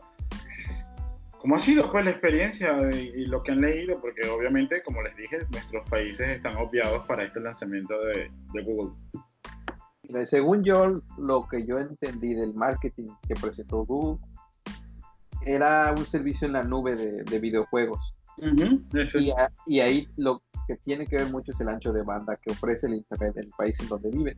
[1.39, 5.03] cómo ha sido pues, la experiencia y, y, lo que han leído, porque obviamente, como
[5.03, 8.93] les dije, nuestros países están obviados para este lanzamiento de, de Google.
[10.25, 14.19] Según yo, lo que yo entendí del marketing que presentó Google
[15.45, 18.17] era un servicio en la nube de, de videojuegos.
[18.39, 21.93] Uh -huh, y, a, y, ahí lo que tiene que ver mucho es el ancho
[21.93, 24.37] de banda que ofrece el Internet en el país en donde vives.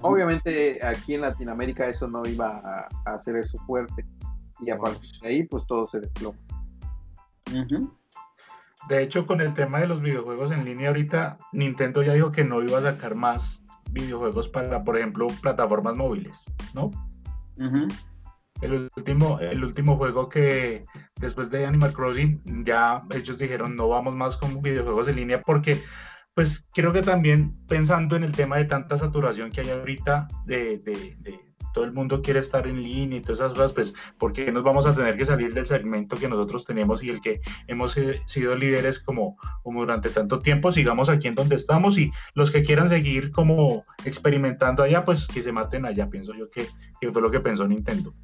[0.00, 4.04] Obviamente aquí en Latinoamérica eso no iba a, a hacer eso fuerte
[4.60, 6.38] y a partir de ahí pues todo se desploma.
[7.52, 7.90] Uh -huh.
[8.88, 12.44] De hecho, con el tema de los videojuegos en línea ahorita, Nintendo ya dijo que
[12.44, 16.44] no iba a sacar más videojuegos para, por ejemplo, plataformas móviles,
[16.74, 16.86] ¿no?
[16.86, 17.88] Uh -huh.
[18.62, 20.84] El último, el último juego que
[21.18, 25.80] después de Animal Crossing ya ellos dijeron no vamos más con videojuegos en línea porque
[26.34, 30.78] pues creo que también pensando en el tema de tanta saturación que hay ahorita de,
[30.78, 34.50] de, de todo el mundo quiere estar en línea y todas esas cosas, pues porque
[34.50, 37.96] nos vamos a tener que salir del segmento que nosotros tenemos y el que hemos
[38.26, 42.62] sido líderes como, como durante tanto tiempo, sigamos aquí en donde estamos y los que
[42.62, 46.66] quieran seguir como experimentando allá, pues que se maten allá, pienso yo que,
[47.00, 48.14] que fue lo que pensó Nintendo.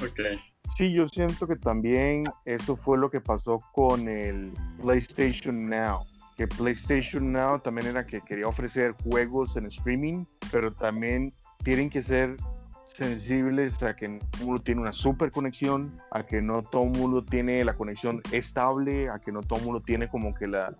[0.00, 0.38] Okay.
[0.76, 6.06] Sí, yo siento que también eso fue lo que pasó con el PlayStation Now.
[6.38, 11.34] Que PlayStation Now también era que quería ofrecer juegos en streaming, pero también
[11.64, 12.36] tienen que ser
[12.84, 17.24] sensibles a que no todo mundo tiene una super conexión, a que no todo mundo
[17.24, 20.70] tiene la conexión estable, a que no todo mundo tiene como que la,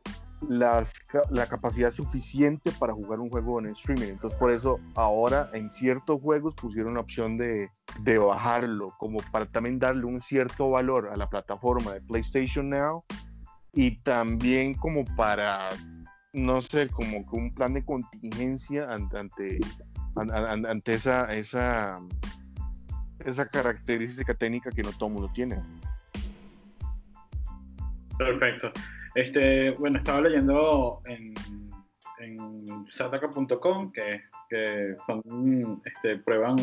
[0.48, 0.92] las,
[1.30, 4.12] la capacidad suficiente para jugar un juego en streaming.
[4.12, 7.68] Entonces, por eso ahora en ciertos juegos pusieron la opción de,
[8.02, 13.02] de, bajarlo, como para también darle un cierto valor a la plataforma de PlayStation Now
[13.72, 15.68] y también como para,
[16.32, 19.58] no sé, como que un plan de contingencia ante, ante,
[20.68, 22.00] ante esa, esa,
[23.20, 25.60] esa característica técnica que no todo mundo tiene.
[28.18, 28.72] Perfecto.
[29.14, 31.34] Este, bueno, estaba leyendo en,
[32.20, 36.56] en sataka.com que, que son, este, prueban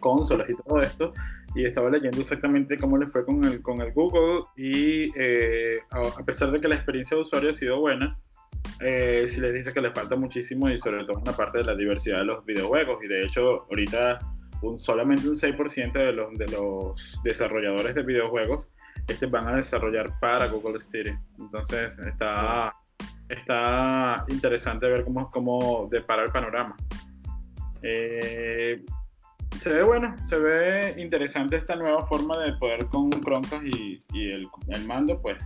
[0.00, 1.12] consolas y todo esto,
[1.54, 6.24] y estaba leyendo exactamente cómo les fue con el, con el Google, y eh, a,
[6.24, 8.18] pesar de que la experiencia de usuario ha sido buena,
[8.80, 11.74] eh, si les dice que les falta muchísimo y sobre todo una parte de la
[11.74, 14.20] diversidad de los videojuegos, y de hecho ahorita
[14.62, 18.70] un, solamente un 6% de los, de los desarrolladores de videojuegos
[19.08, 21.20] este, van a desarrollar para Google Stadia.
[21.38, 22.74] Entonces está,
[23.28, 26.76] está interesante ver cómo, cómo depara el panorama.
[27.82, 28.84] Eh,
[29.60, 34.30] se ve bueno, se ve interesante esta nueva forma de poder con Chromecast y, y
[34.30, 35.44] el, el, mando, pues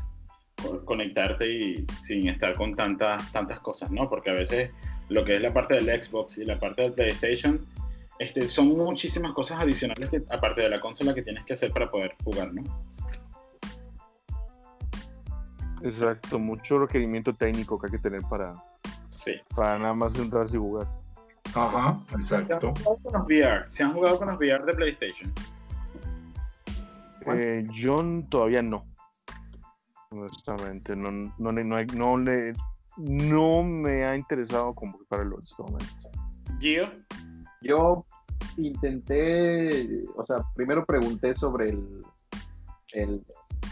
[0.84, 4.08] conectarte y sin estar con tantas, tantas cosas, ¿no?
[4.08, 4.70] Porque a veces
[5.08, 7.60] lo que es la parte del Xbox y la parte del PlayStation
[8.18, 11.90] este, son muchísimas cosas adicionales que, aparte de la consola que tienes que hacer para
[11.90, 12.62] poder jugar, ¿no?
[15.82, 18.52] Exacto, mucho requerimiento técnico que hay que tener para,
[19.10, 19.32] sí.
[19.54, 20.86] para nada más entrarse y jugar.
[21.56, 22.60] Ajá, exacto.
[22.60, 23.70] ¿Se han jugado con los VR?
[23.70, 25.32] ¿Se han jugado con los VR de PlayStation?
[27.26, 28.84] Eh, yo todavía no.
[30.10, 32.52] Honestamente, no, no, no, no, no, le,
[32.98, 36.10] no me ha interesado como para en este momento.
[36.60, 36.88] ¿Gio?
[37.62, 38.04] Yo
[38.58, 42.04] intenté, o sea, primero pregunté sobre el,
[42.92, 43.24] el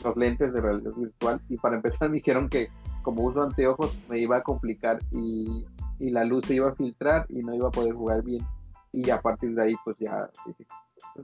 [0.03, 2.69] los lentes de realidad virtual y para empezar me dijeron que
[3.03, 5.65] como uso anteojos me iba a complicar y,
[6.07, 8.45] y, la luz se iba a filtrar y no iba a poder jugar bien
[8.93, 10.57] y a partir de ahí pues ya pues,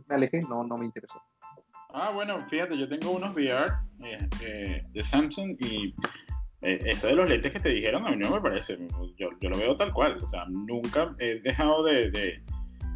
[0.09, 1.21] me alejé, no, no me interesó.
[1.93, 3.73] Ah, bueno, fíjate, yo tengo unos VR
[4.05, 5.95] eh, eh, de Samsung y
[6.63, 8.79] eh, eso de los lentes que te dijeron a mí no me parece.
[9.17, 10.19] Yo, yo lo veo tal cual.
[10.23, 12.43] O sea, nunca he dejado de, de,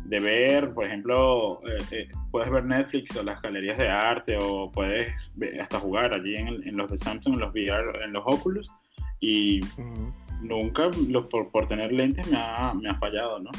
[0.05, 4.71] de ver, por ejemplo, eh, eh, puedes ver Netflix o las galerías de arte o
[4.71, 5.13] puedes
[5.61, 8.71] hasta jugar allí en, en los de Samsung, en los VR, en los Oculus
[9.21, 9.61] y
[10.45, 13.51] nunca los, por, por tener lentes me ha, me ha fallado, ¿no?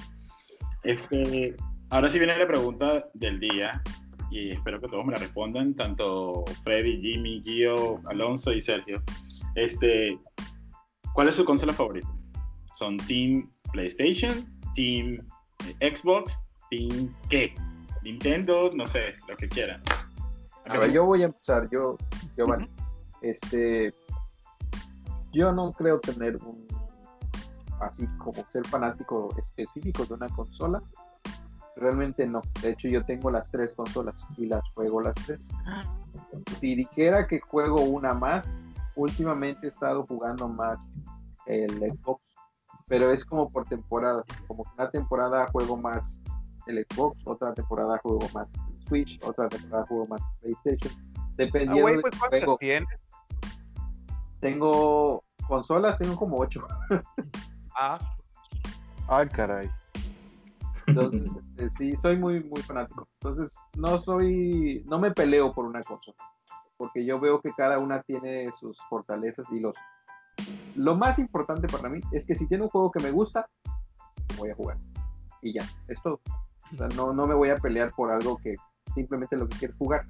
[0.83, 1.55] Este,
[1.89, 3.81] ahora sí viene la pregunta del día
[4.31, 9.01] y espero que todos me la respondan, tanto Freddy, Jimmy, Gio, Alonso y Sergio.
[9.55, 10.19] Este,
[11.13, 12.07] ¿Cuál es su consola favorita?
[12.73, 15.25] ¿Son Team PlayStation, Team
[15.79, 16.37] eh, Xbox,
[16.69, 17.55] Team qué?
[18.03, 19.81] Nintendo, no sé, lo que quieran.
[20.67, 21.95] A ver, yo voy a empezar, yo,
[22.35, 22.67] Giovanni.
[23.21, 23.93] Este,
[25.31, 26.67] yo no creo tener un,
[27.81, 30.81] así como ser fanático específico de una consola.
[31.75, 32.41] Realmente no.
[32.61, 35.49] De hecho, yo tengo las tres consolas y las juego las tres.
[36.59, 38.47] Si dijera que juego una más,
[38.95, 40.87] últimamente he estado jugando más
[41.45, 42.35] el Xbox,
[42.87, 44.23] pero es como por temporada.
[44.47, 46.21] Como que una temporada juego más
[46.67, 50.93] el Xbox, otra temporada juego más el Switch, otra temporada juego más PlayStation.
[51.17, 52.57] Ah, Dependiendo güey, del pues ¿cuántas juego.
[52.57, 52.89] tienes?
[54.39, 56.65] Tengo consolas, tengo como ocho.
[57.77, 57.99] Ah,
[59.07, 59.69] Ay, caray.
[60.87, 61.23] Entonces,
[61.57, 63.07] este, sí, soy muy, muy fanático.
[63.21, 66.17] Entonces, no soy, no me peleo por una consola,
[66.77, 69.75] porque yo veo que cada una tiene sus fortalezas y los...
[70.75, 73.47] Lo más importante para mí es que si tiene un juego que me gusta,
[74.37, 74.77] voy a jugar.
[75.41, 76.19] Y ya, es todo.
[76.73, 78.55] O sea, no, no me voy a pelear por algo que
[78.93, 80.05] simplemente lo que quiero es jugar.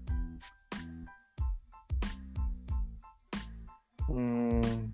[4.08, 4.94] Mm,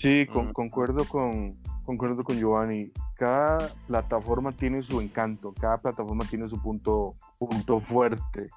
[0.00, 0.52] sí, con- Mm.
[0.52, 1.50] concuerdo con
[1.84, 2.92] concuerdo con Giovanni.
[3.16, 8.48] Cada plataforma tiene su encanto, cada plataforma tiene su punto, punto fuerte.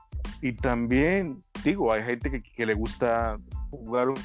[0.42, 3.36] Y también, digo, hay gente que, que le gusta
[3.72, 4.16] jugar un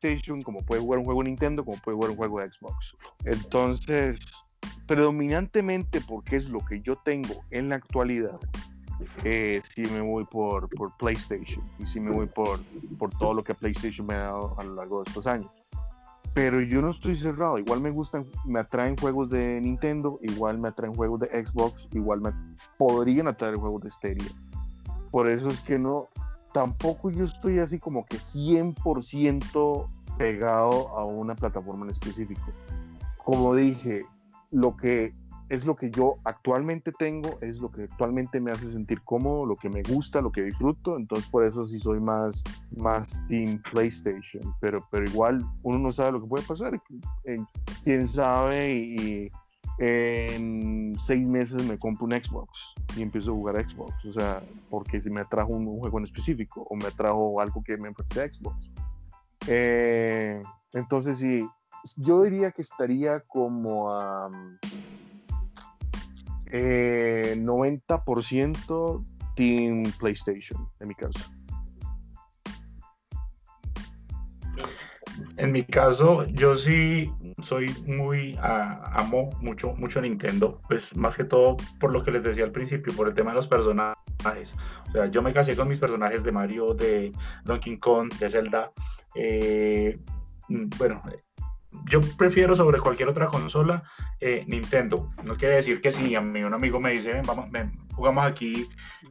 [0.00, 2.96] PlayStation, como puede jugar un juego de Nintendo, como puede jugar un juego de Xbox.
[3.24, 4.18] Entonces,
[4.86, 8.38] predominantemente, porque es lo que yo tengo en la actualidad,
[9.24, 12.58] eh, sí me voy por, por PlayStation y sí me voy por,
[12.98, 15.50] por todo lo que PlayStation me ha dado a lo largo de estos años.
[16.38, 20.68] Pero yo no estoy cerrado, igual me gustan, me atraen juegos de Nintendo, igual me
[20.68, 22.30] atraen juegos de Xbox, igual me
[22.76, 24.30] podrían atraer juegos de Stadia.
[25.10, 26.06] Por eso es que no,
[26.52, 32.52] tampoco yo estoy así como que 100% pegado a una plataforma en específico.
[33.16, 34.04] Como dije,
[34.52, 35.14] lo que
[35.48, 39.56] es lo que yo actualmente tengo, es lo que actualmente me hace sentir cómodo, lo
[39.56, 42.44] que me gusta, lo que disfruto, entonces por eso sí soy más,
[42.76, 46.80] más Team PlayStation, pero, pero igual uno no sabe lo que puede pasar,
[47.82, 49.30] quién sabe y
[49.78, 55.00] en seis meses me compro un Xbox y empiezo a jugar Xbox, o sea, porque
[55.00, 58.70] si me atrajo un, juego en específico o me atrajo algo que me ofrece Xbox.
[59.46, 60.42] Eh,
[60.74, 61.48] entonces sí,
[61.96, 64.28] yo diría que estaría como a
[66.50, 69.04] eh, 90%
[69.36, 71.30] Team PlayStation, en mi caso.
[75.36, 81.56] En mi caso, yo sí soy muy, amo mucho, mucho Nintendo, pues más que todo
[81.80, 84.56] por lo que les decía al principio, por el tema de los personajes.
[84.88, 87.12] O sea, yo me casé con mis personajes de Mario, de
[87.44, 88.72] Donkey Kong, de Zelda.
[89.14, 89.98] eh,
[90.48, 91.02] mm, bueno,
[91.86, 93.82] yo prefiero sobre cualquier otra consola
[94.20, 95.10] eh, Nintendo.
[95.22, 98.24] No quiere decir que si a mí un amigo me dice, ven, vamos, ven, jugamos
[98.24, 98.68] aquí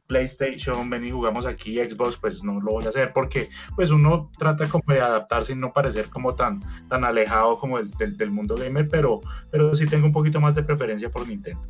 [0.07, 4.31] PlayStation, ven y jugamos aquí Xbox, pues no lo voy a hacer porque pues uno
[4.37, 8.31] trata como de adaptarse y no parecer como tan, tan alejado como el, del, del
[8.31, 11.61] mundo gamer, pero, pero sí tengo un poquito más de preferencia por Nintendo.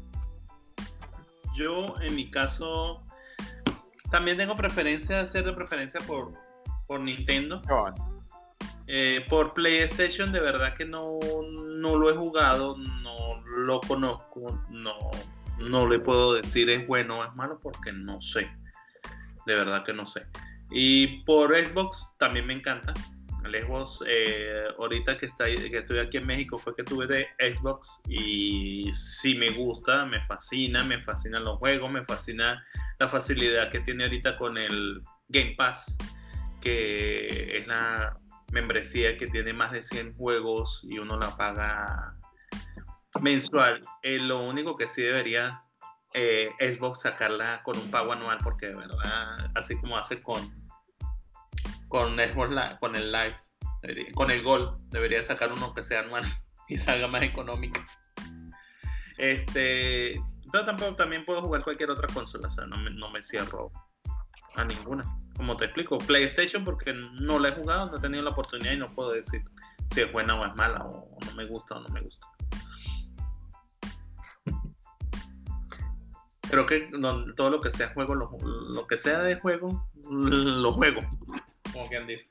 [1.55, 3.03] Yo, en mi caso,
[4.11, 6.33] también tengo preferencia, hacer de preferencia por,
[6.85, 7.61] por Nintendo.
[8.87, 11.19] Eh, por PlayStation, de verdad que no,
[11.51, 14.95] no lo he jugado, no lo conozco, no,
[15.59, 18.49] no le puedo decir es bueno o es malo porque no sé.
[19.45, 20.25] De verdad que no sé.
[20.71, 22.93] Y por Xbox también me encanta.
[23.45, 27.27] El Xbox, eh, ahorita que, está, que estoy aquí en México, fue que tuve de
[27.39, 32.65] Xbox y sí me gusta, me fascina, me fascinan los juegos, me fascina
[32.99, 35.97] la facilidad que tiene ahorita con el Game Pass,
[36.61, 38.17] que es la
[38.61, 42.15] membresía que tiene más de 100 juegos y uno la paga
[43.21, 43.79] mensual.
[44.01, 45.61] Eh, lo único que sí debería
[46.13, 50.41] eh, Xbox sacarla con un pago anual porque de verdad, así como hace con
[51.87, 53.35] con Xbox Live- con el Live,
[54.13, 56.23] con el Gol, debería sacar uno que sea anual
[56.67, 57.79] y salga más económico.
[59.17, 60.19] Este,
[60.51, 63.71] pero tampoco también puedo jugar cualquier otra consola, o sea, no me, no me cierro
[64.57, 65.05] a ninguna.
[65.37, 68.77] Como te explico, PlayStation porque no la he jugado, no he tenido la oportunidad y
[68.77, 69.43] no puedo decir
[69.93, 72.27] si es buena o es mala, o, no me gusta o no me gusta.
[76.49, 76.89] Creo que
[77.35, 81.01] todo lo que sea juego, lo que sea de juego, lo juego.
[81.73, 82.25] Como quien dice.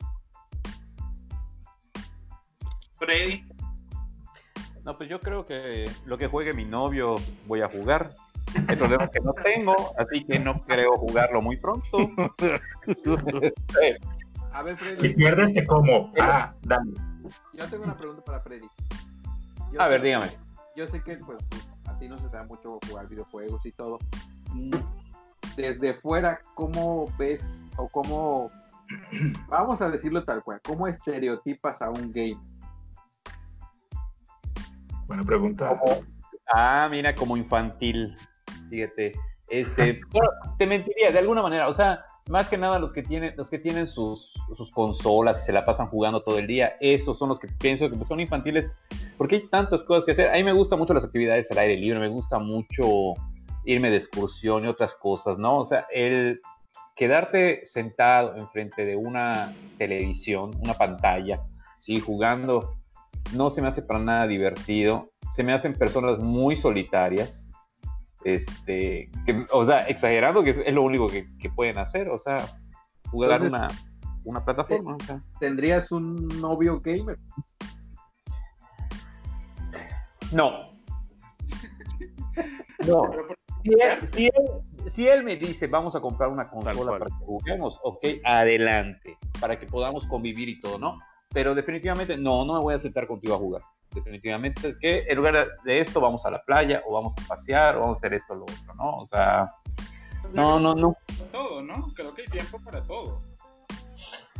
[2.98, 3.44] Freddy,
[4.84, 7.16] No, pues yo creo que lo que juegue mi novio
[7.46, 8.14] voy a jugar.
[8.68, 11.98] El problema es que no tengo, así que no creo jugarlo muy pronto.
[14.52, 16.12] A ver, Freddy, Si pierdes, te como.
[16.18, 16.92] Ah, dale.
[17.52, 18.66] yo tengo una pregunta para Freddy.
[19.72, 20.28] Yo A ver, dígame.
[20.74, 21.38] Yo sé que pues,
[21.86, 23.98] a ti no se te da mucho jugar videojuegos y todo.
[25.56, 27.42] Desde fuera, ¿cómo ves
[27.76, 28.50] o cómo,
[29.48, 32.38] vamos a decirlo tal cual, cómo estereotipas a un game?
[35.06, 35.68] Buena pregunta.
[35.78, 36.02] Como-
[36.54, 38.16] Ah, mira, como infantil.
[38.68, 39.12] Fíjate.
[39.48, 40.00] Este,
[40.58, 41.68] te mentiría de alguna manera.
[41.68, 45.46] O sea, más que nada los que tienen, los que tienen sus, sus consolas y
[45.46, 48.18] se la pasan jugando todo el día, esos son los que pienso que pues, son
[48.18, 48.74] infantiles,
[49.16, 50.30] porque hay tantas cosas que hacer.
[50.30, 53.14] A mí me gustan mucho las actividades al aire libre, me gusta mucho
[53.64, 55.58] irme de excursión y otras cosas, ¿no?
[55.58, 56.40] O sea, el
[56.96, 61.40] quedarte sentado enfrente de una televisión, una pantalla,
[61.78, 62.76] sí, jugando,
[63.34, 65.10] no se me hace para nada divertido.
[65.32, 67.45] Se me hacen personas muy solitarias.
[68.26, 72.18] Este, que, o sea, exagerando que es, es lo único que, que pueden hacer, o
[72.18, 72.38] sea,
[73.08, 73.68] jugar Entonces, una,
[74.24, 74.96] una plataforma.
[74.96, 75.22] o sea.
[75.38, 77.18] ¿Tendrías un novio gamer?
[80.32, 80.74] No.
[82.86, 83.10] No.
[83.62, 87.24] Si él, si él- si él me dice, vamos a comprar una consola para que
[87.24, 90.98] juguemos, ok, adelante, para que podamos convivir y todo, ¿no?
[91.32, 93.62] Pero definitivamente, no, no me voy a sentar contigo a jugar.
[93.96, 95.04] Definitivamente, ¿sabes qué?
[95.08, 97.98] En lugar de esto, vamos a la playa, o vamos a pasear, o vamos a
[97.98, 98.98] hacer esto o lo otro, ¿no?
[98.98, 99.46] O sea,
[100.32, 100.94] no, no, no.
[101.32, 101.88] Todo, ¿no?
[101.94, 103.22] Creo que hay tiempo para todo.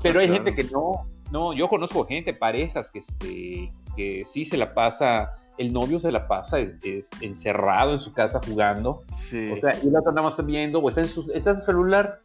[0.03, 0.45] Pero hay claro.
[0.45, 5.37] gente que no, no, yo conozco gente, parejas que, este, que sí se la pasa,
[5.59, 9.51] el novio se la pasa es, es encerrado en su casa jugando, Sí.
[9.51, 11.61] o sea, y la otra nada más está viendo, o está en su, está en
[11.61, 12.19] su celular,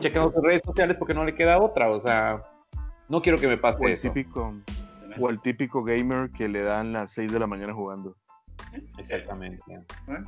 [0.00, 2.42] checando sus redes sociales porque no le queda otra, o sea,
[3.08, 4.08] no quiero que me pase o el eso.
[4.08, 4.52] típico,
[5.20, 8.16] o el típico gamer que le dan las 6 de la mañana jugando.
[8.98, 9.62] Exactamente.
[10.08, 10.24] Ah.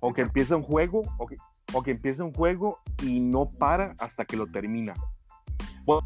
[0.00, 1.36] O que empieza un juego, o que,
[1.72, 4.94] o que empieza un juego y no para hasta que lo termina.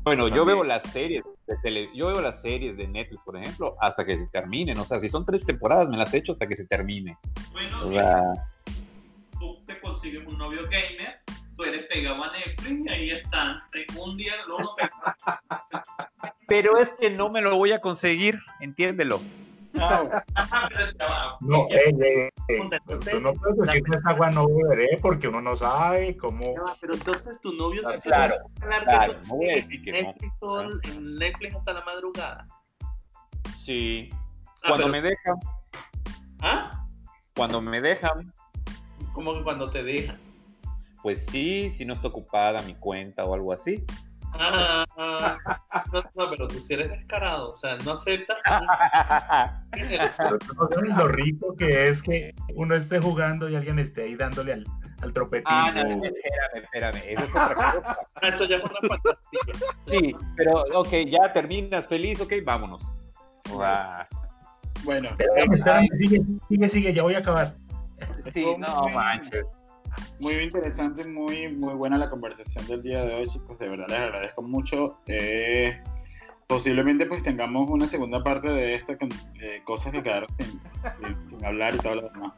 [0.05, 3.77] Bueno, yo veo las series de tele, yo veo las series de Netflix, por ejemplo,
[3.81, 6.55] hasta que se terminen, o sea, si son tres temporadas, me las echo hasta que
[6.55, 7.17] se termine.
[7.53, 8.23] bueno, O sea,
[9.39, 11.21] tú te consigues un novio gamer,
[11.61, 13.61] tú eres pegado a Netflix y ahí están.
[13.99, 15.43] Un día uno pegado.
[16.49, 19.21] pero es que no me lo voy a conseguir, entiéndelo.
[19.79, 21.37] Ah, Ajá, pero ya va.
[21.41, 22.61] No, ey, ey, ey.
[22.61, 26.55] Entonces, Tú no puedes decir que esa agua no beberé porque uno no sabe cómo.
[26.57, 29.55] Ya va, pero entonces tu novio Ah, claro, se claro, que tú no voy a
[29.57, 29.99] decir que no.
[30.09, 32.49] Netflix todo el- en Netflix hasta la madrugada.
[33.59, 34.09] Sí.
[34.13, 34.17] Ah,
[34.69, 35.35] Cuando pero- me dejan,
[36.41, 36.87] ¿Ah?
[37.37, 38.33] cuando me dejan,
[39.13, 40.19] Como que cuando te dejan.
[41.03, 43.85] Pues sí, si no está ocupada mi cuenta o algo así.
[44.33, 44.87] Ah,
[45.93, 48.39] no, no, pero tú sí eres descarado, o sea, no aceptas.
[50.97, 54.65] Lo rico que es que uno esté jugando y alguien esté ahí dándole al,
[55.03, 55.47] al tropetín.
[55.47, 57.99] Ah, no, no, espérame, espérame, eso es otra cosa.
[58.23, 59.41] Eso ya es una fantasía.
[59.89, 62.83] Sí, pero ok, ya terminas feliz, ok, vámonos.
[63.53, 64.07] O sea,
[64.85, 67.53] bueno, Espérame, espérame, sigue, sigue, sigue, ya voy a acabar.
[68.33, 69.45] sí, no manches.
[70.21, 73.59] Muy interesante, muy, muy buena la conversación del día de hoy, chicos.
[73.59, 74.99] De verdad les agradezco mucho.
[75.07, 75.81] Eh,
[76.47, 79.09] posiblemente pues tengamos una segunda parte de esta con
[79.41, 82.33] eh, cosas que quedaron sin, sin- sin hablar y todo lo demás.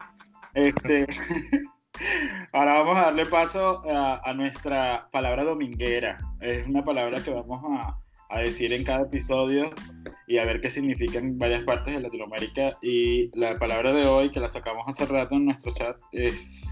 [0.55, 1.07] Este,
[2.53, 6.19] ahora vamos a darle paso a, a nuestra palabra dominguera.
[6.41, 7.99] Es una palabra que vamos a,
[8.29, 9.71] a decir en cada episodio
[10.27, 12.77] y a ver qué significa en varias partes de Latinoamérica.
[12.83, 16.72] Y la palabra de hoy, que la sacamos hace rato en nuestro chat, es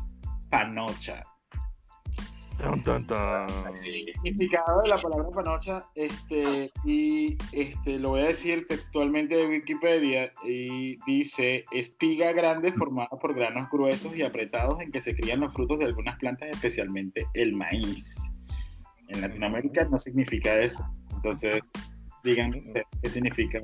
[0.51, 1.23] panocha.
[2.59, 3.79] Tan, tan, tan.
[3.79, 10.31] Significado de la palabra panocha, este, y este, lo voy a decir textualmente de Wikipedia,
[10.45, 15.55] y dice, espiga grande formada por granos gruesos y apretados en que se crían los
[15.55, 18.15] frutos de algunas plantas, especialmente el maíz.
[19.09, 20.85] En Latinoamérica no significa eso.
[21.15, 21.63] Entonces,
[22.23, 23.61] digan ustedes qué significa.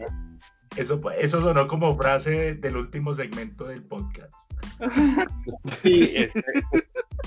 [0.76, 4.32] Eso, eso sonó como frase del último segmento del podcast.
[5.82, 6.42] Sí, este,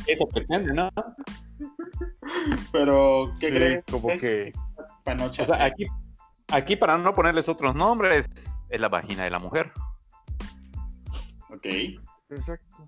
[0.08, 0.90] eso pretende, ¿no?
[2.72, 3.84] Pero, ¿qué Sí, creen?
[3.90, 4.52] como que
[5.04, 5.44] Panocha.
[5.44, 5.86] O sea, aquí,
[6.50, 8.28] aquí para no ponerles otros nombres,
[8.70, 9.72] es la vagina de la mujer.
[11.50, 11.66] Ok.
[12.30, 12.86] Exacto.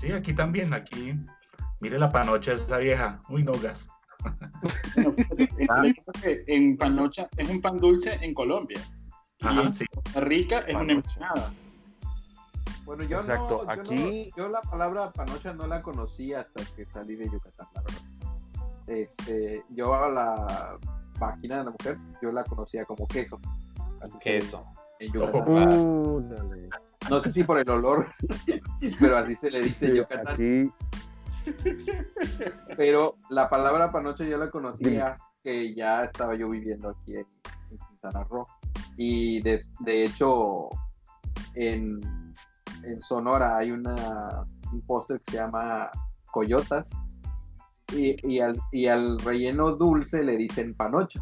[0.00, 1.14] Sí, aquí también, aquí.
[1.80, 3.20] Mire la panocha esa vieja.
[3.28, 3.88] Uy, no gas.
[4.96, 5.80] Bueno, fíjate, Ah.
[5.82, 8.80] el hecho es que en panocha es un pan dulce en Colombia.
[9.38, 9.84] Y Ajá, en sí.
[9.86, 11.52] Costa Rica es una empanada.
[12.90, 16.60] Bueno, yo Exacto, no, yo aquí- no- yo la palabra panocha no la conocí hasta
[16.74, 18.00] que salí de Yucatán, la verdad.
[18.88, 20.76] Este, yo a la
[21.20, 23.38] máquina de la mujer, yo la conocía como queso.
[24.00, 24.64] Así Queso.
[24.98, 25.72] En Yucatán.
[25.78, 26.28] Uh.
[27.08, 28.08] No sé si por el olor,
[29.00, 30.34] pero así se le dice en Sí, Yucatán.
[30.34, 30.72] aquí
[32.76, 37.26] Pero la palabra panocha yo la conocía hasta que ya estaba yo viviendo aquí en,
[37.70, 38.44] en Quintana Roo.
[38.96, 40.68] Y de, de hecho,
[41.54, 42.00] en,
[42.84, 45.90] en Sonora hay una, un postre que se llama
[46.32, 46.86] coyotas.
[47.92, 51.20] Y, y al, y al relleno dulce le dicen panocha.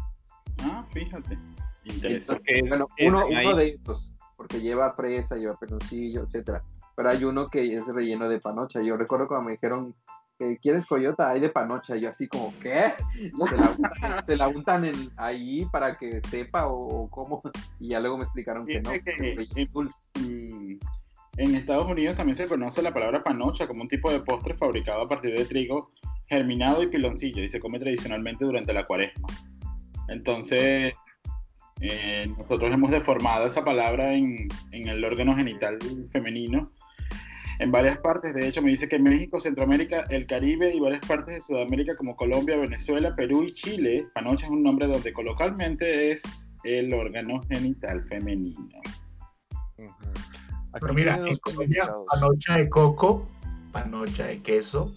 [0.63, 1.37] Ah, fíjate.
[1.83, 2.43] Interesante.
[2.59, 6.61] Entonces, bueno, uno, uno de estos, porque lleva presa, lleva peloncillo, etcétera.
[6.95, 8.81] Pero hay uno que es relleno de panocha.
[8.81, 9.95] Yo recuerdo cuando me dijeron
[10.37, 11.95] que quieres coyota, hay de panocha.
[11.95, 12.93] Yo así como, ¿qué?
[13.49, 17.41] Se la untan, se la untan en- ahí para que sepa o, o cómo.
[17.79, 18.91] Y ya luego me explicaron que no.
[18.91, 19.99] Que que es dulce.
[21.39, 25.03] En Estados Unidos también se conoce la palabra panocha como un tipo de postre fabricado
[25.03, 25.89] a partir de trigo
[26.27, 29.29] germinado y piloncillo y se come tradicionalmente durante la cuaresma.
[30.09, 30.93] Entonces,
[31.79, 35.79] eh, nosotros hemos deformado esa palabra en, en el órgano genital
[36.11, 36.73] femenino
[37.59, 38.33] en varias partes.
[38.33, 41.95] De hecho, me dice que en México, Centroamérica, el Caribe y varias partes de Sudamérica
[41.95, 46.21] como Colombia, Venezuela, Perú y Chile, panocha es un nombre donde coloquialmente es
[46.65, 48.81] el órgano genital femenino.
[49.77, 50.38] Ujú.
[50.73, 53.25] Pero mira, en Colombia, panocha de coco,
[53.71, 54.93] panocha de queso,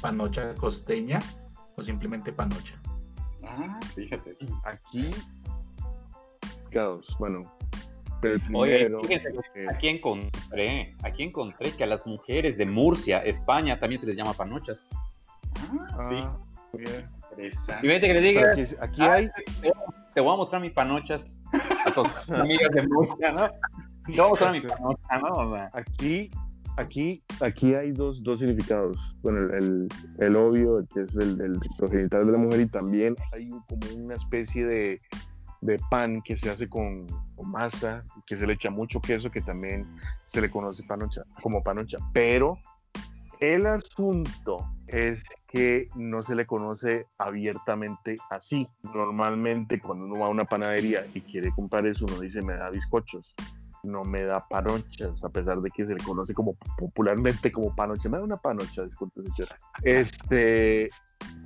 [0.00, 1.18] panocha costeña
[1.76, 2.74] o simplemente panocha.
[3.44, 4.36] Ah, fíjate.
[4.64, 5.10] Aquí,
[7.18, 7.40] bueno,
[8.22, 13.78] el Oye, fíjense, eh, aquí encontré, aquí encontré que a las mujeres de Murcia, España,
[13.78, 14.86] también se les llama panochas.
[15.56, 16.20] Ah, sí.
[16.22, 16.36] ah,
[16.76, 17.10] bien.
[17.32, 17.88] Y Interesante.
[17.88, 19.30] vete que le Pero diga, aquí, aquí hay,
[20.14, 21.24] te voy a mostrar mis panochas
[21.86, 23.50] a tus amigas de Murcia, ¿no?
[25.08, 25.28] A ¿no?
[25.28, 26.30] O sea, aquí,
[26.76, 28.98] aquí, aquí hay dos, dos significados.
[29.22, 29.88] Bueno, el, el,
[30.18, 31.60] el obvio, que es el del
[31.90, 35.00] genital de la mujer, y también hay como una especie de,
[35.60, 37.06] de pan que se hace con,
[37.36, 39.86] con masa, que se le echa mucho queso, que también
[40.26, 41.98] se le conoce panocha, como panocha.
[42.12, 42.58] Pero
[43.40, 48.68] el asunto es que no se le conoce abiertamente así.
[48.82, 52.70] Normalmente cuando uno va a una panadería y quiere comprar eso, uno dice, me da
[52.70, 53.34] bizcochos
[53.82, 58.08] no me da panochas, a pesar de que se le conoce como popularmente como panocha.
[58.08, 59.56] Me da una panocha, disculpe, señora.
[59.82, 60.88] Este.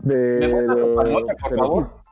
[0.02, 2.02] ¿Me muestra su panocha, por pero favor?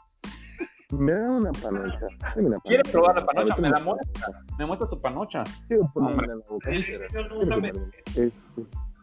[0.90, 2.06] Me da una panocha.
[2.36, 2.92] Una ¿Quiere panocha.
[2.92, 3.56] probar la panocha?
[3.56, 4.28] Me la muestra.
[4.58, 5.44] Me muestra su panocha.
[5.94, 6.26] Hombre.
[6.26, 6.70] la boca.
[6.70, 8.32] Este,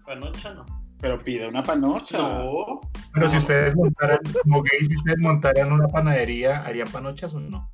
[0.05, 0.65] Panocha no.
[0.99, 2.17] Pero pide una panocha.
[2.17, 2.79] No.
[3.13, 7.71] Pero si ustedes montaran, como gays, si ustedes montaran una panadería, ¿harían panochas o no?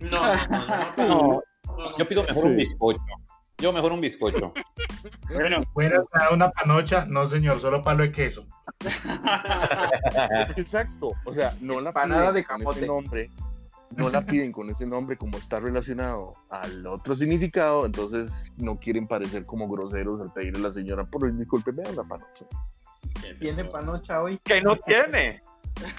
[0.00, 1.42] No, no, no, no,
[1.98, 3.00] Yo pido mejor un bizcocho.
[3.58, 4.52] Yo mejor un bizcocho.
[5.32, 8.46] Bueno, Fuera una panocha, no señor, solo palo de queso.
[8.80, 11.12] Es que exacto.
[11.24, 12.78] O sea, no la piden de con camote.
[12.78, 13.30] ese nombre.
[13.96, 19.06] No la piden con ese nombre como está relacionado al otro significado, entonces no quieren
[19.06, 22.46] parecer como groseros al pedirle a la señora, por disculpe, me da una panocha.
[23.38, 24.38] ¿Tiene panocha hoy?
[24.38, 25.42] Que no tiene.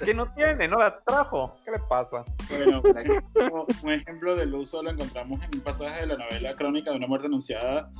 [0.04, 1.56] Que no tiene, no la trajo.
[1.64, 2.24] ¿Qué le pasa?
[2.48, 6.90] Bueno, como un ejemplo del uso lo encontramos en un pasaje de la novela Crónica
[6.90, 7.90] de una muerte anunciada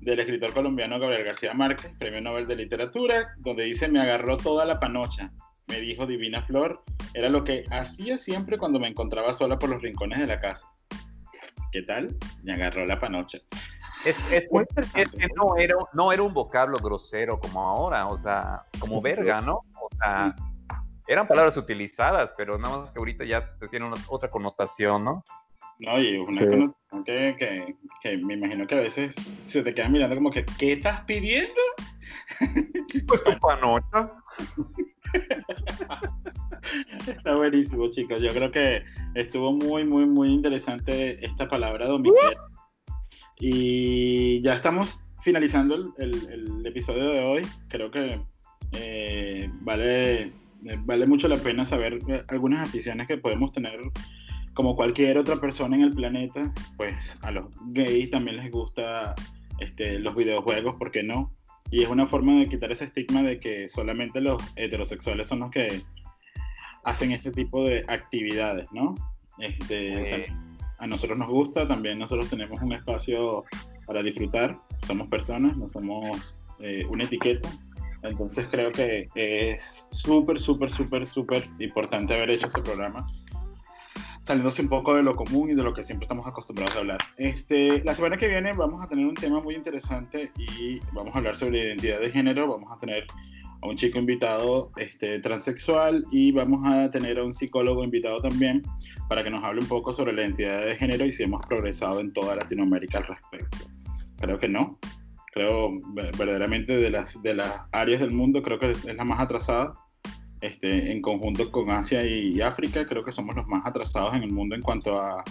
[0.00, 4.64] del escritor colombiano Gabriel García Márquez, Premio Nobel de Literatura, donde dice, me agarró toda
[4.64, 5.30] la panocha,
[5.68, 6.82] me dijo Divina Flor,
[7.14, 10.66] era lo que hacía siempre cuando me encontraba sola por los rincones de la casa.
[11.72, 12.16] ¿Qué tal?
[12.42, 13.38] Me agarró la panocha.
[14.04, 14.48] Es, es,
[14.94, 19.42] es que no era, no era un vocablo grosero como ahora, o sea, como verga,
[19.42, 19.56] ¿no?
[19.56, 20.34] O sea,
[21.12, 25.22] eran palabras utilizadas, pero nada más que ahorita ya tienen una- otra connotación, ¿no?
[25.78, 26.46] No, y una Sí.
[26.48, 29.14] connotación que, que, que me imagino que a veces
[29.44, 31.60] se te quedan mirando como que, ¿qué estás pidiendo?
[33.06, 34.08] Pues tu panocha.
[37.06, 38.20] Está buenísimo, chicos.
[38.20, 38.82] Yo creo que
[39.14, 42.40] estuvo muy, muy, muy interesante esta palabra dominguera.
[43.38, 46.28] Y ya estamos finalizando el, el-
[46.60, 47.46] el episodio de hoy.
[47.68, 48.20] Creo que
[48.72, 50.32] eh, vale,
[50.84, 53.78] vale mucho la pena saber eh, algunas aficiones que podemos tener
[54.54, 56.52] como cualquier otra persona en el planeta.
[56.76, 59.14] Pues a los gays también les gusta
[59.58, 61.34] este, los videojuegos, ¿por qué no?
[61.70, 65.50] Y es una forma de quitar ese estigma de que solamente los heterosexuales son los
[65.50, 65.82] que
[66.84, 68.94] hacen ese tipo de actividades, ¿no?
[69.38, 70.26] Este, Eh.
[70.78, 73.44] a nosotros nos gusta, también nosotros tenemos un espacio
[73.86, 77.48] para disfrutar, somos personas, no somos eh, una etiqueta.
[78.02, 83.06] Entonces creo que es súper, súper, súper, súper importante haber hecho este programa
[84.30, 86.98] saliéndose un poco de lo común y de lo que siempre estamos acostumbrados a hablar.
[87.16, 91.18] Este, la semana que viene vamos a tener un tema muy interesante y vamos a
[91.18, 92.46] hablar sobre identidad de género.
[92.46, 93.06] Vamos a tener
[93.60, 98.62] a un chico invitado este, transexual y vamos a tener a un psicólogo invitado también
[99.08, 101.98] para que nos hable un poco sobre la identidad de género y si hemos progresado
[101.98, 103.58] en toda Latinoamérica al respecto.
[104.20, 104.78] Creo que no.
[105.32, 109.72] Creo verdaderamente de las, de las áreas del mundo, creo que es la más atrasada
[110.40, 114.32] este, en conjunto con Asia y África, creo que somos los más atrasados en el
[114.32, 115.22] mundo en cuanto a,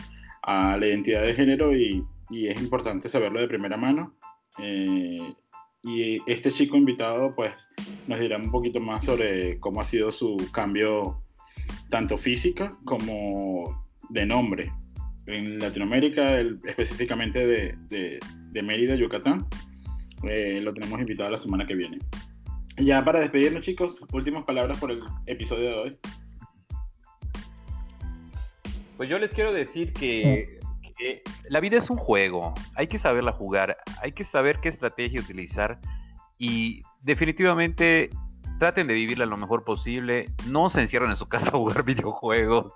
[0.43, 4.15] la identidad de género y, es importante saberlo de primera mano.
[4.59, 5.33] Eh,
[5.83, 7.53] y este chico invitado pues
[8.07, 11.23] nos dirá un poquito más sobre cómo ha sido su cambio
[11.89, 14.71] tanto física como de nombre
[15.27, 18.19] en Latinoamérica, específicamente de,
[18.51, 19.45] de, Mérida, Yucatán.
[20.23, 21.99] Eh, lo tenemos invitado la semana que viene.
[22.77, 25.99] Ya para despedirnos, chicos, últimas palabras por el episodio de hoy.
[28.97, 30.59] Pues yo les quiero decir que,
[31.47, 35.79] la vida es un juego, hay que saberla jugar, hay que saber qué estrategia utilizar
[36.37, 38.09] y definitivamente
[38.59, 42.73] traten de vivirla lo mejor posible, no se encierren en su casa a jugar videojuegos.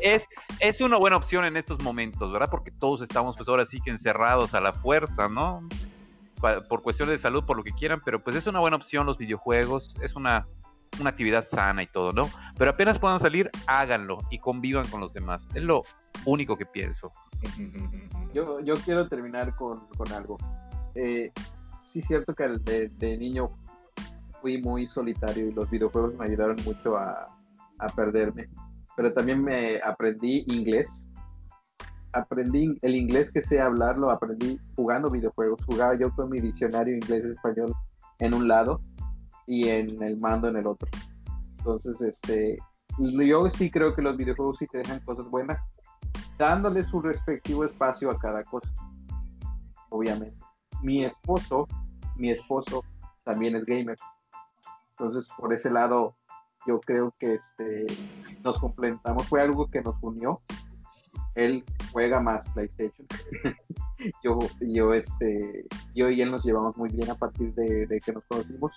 [0.00, 0.28] Es,
[0.60, 2.48] es una buena opción en estos momentos, ¿verdad?
[2.48, 5.68] Porque todos estamos pues ahora sí que encerrados a la fuerza, ¿no?
[6.40, 9.18] Por cuestiones de salud, por lo que quieran, pero pues es una buena opción los
[9.18, 10.46] videojuegos, es una,
[11.00, 12.22] una actividad sana y todo, ¿no?
[12.56, 15.46] Pero apenas puedan salir, háganlo y convivan con los demás.
[15.54, 15.82] Es lo
[16.24, 17.12] único que pienso.
[18.34, 20.36] Yo, yo quiero terminar con, con algo.
[20.94, 21.32] Eh,
[21.82, 23.50] sí, cierto que de, de, niño
[24.42, 27.34] fui muy solitario y los videojuegos me ayudaron mucho a,
[27.78, 28.50] a perderme.
[28.94, 31.07] Pero también me aprendí inglés
[32.12, 35.64] aprendí el inglés que sé hablarlo, aprendí jugando videojuegos.
[35.64, 37.72] Jugaba yo con mi diccionario inglés-español
[38.18, 38.80] en un lado
[39.46, 40.88] y en el mando en el otro.
[41.58, 42.58] Entonces, este,
[42.98, 45.58] yo sí creo que los videojuegos sí te dejan cosas buenas,
[46.38, 48.70] dándole su respectivo espacio a cada cosa.
[49.90, 50.36] Obviamente.
[50.82, 51.66] Mi esposo,
[52.16, 52.84] mi esposo
[53.24, 53.96] también es gamer.
[54.90, 56.14] Entonces, por ese lado,
[56.66, 57.86] yo creo que este,
[58.44, 59.26] nos complementamos.
[59.26, 60.40] Fue algo que nos unió
[61.38, 63.06] él juega más PlayStation.
[64.24, 68.24] yo, yo, este, yo y él nos llevamos muy bien a partir de, que nos
[68.24, 68.72] conocimos.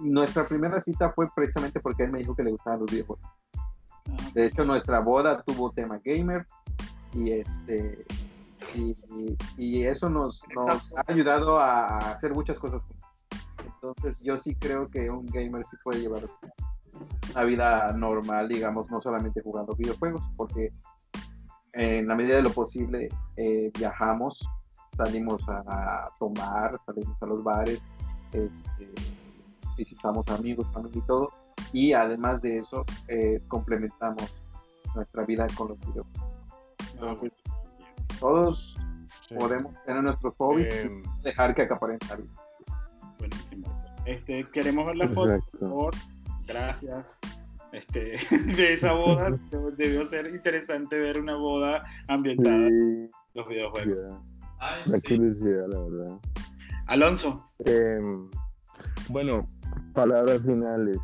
[0.00, 3.24] Nuestra primera cita fue precisamente porque él me dijo que le gustaban los videojuegos.
[4.34, 6.46] De hecho, nuestra boda tuvo tema gamer
[7.14, 8.04] y este
[9.58, 12.80] y, eso nos, nos, ha ayudado a hacer muchas cosas.
[13.62, 16.26] Entonces, yo sí creo que un gamer sí puede llevar
[17.34, 20.72] una vida normal, digamos, no solamente jugando videojuegos, porque
[21.72, 24.40] en la medida de lo posible eh, viajamos,
[24.96, 27.80] salimos a, tomar, salimos a los bares,
[28.32, 28.90] este,
[29.76, 31.32] visitamos amigos, familia y todo,
[31.72, 34.34] y además de eso eh, complementamos
[34.94, 36.32] nuestra vida con los videojuegos.
[36.94, 37.32] Entonces,
[38.20, 38.76] todos
[39.38, 41.02] podemos tener nuestros hobbies y em.
[41.22, 42.32] dejar que acaparen la vida.
[43.18, 43.82] Buenísimo.
[44.04, 45.94] Este, queremos ver la foto, por favor.
[46.46, 47.18] Gracias.
[47.72, 48.18] Este,
[48.56, 49.30] de esa boda
[49.76, 54.20] debió ser interesante ver una boda ambientada en los videojuegos.
[54.60, 56.18] la curiosidad, la verdad.
[56.86, 57.48] Alonso.
[57.64, 58.28] Em,
[59.08, 59.46] bueno,
[59.94, 60.98] palabras finales.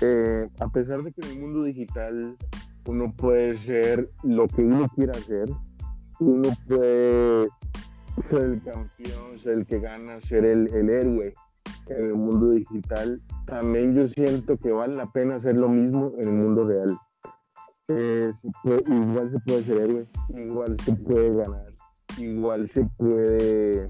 [0.00, 2.36] Eh, a pesar de que en el mundo digital
[2.86, 5.48] uno puede ser lo que uno quiera ser,
[6.20, 7.48] uno puede
[8.28, 11.34] ser el campeón, ser el que gana, ser el, el héroe
[11.88, 16.28] en el mundo digital, también yo siento que vale la pena hacer lo mismo en
[16.28, 16.96] el mundo real.
[17.88, 18.32] Eh,
[18.64, 21.72] igual se puede ser héroe, igual se puede ganar,
[22.18, 23.88] igual se puede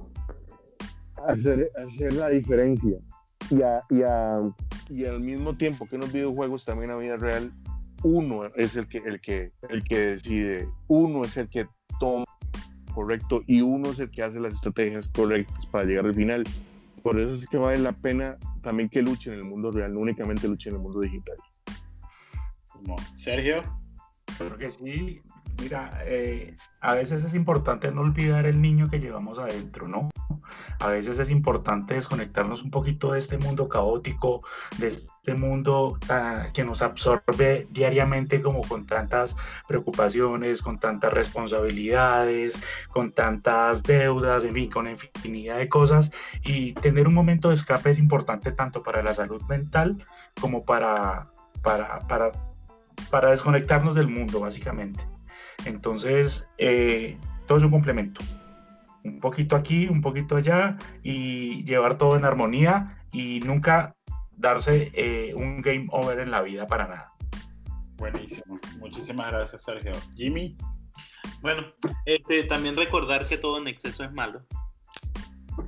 [1.26, 2.98] hacer, hacer la diferencia.
[3.50, 3.60] Y,
[4.90, 7.52] y, al mismo tiempo que en los videojuegos, también en la vida real,
[8.02, 11.66] uno es el que, el, que, el que decide, uno es el que
[11.98, 12.24] toma
[12.94, 16.44] correcto y uno es el que hace las estrategias correctas para llegar al final.
[17.06, 20.00] Por eso es que vale la pena también que luche en el mundo real, no
[20.00, 21.36] únicamente luche en el mundo digital.
[23.16, 23.62] Sergio.
[24.36, 25.22] Creo que sí.
[25.60, 30.10] Mira, eh, a veces es importante no olvidar el niño que llevamos adentro, ¿no?
[30.80, 34.42] A veces es importante desconectarnos un poquito de este mundo caótico,
[34.78, 39.34] de este mundo ah, que nos absorbe diariamente como con tantas
[39.66, 42.60] preocupaciones, con tantas responsabilidades,
[42.92, 46.12] con tantas deudas, en fin, con infinidad de cosas.
[46.44, 50.04] Y tener un momento de escape es importante tanto para la salud mental
[50.40, 51.30] como para,
[51.62, 52.32] para, para,
[53.10, 55.15] para desconectarnos del mundo, básicamente.
[55.66, 58.20] Entonces, eh, todo es un complemento
[59.06, 63.94] un poquito aquí, un poquito allá y llevar todo en armonía y nunca
[64.32, 67.12] darse eh, un game over en la vida para nada.
[67.96, 68.60] Buenísimo.
[68.78, 69.92] Muchísimas gracias, Sergio.
[70.14, 70.56] Jimmy.
[71.40, 71.62] Bueno,
[72.04, 74.42] este, también recordar que todo en exceso es malo.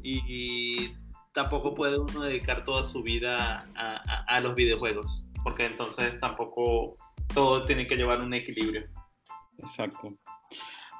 [0.02, 0.94] Y,
[1.32, 5.28] tampoco puede uno dedicar toda su vida a, a los videojuegos.
[5.44, 6.96] Porque entonces tampoco
[7.32, 8.88] todo tiene que llevar un equilibrio.
[9.59, 10.14] Exacto.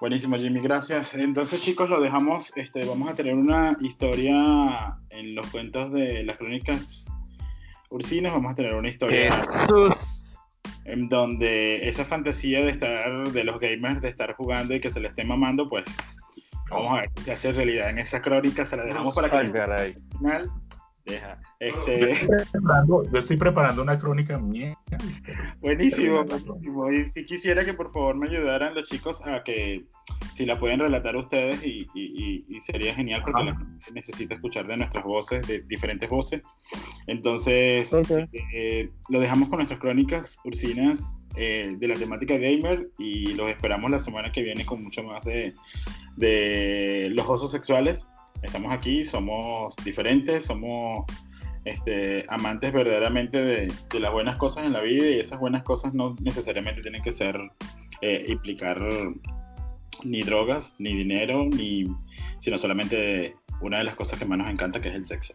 [0.01, 1.14] Buenísimo, Jimmy, gracias.
[1.14, 2.52] Entonces, chicos, lo dejamos.
[2.55, 7.06] Este, vamos a tener una historia en los cuentos de las crónicas
[7.90, 8.32] ursinas.
[8.32, 9.44] Vamos a tener una historia
[10.85, 15.01] en donde esa fantasía de estar, de los gamers, de estar jugando y que se
[15.01, 15.85] le esté mamando, pues
[16.70, 18.64] vamos a ver si se hace realidad en esa crónica.
[18.64, 19.52] Se la dejamos para que al
[20.18, 20.51] final
[21.09, 21.40] deja.
[21.59, 22.28] Este...
[22.86, 24.78] Yo, estoy preparando, una crónica mía.
[25.60, 26.93] Buenísimo, buenísimo.
[26.93, 29.85] Y si quisiera que por favor me ayudaran los chicos a que
[30.32, 31.86] si la pueden relatar ustedes y,
[32.64, 36.43] sería genial porque la gente necesita escuchar de nuestras voces, de diferentes voces.
[37.06, 37.90] Entonces,
[38.55, 41.01] eh, lo dejamos con nuestras crónicas ursinas
[41.36, 45.24] eh, de la temática gamer y los esperamos la semana que viene con mucho más
[45.24, 45.55] de,
[46.16, 48.06] de los osos sexuales.
[48.43, 51.05] Estamos aquí, somos diferentes, somos
[51.65, 56.15] este, amantes verdaderamente de, las buenas cosas en la vida y esas buenas cosas no
[56.20, 57.39] necesariamente tienen que ser,
[58.01, 58.81] eh, implicar
[60.05, 61.86] ni drogas, ni dinero, ni,
[62.39, 65.35] sino solamente una de las cosas que más nos encanta, que es el sexo.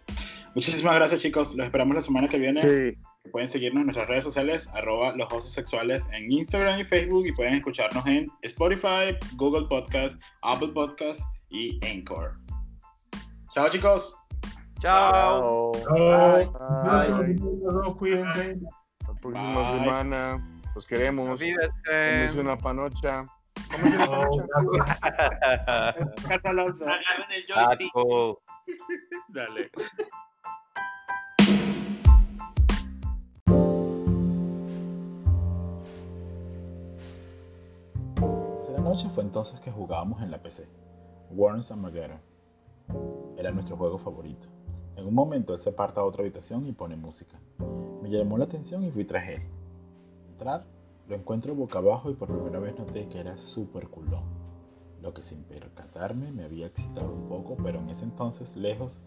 [0.55, 2.97] Muchísimas gracias chicos, los esperamos la semana que viene.
[3.31, 7.31] Pueden seguirnos en nuestras redes sociales, arroba los osos sexuales en Instagram y Facebook y
[7.31, 12.33] pueden escucharnos en Spotify, Google Podcast, Apple Podcast y Anchor.
[13.53, 14.15] Chao chicos.
[14.81, 15.71] Chao.
[15.91, 16.49] Bye.
[16.49, 17.93] Bye.
[17.99, 18.57] Cuídense.
[19.07, 20.61] La próxima semana.
[20.73, 21.37] Los queremos.
[21.37, 22.39] Cuídense.
[22.39, 23.27] una panocha.
[29.29, 29.69] Dale.
[38.71, 40.67] La noche fue entonces que jugábamos en la PC.
[41.29, 42.32] Worms Armageddon.
[43.37, 44.47] Era nuestro juego favorito.
[44.95, 47.39] En un momento él se aparta a otra habitación y pone música.
[48.01, 49.41] Me llamó la atención y fui tras él.
[50.29, 50.65] Entrar,
[51.07, 54.23] lo encuentro boca abajo y por primera vez noté que era súper culón.
[55.01, 59.01] Lo que sin percatarme me había excitado un poco, pero en ese entonces lejos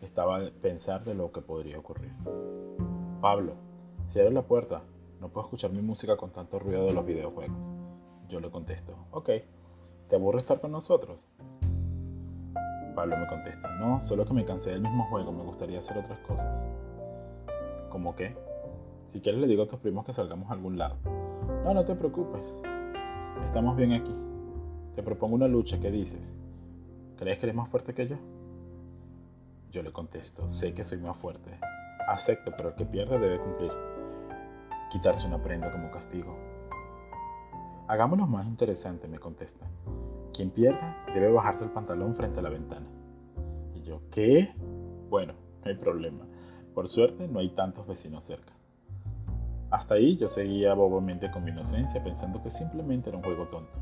[0.00, 2.12] estaba de pensar de lo que podría ocurrir.
[3.20, 3.54] Pablo,
[4.06, 4.82] cierra la puerta.
[5.20, 7.68] No puedo escuchar mi música con tanto ruido de los videojuegos.
[8.28, 9.30] Yo le contesto, ok,
[10.08, 11.26] ¿te aburre estar con nosotros?
[12.94, 16.18] Pablo me contesta, no, solo que me cansé del mismo juego, me gustaría hacer otras
[16.20, 16.62] cosas.
[17.90, 18.36] ¿Cómo qué?
[19.08, 20.96] Si quieres le digo a tus primos que salgamos a algún lado.
[21.64, 22.54] No, no te preocupes.
[23.42, 24.14] Estamos bien aquí.
[24.94, 26.32] Te propongo una lucha, ¿qué dices?
[27.16, 28.16] ¿Crees que eres más fuerte que yo?
[29.70, 31.58] Yo le contesto, sé que soy más fuerte.
[32.08, 33.72] Acepto, pero el que pierde debe cumplir.
[34.90, 36.36] Quitarse una prenda como castigo.
[37.88, 39.66] Hagámoslo más interesante, me contesta.
[40.34, 42.86] Quien pierda debe bajarse el pantalón frente a la ventana.
[43.74, 44.54] Y yo, ¿qué?
[45.10, 46.26] Bueno, no hay problema.
[46.74, 48.52] Por suerte no hay tantos vecinos cerca.
[49.70, 53.72] Hasta ahí yo seguía bobamente con mi inocencia pensando que simplemente era un juego tonto.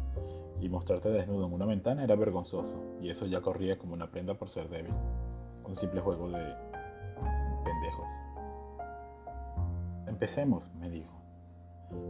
[0.60, 4.34] Y mostrarte desnudo en una ventana era vergonzoso, y eso ya corría como una prenda
[4.34, 4.92] por ser débil.
[5.64, 6.54] Un simple juego de
[7.64, 8.08] pendejos.
[10.06, 11.12] Empecemos, me dijo.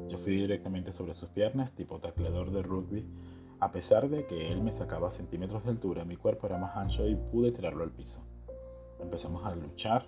[0.08, 3.06] Yo fui directamente sobre sus piernas, tipo tacleador de rugby,
[3.60, 7.06] a pesar de que él me sacaba centímetros de altura, mi cuerpo era más ancho
[7.06, 8.22] y pude tirarlo al piso.
[8.98, 10.06] Empezamos a luchar,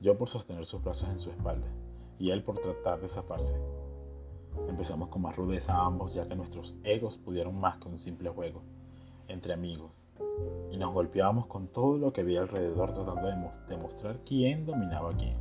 [0.00, 1.66] yo por sostener sus brazos en su espalda
[2.20, 3.56] y él por tratar de zafarse.
[4.68, 8.62] Empezamos con más rudeza ambos ya que nuestros egos pudieron más que un simple juego,
[9.26, 10.04] entre amigos,
[10.70, 15.16] y nos golpeábamos con todo lo que había alrededor tratando de demostrar quién dominaba a
[15.16, 15.36] quién.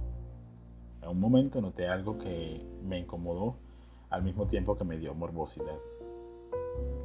[1.03, 3.57] En un momento noté algo que me incomodó
[4.09, 5.77] al mismo tiempo que me dio morbosidad.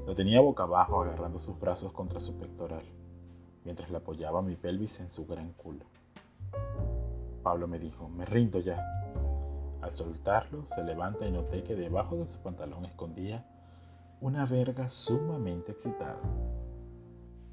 [0.07, 2.85] Lo tenía boca abajo agarrando sus brazos contra su pectoral,
[3.65, 5.85] mientras le apoyaba mi pelvis en su gran culo.
[7.43, 8.85] Pablo me dijo, me rindo ya.
[9.81, 13.47] Al soltarlo, se levanta y noté que debajo de su pantalón escondía
[14.21, 16.21] una verga sumamente excitada.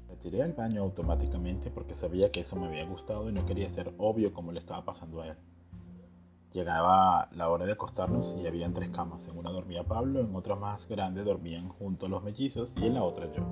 [0.08, 3.68] Me tiré al baño automáticamente porque sabía que eso me había gustado y no quería
[3.68, 5.36] ser obvio como le estaba pasando a él.
[6.54, 9.26] Llegaba la hora de acostarnos y habían tres camas.
[9.26, 13.02] En una dormía Pablo, en otra más grande dormían juntos los mellizos y en la
[13.02, 13.42] otra yo.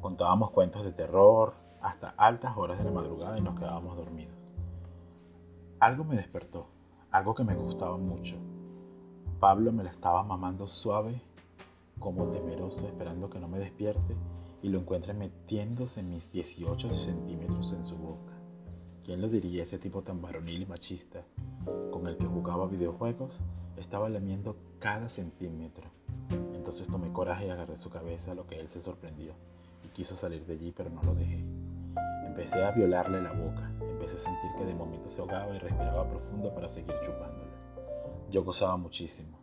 [0.00, 1.52] Contábamos cuentos de terror
[1.82, 4.34] hasta altas horas de la madrugada y nos quedábamos dormidos.
[5.78, 6.68] Algo me despertó,
[7.10, 8.36] algo que me gustaba mucho.
[9.38, 11.20] Pablo me la estaba mamando suave,
[12.00, 14.16] como temeroso, esperando que no me despierte
[14.62, 18.33] y lo encuentra metiéndose mis 18 centímetros en su boca.
[19.04, 21.26] ¿Quién lo diría ese tipo tan varonil y machista
[21.92, 23.38] con el que jugaba videojuegos?
[23.76, 25.84] Estaba lamiendo cada centímetro.
[26.54, 29.34] Entonces tomé coraje y agarré su cabeza, lo que él se sorprendió
[29.84, 31.44] y quiso salir de allí, pero no lo dejé.
[32.24, 36.08] Empecé a violarle la boca, empecé a sentir que de momento se ahogaba y respiraba
[36.08, 37.52] profundo para seguir chupándole.
[38.30, 39.38] Yo gozaba muchísimo.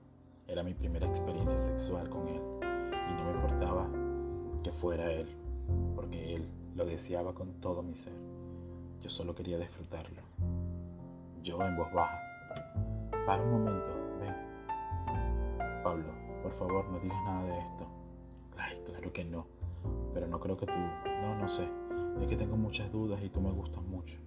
[0.48, 3.88] Era mi primera experiencia sexual con él y no me importaba
[4.64, 5.28] que fuera él,
[5.96, 8.31] porque él lo deseaba con todo mi ser.
[9.02, 10.22] Yo solo quería disfrutarlo.
[11.41, 12.19] Yo en voz baja.
[13.26, 15.84] Para un momento, ven.
[15.84, 16.14] Pablo,
[16.44, 17.88] por favor, no digas nada de esto.
[18.57, 19.48] Ay, claro que no.
[20.14, 20.73] Pero no creo que tú...
[20.73, 21.68] No, no sé.
[22.22, 24.19] Es que tengo muchas dudas y tú me gustas mucho.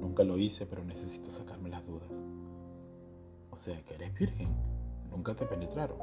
[0.00, 2.10] Nunca lo hice, pero necesito sacarme las dudas.
[3.50, 4.48] O sea, que eres virgen.
[5.10, 5.98] Nunca te penetraron.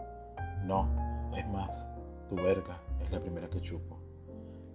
[0.66, 0.90] No,
[1.36, 1.88] es más,
[2.30, 4.00] tu verga es la primera que chupo.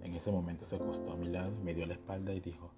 [0.01, 2.71] En ese momento se acostó a mi lado me dio la espalda y dijo,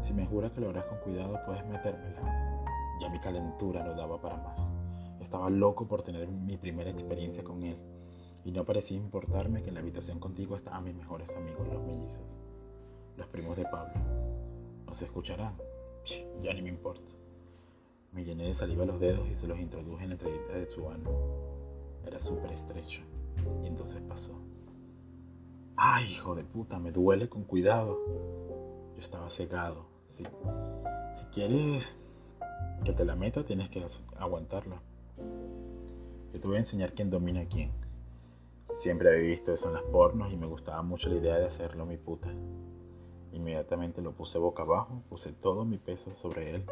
[0.00, 2.64] si me jura que lo harás con cuidado, puedes metérmela.
[3.00, 4.72] Ya mi calentura no daba para más.
[5.20, 7.76] Estaba loco por tener mi primera experiencia con él.
[8.44, 12.22] Y no parecía importarme que en la habitación contigo estaban mis mejores amigos, los mellizos.
[13.16, 13.94] Los primos de Pablo.
[14.86, 15.56] ¿No se escucharán?
[16.42, 17.12] Ya ni me importa.
[18.12, 20.88] Me llené de saliva los dedos y se los introduje en la entradita de su
[20.88, 21.10] ano.
[22.04, 23.02] Era súper estrecho.
[23.62, 24.38] Y entonces pasó.
[25.76, 26.78] ¡Ay, hijo de puta!
[26.78, 27.98] Me duele con cuidado.
[29.02, 29.84] Estaba cegado.
[30.04, 30.22] Si,
[31.32, 31.98] quieres
[32.84, 33.84] que te la meta, tienes que
[34.16, 34.76] aguantarlo.
[36.32, 37.72] Yo te voy a enseñar quién domina a quién.
[38.76, 41.84] Siempre había visto eso en las pornos y me gustaba mucho la idea de hacerlo
[41.84, 42.32] mi puta.
[43.32, 46.64] Inmediatamente lo puse boca abajo, puse todo mi peso sobre él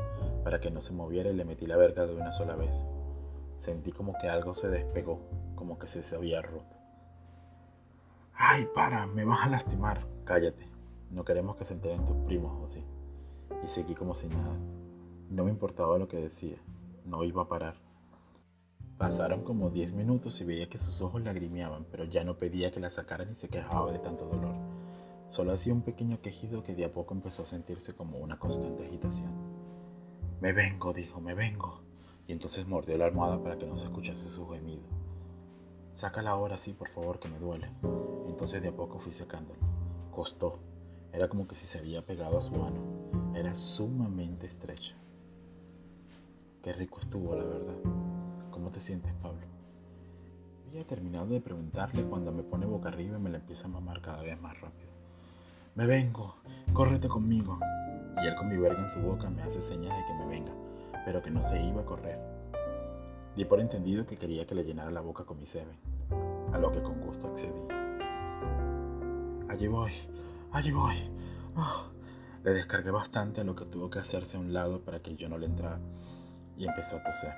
[0.44, 2.76] para que no se moviera y le metí la verga de una sola vez.
[3.56, 5.18] Sentí como que algo se despegó,
[5.56, 6.76] como que se había roto.
[8.34, 9.08] ¡Ay, para!
[9.08, 10.06] Me vas a lastimar.
[10.24, 10.69] Cállate.
[11.10, 12.84] No queremos que se enteren tus primos, ¿o sí?
[13.64, 14.58] Y seguí como si nada.
[15.28, 16.56] No me importaba lo que decía.
[17.04, 17.74] No iba a parar.
[18.98, 22.80] Pasaron como 10 minutos y veía que sus ojos lagrimeaban, pero ya no pedía que
[22.80, 24.54] la sacaran y se quejaba de tanto dolor.
[25.28, 28.84] Solo hacía un pequeño quejido que de a poco empezó a sentirse como una constante
[28.86, 29.30] agitación.
[30.40, 31.80] Me vengo, dijo, me vengo.
[32.26, 34.82] Y entonces mordió la almohada para que no se escuchase su gemido.
[35.92, 37.70] Sácala ahora sí, por favor, que me duele.
[38.28, 39.60] Entonces de a poco fui sacándolo.
[40.10, 40.58] Costó.
[41.12, 42.80] Era como que si se había pegado a su mano.
[43.34, 44.94] Era sumamente estrecha.
[46.62, 47.74] Qué rico estuvo, la verdad.
[48.50, 49.40] ¿Cómo te sientes, Pablo?
[50.68, 54.00] Había terminado de preguntarle cuando me pone boca arriba y me la empieza a mamar
[54.00, 54.90] cada vez más rápido.
[55.74, 56.36] Me vengo,
[56.72, 57.58] córrete conmigo.
[58.22, 60.52] Y él con mi verga en su boca me hace señas de que me venga,
[61.04, 62.20] pero que no se iba a correr.
[63.34, 65.76] Di por entendido que quería que le llenara la boca con mi semen,
[66.52, 67.62] a lo que con gusto accedí.
[69.48, 69.92] Allí voy,
[70.52, 70.96] allí voy.
[71.56, 71.90] Ah,
[72.42, 75.28] le descargué bastante a lo que tuvo que hacerse a un lado para que yo
[75.28, 75.80] no le entrara
[76.56, 77.34] y empezó a toser.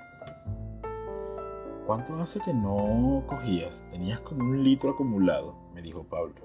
[1.85, 3.83] ¿Cuánto hace que no cogías?
[3.91, 6.35] Tenías como un litro acumulado, me dijo Pablo.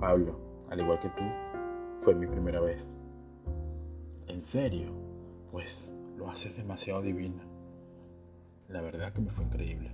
[0.00, 0.38] Pablo,
[0.70, 1.24] al igual que tú,
[1.98, 2.90] fue mi primera vez.
[4.26, 4.92] ¿En serio?
[5.52, 7.44] Pues lo haces demasiado divina.
[8.68, 9.92] La verdad que me fue increíble.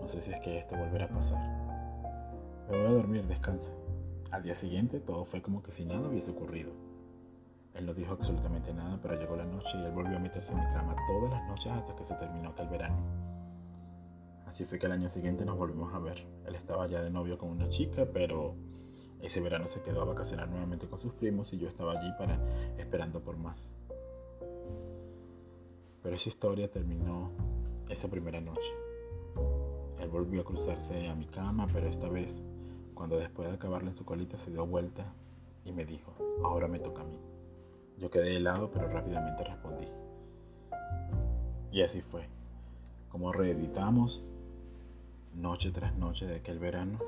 [0.00, 1.40] No sé si es que esto volverá a pasar.
[2.70, 3.72] Me voy a dormir, descansa.
[4.34, 6.72] Al día siguiente todo fue como que si nada hubiese ocurrido.
[7.72, 10.58] Él no dijo absolutamente nada, pero llegó la noche y él volvió a meterse en
[10.58, 12.96] mi cama todas las noches hasta que se terminó aquel verano.
[14.44, 16.26] Así fue que el año siguiente nos volvimos a ver.
[16.48, 18.56] Él estaba ya de novio con una chica, pero
[19.20, 22.44] ese verano se quedó a vacacionar nuevamente con sus primos y yo estaba allí para
[22.76, 23.70] esperando por más.
[26.02, 27.30] Pero esa historia terminó
[27.88, 28.72] esa primera noche.
[30.00, 32.42] Él volvió a cruzarse a mi cama, pero esta vez,
[32.94, 35.04] cuando después de acabarle su colita se dio vuelta
[35.64, 36.12] y me dijo,
[36.42, 37.18] ahora me toca a mí.
[37.98, 39.86] Yo quedé helado, pero rápidamente respondí.
[41.72, 42.28] Y así fue.
[43.10, 44.22] Como reeditamos
[45.34, 46.98] noche tras noche de aquel verano,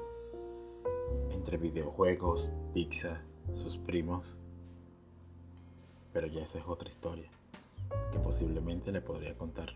[1.31, 3.21] entre videojuegos, pizza,
[3.53, 4.39] sus primos.
[6.13, 7.29] Pero ya esa es otra historia
[8.11, 9.75] que posiblemente le podría contar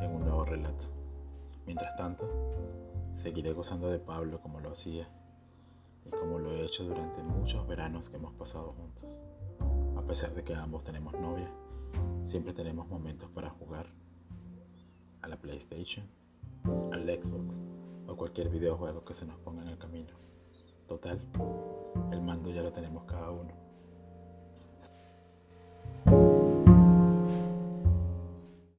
[0.00, 0.86] en un nuevo relato.
[1.66, 2.28] Mientras tanto,
[3.18, 5.08] seguiré gozando de Pablo como lo hacía
[6.04, 9.18] y como lo he hecho durante muchos veranos que hemos pasado juntos.
[9.96, 11.50] A pesar de que ambos tenemos novia,
[12.24, 13.86] siempre tenemos momentos para jugar
[15.22, 16.06] a la PlayStation,
[16.92, 17.54] al Xbox
[18.06, 20.12] o cualquier videojuego que se nos ponga en el camino.
[20.86, 21.18] Total,
[22.12, 23.63] el mando ya lo tenemos cada uno.